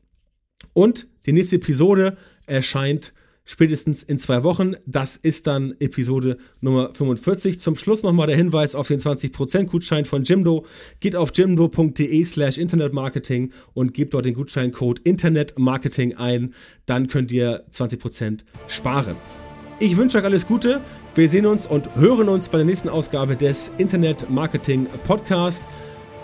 Und 0.74 1.08
die 1.26 1.34
nächste 1.34 1.58
Episode 1.58 2.18
erscheint 2.46 3.14
spätestens 3.48 4.04
in 4.04 4.20
zwei 4.20 4.44
Wochen. 4.44 4.74
Das 4.86 5.16
ist 5.16 5.48
dann 5.48 5.74
Episode 5.80 6.38
Nummer 6.62 6.94
45. 6.94 7.60
Zum 7.60 7.76
Schluss 7.76 8.04
nochmal 8.04 8.28
der 8.28 8.36
Hinweis 8.36 8.76
auf 8.76 8.88
den 8.88 9.00
20% 9.00 9.66
Gutschein 9.66 10.06
von 10.06 10.24
Jimdo. 10.24 10.66
Geht 11.00 11.16
auf 11.16 11.32
jimdo.de 11.34 12.24
slash 12.26 12.58
Internetmarketing 12.58 13.54
und 13.74 13.94
gebt 13.94 14.14
dort 14.14 14.26
den 14.26 14.36
Gutscheincode 14.36 15.00
Internetmarketing 15.00 16.18
ein. 16.18 16.54
Dann 16.86 17.08
könnt 17.08 17.32
ihr 17.32 17.66
20% 17.72 18.42
sparen. 18.68 19.16
Ich 19.80 19.96
wünsche 19.96 20.18
euch 20.18 20.26
alles 20.26 20.48
Gute. 20.48 20.82
Wir 21.16 21.30
sehen 21.30 21.46
uns 21.46 21.66
und 21.66 21.96
hören 21.96 22.30
uns 22.30 22.50
bei 22.50 22.58
der 22.58 22.66
nächsten 22.66 22.90
Ausgabe 22.90 23.36
des 23.36 23.72
Internet 23.78 24.30
Marketing 24.30 24.88
Podcast. 25.06 25.62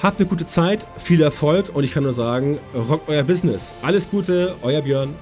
Habt 0.03 0.19
eine 0.19 0.27
gute 0.27 0.45
Zeit, 0.45 0.85
viel 0.97 1.21
Erfolg 1.21 1.73
und 1.73 1.85
ich 1.85 1.93
kann 1.93 2.03
nur 2.03 2.13
sagen, 2.13 2.59
rockt 2.75 3.07
euer 3.07 3.23
Business. 3.23 3.73
Alles 3.81 4.09
Gute, 4.09 4.53
euer 4.61 4.81
Björn. 4.81 5.15